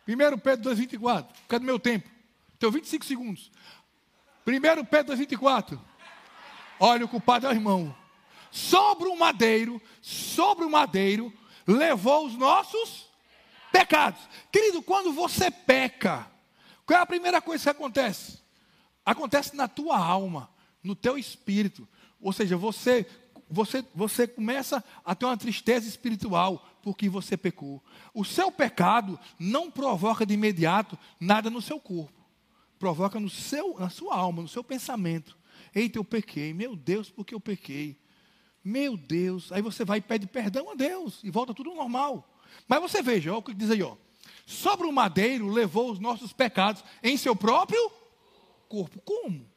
1 0.07 0.37
Pedro 0.39 0.75
2,24. 0.75 1.27
Cadê 1.47 1.65
meu 1.65 1.79
tempo? 1.79 2.09
Tenho 2.59 2.73
25 2.73 3.05
segundos. 3.05 3.49
1 4.45 4.85
Pedro 4.85 5.15
2,24. 5.15 5.79
Olha, 6.77 7.05
o 7.05 7.09
culpado 7.09 7.47
é 7.47 7.49
o 7.49 7.53
irmão. 7.53 7.95
Sobre 8.51 9.07
o 9.07 9.15
madeiro, 9.15 9.81
sobre 10.01 10.65
o 10.65 10.69
madeiro, 10.69 11.31
levou 11.65 12.25
os 12.25 12.35
nossos 12.35 13.07
pecados. 13.71 14.19
Querido, 14.51 14.81
quando 14.81 15.13
você 15.13 15.49
peca, 15.49 16.29
qual 16.85 16.99
é 16.99 17.01
a 17.01 17.05
primeira 17.05 17.41
coisa 17.41 17.63
que 17.63 17.69
acontece? 17.69 18.39
Acontece 19.05 19.55
na 19.55 19.67
tua 19.67 19.97
alma, 19.97 20.49
no 20.83 20.95
teu 20.95 21.17
espírito. 21.17 21.87
Ou 22.19 22.33
seja, 22.33 22.57
você 22.57 23.05
você, 23.51 23.83
você 23.95 24.27
começa 24.27 24.83
a 25.03 25.15
ter 25.15 25.25
uma 25.25 25.35
tristeza 25.35 25.87
espiritual 25.87 26.63
porque 26.83 27.09
você 27.09 27.35
pecou. 27.35 27.83
O 28.13 28.23
seu 28.23 28.51
pecado 28.51 29.19
não 29.39 29.71
provoca 29.71 30.23
de 30.23 30.35
imediato 30.35 30.99
nada 31.19 31.49
no 31.49 31.59
seu 31.59 31.79
corpo 31.79 32.18
provoca 32.79 33.19
no 33.19 33.29
seu, 33.29 33.77
na 33.77 33.89
sua 33.89 34.15
alma, 34.15 34.41
no 34.41 34.47
seu 34.47 34.63
pensamento. 34.63 35.37
Eita, 35.75 35.99
eu 35.99 36.03
pequei. 36.03 36.53
Meu 36.53 36.75
Deus, 36.75 37.11
por 37.11 37.25
que 37.25 37.35
eu 37.35 37.39
pequei? 37.39 37.99
Meu 38.63 38.95
Deus. 38.95 39.51
Aí 39.51 39.61
você 39.61 39.83
vai 39.83 39.99
e 39.99 40.01
pede 40.01 40.25
perdão 40.25 40.71
a 40.71 40.75
Deus 40.75 41.19
e 41.23 41.29
volta 41.29 41.53
tudo 41.53 41.75
normal. 41.75 42.39
Mas 42.67 42.81
você 42.81 43.01
veja, 43.01 43.31
olha 43.31 43.39
o 43.39 43.43
que 43.43 43.53
diz 43.53 43.69
aí, 43.69 43.83
ó. 43.83 43.95
Sobre 44.45 44.87
o 44.87 44.91
madeiro 44.91 45.47
levou 45.47 45.91
os 45.91 45.99
nossos 45.99 46.33
pecados 46.33 46.83
em 47.03 47.17
seu 47.17 47.35
próprio 47.35 47.91
corpo. 48.67 48.99
Como? 49.01 49.47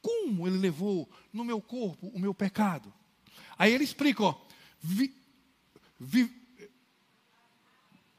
Como 0.00 0.48
ele 0.48 0.58
levou 0.58 1.08
no 1.32 1.44
meu 1.44 1.60
corpo 1.60 2.08
o 2.08 2.18
meu 2.18 2.34
pecado? 2.34 2.92
Aí 3.56 3.72
ele 3.72 3.84
explica, 3.84 4.24
ó. 4.24 4.34
Vi, 4.80 5.14
vi, 6.00 6.30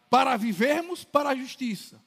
para 0.10 0.38
vivermos 0.38 1.04
para 1.04 1.30
a 1.30 1.36
justiça. 1.36 2.02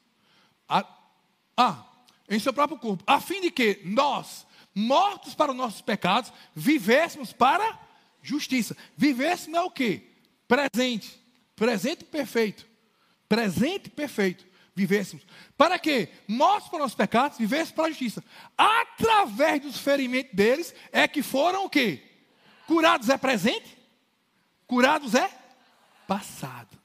ah, 0.69 1.92
em 2.29 2.39
seu 2.39 2.53
próprio 2.53 2.79
corpo, 2.79 3.03
a 3.07 3.21
fim 3.21 3.41
de 3.41 3.51
que 3.51 3.81
nós, 3.85 4.47
mortos 4.75 5.35
para 5.35 5.51
os 5.51 5.57
nossos 5.57 5.81
pecados, 5.81 6.33
vivêssemos 6.55 7.33
para 7.33 7.79
justiça. 8.23 8.77
Vivêssemos 8.97 9.59
é 9.59 9.63
o 9.63 9.71
que? 9.71 10.11
Presente. 10.47 11.21
Presente 11.57 12.05
perfeito. 12.05 12.67
Presente 13.29 13.91
perfeito. 13.91 14.47
Vivêssemos. 14.75 15.25
Para 15.57 15.79
que? 15.79 16.09
Mortos 16.27 16.69
para 16.69 16.77
os 16.77 16.83
nossos 16.83 16.97
pecados, 16.97 17.39
vivêssemos 17.39 17.73
para 17.73 17.85
a 17.87 17.91
justiça. 17.91 18.25
Através 18.57 19.61
dos 19.61 19.79
ferimentos 19.79 20.35
deles 20.35 20.75
é 20.91 21.07
que 21.07 21.23
foram 21.23 21.67
o 21.67 21.71
quê? 21.71 22.03
Curados 22.67 23.09
é 23.09 23.19
presente? 23.19 23.77
Curados 24.67 25.15
é 25.15 25.31
passado. 26.07 26.79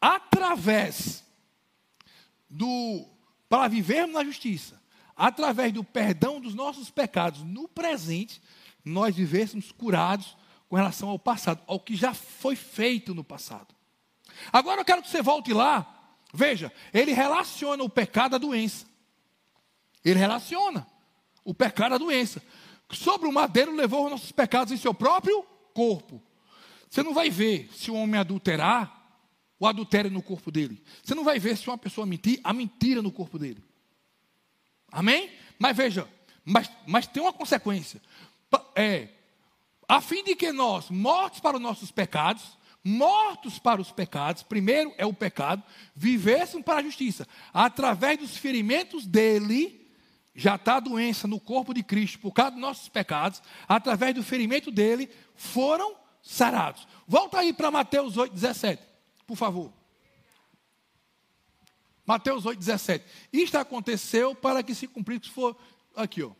Através 0.00 1.21
do 2.52 3.08
para 3.48 3.68
vivermos 3.68 4.14
na 4.14 4.24
justiça, 4.24 4.80
através 5.16 5.72
do 5.72 5.82
perdão 5.82 6.40
dos 6.40 6.54
nossos 6.54 6.90
pecados 6.90 7.42
no 7.42 7.68
presente, 7.68 8.40
nós 8.84 9.14
vivêssemos 9.14 9.72
curados 9.72 10.36
com 10.68 10.76
relação 10.76 11.08
ao 11.08 11.18
passado, 11.18 11.60
ao 11.66 11.78
que 11.78 11.94
já 11.94 12.14
foi 12.14 12.56
feito 12.56 13.14
no 13.14 13.22
passado. 13.22 13.74
Agora 14.52 14.80
eu 14.80 14.84
quero 14.84 15.02
que 15.02 15.10
você 15.10 15.20
volte 15.20 15.52
lá. 15.52 15.86
Veja, 16.32 16.72
ele 16.94 17.12
relaciona 17.12 17.82
o 17.82 17.90
pecado 17.90 18.36
à 18.36 18.38
doença. 18.38 18.86
Ele 20.04 20.18
relaciona 20.18 20.86
o 21.44 21.52
pecado 21.52 21.94
à 21.94 21.98
doença. 21.98 22.42
Sobre 22.90 23.28
o 23.28 23.32
madeiro 23.32 23.74
levou 23.74 24.06
os 24.06 24.10
nossos 24.10 24.32
pecados 24.32 24.72
em 24.72 24.76
seu 24.76 24.94
próprio 24.94 25.42
corpo. 25.74 26.22
Você 26.88 27.02
não 27.02 27.14
vai 27.14 27.30
ver 27.30 27.70
se 27.74 27.90
o 27.90 27.94
homem 27.94 28.18
adulterar 28.18 29.01
o 29.62 29.66
adultério 29.68 30.10
no 30.10 30.20
corpo 30.20 30.50
dele. 30.50 30.82
Você 31.04 31.14
não 31.14 31.22
vai 31.22 31.38
ver 31.38 31.56
se 31.56 31.68
uma 31.68 31.78
pessoa 31.78 32.04
mentir, 32.04 32.40
a 32.42 32.52
mentira 32.52 33.00
no 33.00 33.12
corpo 33.12 33.38
dele. 33.38 33.62
Amém? 34.90 35.30
Mas 35.56 35.76
veja, 35.76 36.08
mas, 36.44 36.68
mas 36.84 37.06
tem 37.06 37.22
uma 37.22 37.32
consequência. 37.32 38.02
É, 38.74 39.10
a 39.88 40.00
fim 40.00 40.24
de 40.24 40.34
que 40.34 40.50
nós, 40.50 40.90
mortos 40.90 41.38
para 41.38 41.58
os 41.58 41.62
nossos 41.62 41.92
pecados, 41.92 42.58
mortos 42.82 43.60
para 43.60 43.80
os 43.80 43.92
pecados, 43.92 44.42
primeiro 44.42 44.92
é 44.98 45.06
o 45.06 45.14
pecado, 45.14 45.62
vivêssemos 45.94 46.66
para 46.66 46.80
a 46.80 46.82
justiça. 46.82 47.28
Através 47.54 48.18
dos 48.18 48.36
ferimentos 48.36 49.06
dele, 49.06 49.88
já 50.34 50.56
está 50.56 50.78
a 50.78 50.80
doença 50.80 51.28
no 51.28 51.38
corpo 51.38 51.72
de 51.72 51.84
Cristo, 51.84 52.18
por 52.18 52.32
causa 52.32 52.50
dos 52.50 52.60
nossos 52.60 52.88
pecados, 52.88 53.40
através 53.68 54.12
do 54.12 54.24
ferimento 54.24 54.72
dele, 54.72 55.08
foram 55.36 55.94
sarados. 56.20 56.84
Volta 57.06 57.38
aí 57.38 57.52
para 57.52 57.70
Mateus 57.70 58.16
8, 58.16 58.34
17 58.34 58.91
por 59.26 59.36
favor. 59.36 59.72
Mateus 62.04 62.44
8, 62.44 62.58
17. 62.58 63.04
Isto 63.32 63.58
aconteceu 63.58 64.34
para 64.34 64.62
que 64.62 64.74
se 64.74 64.88
cumprisse, 64.88 65.30
for 65.30 65.56
aqui, 65.94 66.22
ó. 66.22 66.32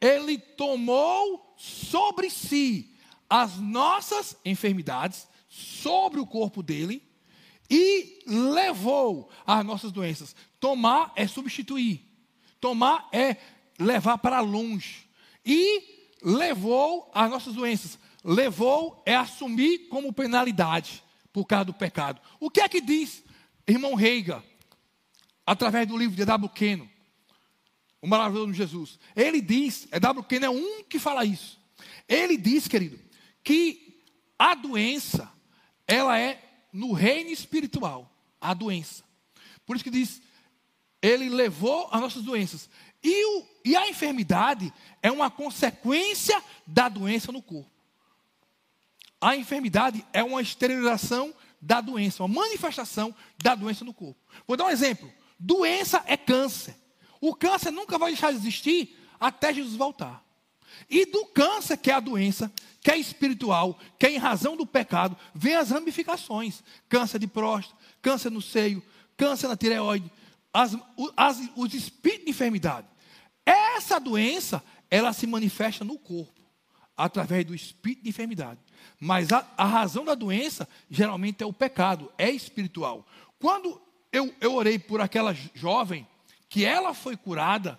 Ele 0.00 0.38
tomou 0.38 1.54
sobre 1.56 2.30
si 2.30 2.94
as 3.28 3.58
nossas 3.58 4.36
enfermidades, 4.44 5.28
sobre 5.48 6.20
o 6.20 6.26
corpo 6.26 6.62
dele, 6.62 7.02
e 7.70 8.20
levou 8.26 9.28
as 9.46 9.64
nossas 9.64 9.92
doenças. 9.92 10.34
Tomar 10.58 11.12
é 11.14 11.26
substituir. 11.26 12.02
Tomar 12.60 13.08
é 13.12 13.36
levar 13.78 14.18
para 14.18 14.40
longe. 14.40 15.06
E 15.44 16.16
levou 16.22 17.10
as 17.12 17.30
nossas 17.30 17.54
doenças. 17.54 17.98
Levou 18.24 19.02
é 19.04 19.14
assumir 19.14 19.88
como 19.88 20.12
penalidade 20.12 21.02
por 21.38 21.44
causa 21.44 21.66
do 21.66 21.72
pecado. 21.72 22.20
O 22.40 22.50
que 22.50 22.60
é 22.60 22.68
que 22.68 22.80
diz 22.80 23.22
irmão 23.64 23.94
Reiga, 23.94 24.42
através 25.46 25.86
do 25.86 25.96
livro 25.96 26.16
de 26.16 26.24
W. 26.24 26.48
Keno, 26.48 26.90
o 28.02 28.08
maravilhoso 28.08 28.52
Jesus? 28.52 28.98
Ele 29.14 29.40
diz, 29.40 29.86
é 29.92 30.00
W. 30.00 30.24
Keno 30.24 30.46
é 30.46 30.50
um 30.50 30.82
que 30.82 30.98
fala 30.98 31.24
isso. 31.24 31.60
Ele 32.08 32.36
diz, 32.36 32.66
querido, 32.66 32.98
que 33.44 34.02
a 34.36 34.56
doença, 34.56 35.30
ela 35.86 36.18
é 36.18 36.42
no 36.72 36.92
reino 36.92 37.30
espiritual, 37.30 38.12
a 38.40 38.52
doença. 38.52 39.04
Por 39.64 39.76
isso 39.76 39.84
que 39.84 39.90
diz, 39.90 40.20
ele 41.00 41.28
levou 41.28 41.88
as 41.92 42.00
nossas 42.00 42.24
doenças. 42.24 42.68
E, 43.00 43.24
o, 43.38 43.46
e 43.64 43.76
a 43.76 43.88
enfermidade 43.88 44.74
é 45.00 45.12
uma 45.12 45.30
consequência 45.30 46.42
da 46.66 46.88
doença 46.88 47.30
no 47.30 47.40
corpo. 47.40 47.77
A 49.20 49.36
enfermidade 49.36 50.04
é 50.12 50.22
uma 50.22 50.40
esterilização 50.40 51.34
da 51.60 51.80
doença, 51.80 52.22
uma 52.22 52.42
manifestação 52.42 53.14
da 53.42 53.54
doença 53.54 53.84
no 53.84 53.92
corpo. 53.92 54.20
Vou 54.46 54.56
dar 54.56 54.66
um 54.66 54.70
exemplo. 54.70 55.10
Doença 55.38 56.02
é 56.06 56.16
câncer. 56.16 56.76
O 57.20 57.34
câncer 57.34 57.70
nunca 57.70 57.98
vai 57.98 58.12
deixar 58.12 58.30
de 58.30 58.38
existir 58.38 58.96
até 59.18 59.52
Jesus 59.52 59.74
voltar. 59.74 60.24
E 60.88 61.04
do 61.06 61.26
câncer, 61.26 61.76
que 61.76 61.90
é 61.90 61.94
a 61.94 62.00
doença, 62.00 62.52
que 62.80 62.90
é 62.90 62.96
espiritual, 62.96 63.78
que 63.98 64.06
é 64.06 64.12
em 64.12 64.18
razão 64.18 64.56
do 64.56 64.66
pecado, 64.66 65.16
vem 65.34 65.56
as 65.56 65.70
ramificações: 65.70 66.62
câncer 66.88 67.18
de 67.18 67.26
próstata, 67.26 67.76
câncer 68.00 68.30
no 68.30 68.40
seio, 68.40 68.82
câncer 69.16 69.48
na 69.48 69.56
tireoide, 69.56 70.10
as, 70.52 70.76
as, 71.16 71.40
os 71.56 71.74
espíritos 71.74 72.24
de 72.24 72.30
enfermidade. 72.30 72.86
Essa 73.44 73.98
doença, 73.98 74.62
ela 74.90 75.12
se 75.12 75.26
manifesta 75.26 75.84
no 75.84 75.98
corpo, 75.98 76.40
através 76.96 77.44
do 77.44 77.54
espírito 77.54 78.04
de 78.04 78.10
enfermidade. 78.10 78.60
Mas 79.00 79.32
a, 79.32 79.46
a 79.56 79.64
razão 79.64 80.04
da 80.04 80.14
doença, 80.14 80.68
geralmente, 80.90 81.42
é 81.42 81.46
o 81.46 81.52
pecado, 81.52 82.10
é 82.18 82.30
espiritual. 82.30 83.06
Quando 83.38 83.80
eu, 84.12 84.34
eu 84.40 84.54
orei 84.54 84.78
por 84.78 85.00
aquela 85.00 85.34
jovem, 85.54 86.06
que 86.48 86.64
ela 86.64 86.94
foi 86.94 87.16
curada, 87.16 87.78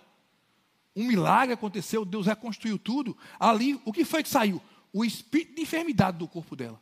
um 0.94 1.04
milagre 1.04 1.54
aconteceu, 1.54 2.04
Deus 2.04 2.26
reconstruiu 2.26 2.78
tudo. 2.78 3.16
Ali, 3.38 3.80
o 3.84 3.92
que 3.92 4.04
foi 4.04 4.22
que 4.22 4.28
saiu? 4.28 4.60
O 4.92 5.04
espírito 5.04 5.56
de 5.56 5.62
enfermidade 5.62 6.18
do 6.18 6.28
corpo 6.28 6.56
dela. 6.56 6.80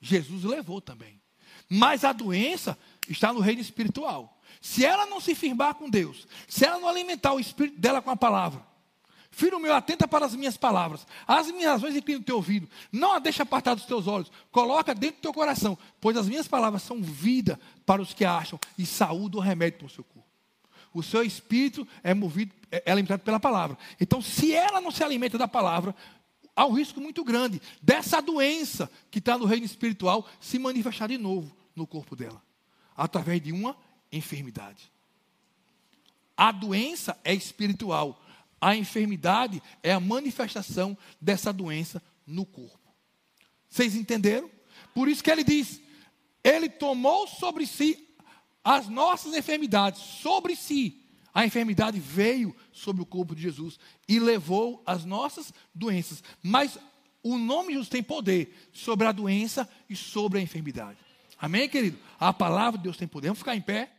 Jesus 0.00 0.44
levou 0.44 0.80
também. 0.80 1.20
Mas 1.68 2.04
a 2.04 2.12
doença 2.12 2.78
está 3.08 3.32
no 3.32 3.40
reino 3.40 3.60
espiritual. 3.60 4.40
Se 4.60 4.84
ela 4.84 5.06
não 5.06 5.20
se 5.20 5.34
firmar 5.34 5.74
com 5.74 5.88
Deus, 5.88 6.26
se 6.46 6.64
ela 6.64 6.78
não 6.78 6.88
alimentar 6.88 7.32
o 7.32 7.40
espírito 7.40 7.80
dela 7.80 8.02
com 8.02 8.10
a 8.10 8.16
palavra, 8.16 8.64
Filho 9.34 9.58
meu, 9.58 9.74
atenta 9.74 10.06
para 10.06 10.24
as 10.24 10.36
minhas 10.36 10.56
palavras. 10.56 11.04
As 11.26 11.48
minhas 11.48 11.72
razões 11.72 11.96
inclinam 11.96 12.20
o 12.20 12.24
teu 12.24 12.36
ouvido. 12.36 12.68
Não 12.92 13.14
a 13.14 13.18
deixa 13.18 13.42
apartar 13.42 13.74
dos 13.74 13.84
teus 13.84 14.06
olhos. 14.06 14.30
Coloca 14.52 14.94
dentro 14.94 15.16
do 15.16 15.22
teu 15.22 15.34
coração. 15.34 15.76
Pois 16.00 16.16
as 16.16 16.28
minhas 16.28 16.46
palavras 16.46 16.82
são 16.82 17.02
vida 17.02 17.58
para 17.84 18.00
os 18.00 18.14
que 18.14 18.24
acham 18.24 18.60
e 18.78 18.86
saúde 18.86 19.36
ou 19.36 19.42
remédio 19.42 19.80
para 19.80 19.86
o 19.86 19.90
seu 19.90 20.04
corpo. 20.04 20.28
O 20.92 21.02
seu 21.02 21.24
espírito 21.24 21.86
é 22.04 22.14
movido, 22.14 22.54
é, 22.70 22.84
é 22.86 22.92
alimentado 22.92 23.24
pela 23.24 23.40
palavra. 23.40 23.76
Então, 24.00 24.22
se 24.22 24.54
ela 24.54 24.80
não 24.80 24.92
se 24.92 25.02
alimenta 25.02 25.36
da 25.36 25.48
palavra, 25.48 25.96
há 26.54 26.64
um 26.64 26.72
risco 26.72 27.00
muito 27.00 27.24
grande 27.24 27.60
dessa 27.82 28.22
doença 28.22 28.88
que 29.10 29.18
está 29.18 29.36
no 29.36 29.46
reino 29.46 29.66
espiritual 29.66 30.28
se 30.40 30.60
manifestar 30.60 31.08
de 31.08 31.18
novo 31.18 31.54
no 31.74 31.88
corpo 31.88 32.14
dela. 32.14 32.40
Através 32.96 33.42
de 33.42 33.50
uma 33.50 33.76
enfermidade. 34.12 34.92
A 36.36 36.52
doença 36.52 37.18
é 37.24 37.34
espiritual, 37.34 38.23
a 38.64 38.74
enfermidade 38.74 39.62
é 39.82 39.92
a 39.92 40.00
manifestação 40.00 40.96
dessa 41.20 41.52
doença 41.52 42.02
no 42.26 42.46
corpo. 42.46 42.94
Vocês 43.68 43.94
entenderam? 43.94 44.50
Por 44.94 45.06
isso 45.06 45.22
que 45.22 45.30
ele 45.30 45.44
diz: 45.44 45.82
ele 46.42 46.70
tomou 46.70 47.26
sobre 47.26 47.66
si 47.66 48.08
as 48.64 48.88
nossas 48.88 49.34
enfermidades, 49.34 50.00
sobre 50.00 50.56
si. 50.56 50.98
A 51.34 51.44
enfermidade 51.44 52.00
veio 52.00 52.56
sobre 52.72 53.02
o 53.02 53.06
corpo 53.06 53.34
de 53.34 53.42
Jesus 53.42 53.78
e 54.08 54.18
levou 54.18 54.82
as 54.86 55.04
nossas 55.04 55.52
doenças. 55.74 56.24
Mas 56.42 56.78
o 57.22 57.36
nome 57.36 57.68
de 57.68 57.72
Jesus 57.74 57.90
tem 57.90 58.02
poder 58.02 58.70
sobre 58.72 59.06
a 59.06 59.12
doença 59.12 59.68
e 59.90 59.94
sobre 59.94 60.38
a 60.38 60.42
enfermidade. 60.42 60.96
Amém, 61.38 61.68
querido? 61.68 61.98
A 62.18 62.32
palavra 62.32 62.78
de 62.78 62.84
Deus 62.84 62.96
tem 62.96 63.06
poder. 63.06 63.26
Vamos 63.26 63.40
ficar 63.40 63.56
em 63.56 63.60
pé. 63.60 63.92